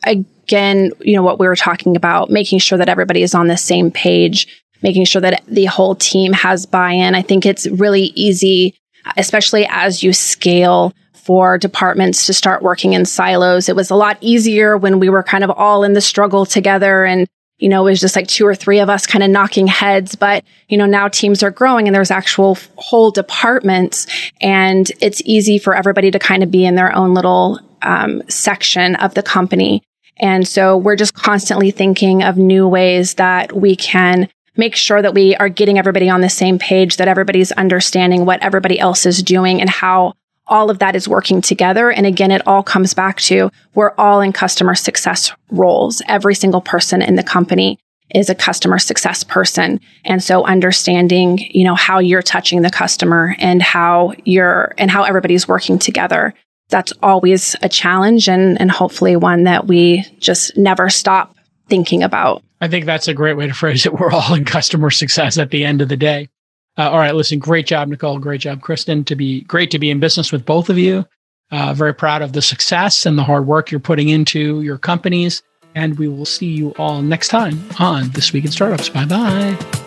again, 0.04 0.92
you 1.02 1.16
know, 1.16 1.24
what 1.24 1.40
we 1.40 1.48
were 1.48 1.56
talking 1.56 1.96
about, 1.96 2.30
making 2.30 2.60
sure 2.60 2.78
that 2.78 2.90
everybody 2.90 3.24
is 3.24 3.36
on 3.36 3.48
the 3.48 3.58
same 3.58 3.92
page, 3.92 4.48
making 4.82 5.06
sure 5.06 5.22
that 5.22 5.44
the 5.48 5.66
whole 5.66 5.96
team 5.96 6.34
has 6.34 6.66
buy 6.66 6.92
in. 6.92 7.16
I 7.16 7.22
think 7.22 7.46
it's 7.46 7.68
really 7.68 8.12
easy, 8.16 8.76
especially 9.18 9.68
as 9.70 10.04
you 10.04 10.14
scale 10.14 10.94
for 11.14 11.58
departments 11.58 12.26
to 12.26 12.34
start 12.34 12.62
working 12.62 12.94
in 12.94 13.06
silos. 13.06 13.70
It 13.70 13.76
was 13.76 13.90
a 13.90 13.96
lot 13.96 14.18
easier 14.20 14.78
when 14.78 15.00
we 15.00 15.10
were 15.10 15.24
kind 15.24 15.44
of 15.44 15.52
all 15.52 15.84
in 15.84 15.94
the 15.94 16.02
struggle 16.02 16.46
together 16.46 17.06
and 17.06 17.28
you 17.58 17.70
know, 17.70 17.88
it 17.88 17.92
was 17.92 18.02
just 18.02 18.16
like 18.16 18.28
two 18.28 18.46
or 18.46 18.56
three 18.56 18.80
of 18.80 18.90
us 18.90 19.06
kind 19.06 19.24
of 19.24 19.30
knocking 19.30 19.68
heads. 19.68 20.16
But, 20.16 20.44
you 20.68 20.78
know, 20.78 20.86
now 20.86 21.08
teams 21.08 21.44
are 21.44 21.52
growing 21.52 21.88
and 21.88 21.96
there's 21.96 22.12
actual 22.12 22.58
whole 22.76 23.12
departments 23.12 24.08
and 24.42 24.92
it's 25.02 25.22
easy 25.24 25.60
for 25.60 25.76
everybody 25.76 26.12
to 26.12 26.20
kind 26.20 26.44
of 26.44 26.52
be 26.52 26.66
in 26.66 26.76
their 26.76 26.94
own 26.96 27.14
little 27.14 27.60
um, 27.82 28.24
section 28.28 28.96
of 28.96 29.14
the 29.14 29.24
company. 29.24 29.84
And 30.18 30.48
so 30.48 30.78
we're 30.78 30.96
just 30.96 31.14
constantly 31.14 31.72
thinking 31.72 32.24
of 32.24 32.38
new 32.38 32.68
ways 32.68 33.16
that 33.16 33.54
we 33.54 33.76
can 33.76 34.30
make 34.56 34.76
sure 34.76 35.02
that 35.02 35.14
we 35.14 35.36
are 35.36 35.50
getting 35.50 35.80
everybody 35.80 36.10
on 36.10 36.22
the 36.22 36.30
same 36.30 36.60
page, 36.60 36.98
that 36.98 37.08
everybody's 37.08 37.52
understanding 37.54 38.26
what 38.26 38.44
everybody 38.44 38.80
else 38.80 39.06
is 39.06 39.24
doing 39.24 39.60
and 39.60 39.70
how 39.70 40.14
all 40.48 40.70
of 40.70 40.80
that 40.80 40.96
is 40.96 41.08
working 41.08 41.42
together. 41.42 41.92
And 41.92 42.06
again, 42.06 42.32
it 42.32 42.46
all 42.48 42.64
comes 42.64 42.94
back 42.94 43.20
to 43.22 43.50
we're 43.76 43.94
all 43.98 44.22
in 44.22 44.34
customer 44.34 44.76
success 44.76 45.32
roles. 45.52 46.02
Every 46.08 46.36
single 46.36 46.62
person 46.62 47.02
in 47.02 47.16
the 47.16 47.24
company 47.24 47.80
is 48.14 48.30
a 48.30 48.36
customer 48.36 48.80
success 48.80 49.24
person. 49.24 49.80
And 50.06 50.24
so 50.24 50.46
understanding, 50.46 51.40
you 51.52 51.64
know, 51.64 51.76
how 51.76 52.00
you're 52.00 52.22
touching 52.22 52.62
the 52.62 52.70
customer 52.70 53.36
and 53.40 53.62
how 53.62 54.14
you're 54.24 54.74
and 54.78 54.92
how 54.92 55.04
everybody's 55.04 55.48
working 55.48 55.80
together. 55.80 56.34
That's 56.70 56.94
always 57.02 57.56
a 57.62 57.70
challenge 57.70 58.28
and, 58.28 58.60
and 58.60 58.72
hopefully 58.72 59.16
one 59.16 59.44
that 59.44 59.68
we 59.68 60.06
just 60.20 60.56
never 60.58 60.90
stop 60.90 61.36
thinking 61.68 62.04
about. 62.04 62.44
I 62.62 62.68
think 62.68 62.86
that's 62.86 63.08
a 63.08 63.14
great 63.14 63.36
way 63.36 63.48
to 63.48 63.54
phrase 63.54 63.86
it. 63.86 63.94
We're 63.94 64.12
all 64.12 64.34
in 64.34 64.46
customer 64.46 64.90
success 64.90 65.38
at 65.38 65.52
the 65.52 65.66
end 65.66 65.82
of 65.82 65.90
the 65.90 65.98
day. 65.98 66.30
Uh, 66.78 66.90
all 66.90 66.98
right, 66.98 67.14
listen, 67.14 67.40
great 67.40 67.68
job, 67.68 67.88
Nicole. 67.88 68.20
Great 68.20 68.42
job, 68.42 68.62
Kristen. 68.62 69.04
To 69.06 69.16
be 69.16 69.42
great 69.42 69.72
to 69.72 69.80
be 69.80 69.92
in 69.92 70.00
business 70.00 70.32
with 70.32 70.46
both 70.46 70.70
of 70.70 70.78
you. 70.78 71.06
Uh, 71.52 71.74
very 71.74 71.94
proud 71.94 72.22
of 72.24 72.34
the 72.34 72.42
success 72.42 73.06
and 73.06 73.18
the 73.18 73.24
hard 73.24 73.46
work 73.46 73.70
you're 73.70 73.80
putting 73.80 74.10
into 74.10 74.62
your 74.62 74.78
companies. 74.78 75.44
And 75.76 75.98
we 76.00 76.08
will 76.08 76.26
see 76.26 76.48
you 76.48 76.72
all 76.72 77.02
next 77.02 77.28
time 77.28 77.64
on 77.80 78.10
This 78.12 78.34
Week 78.34 78.46
in 78.46 78.52
Startups. 78.52 78.90
Bye 78.90 79.06
bye. 79.06 79.83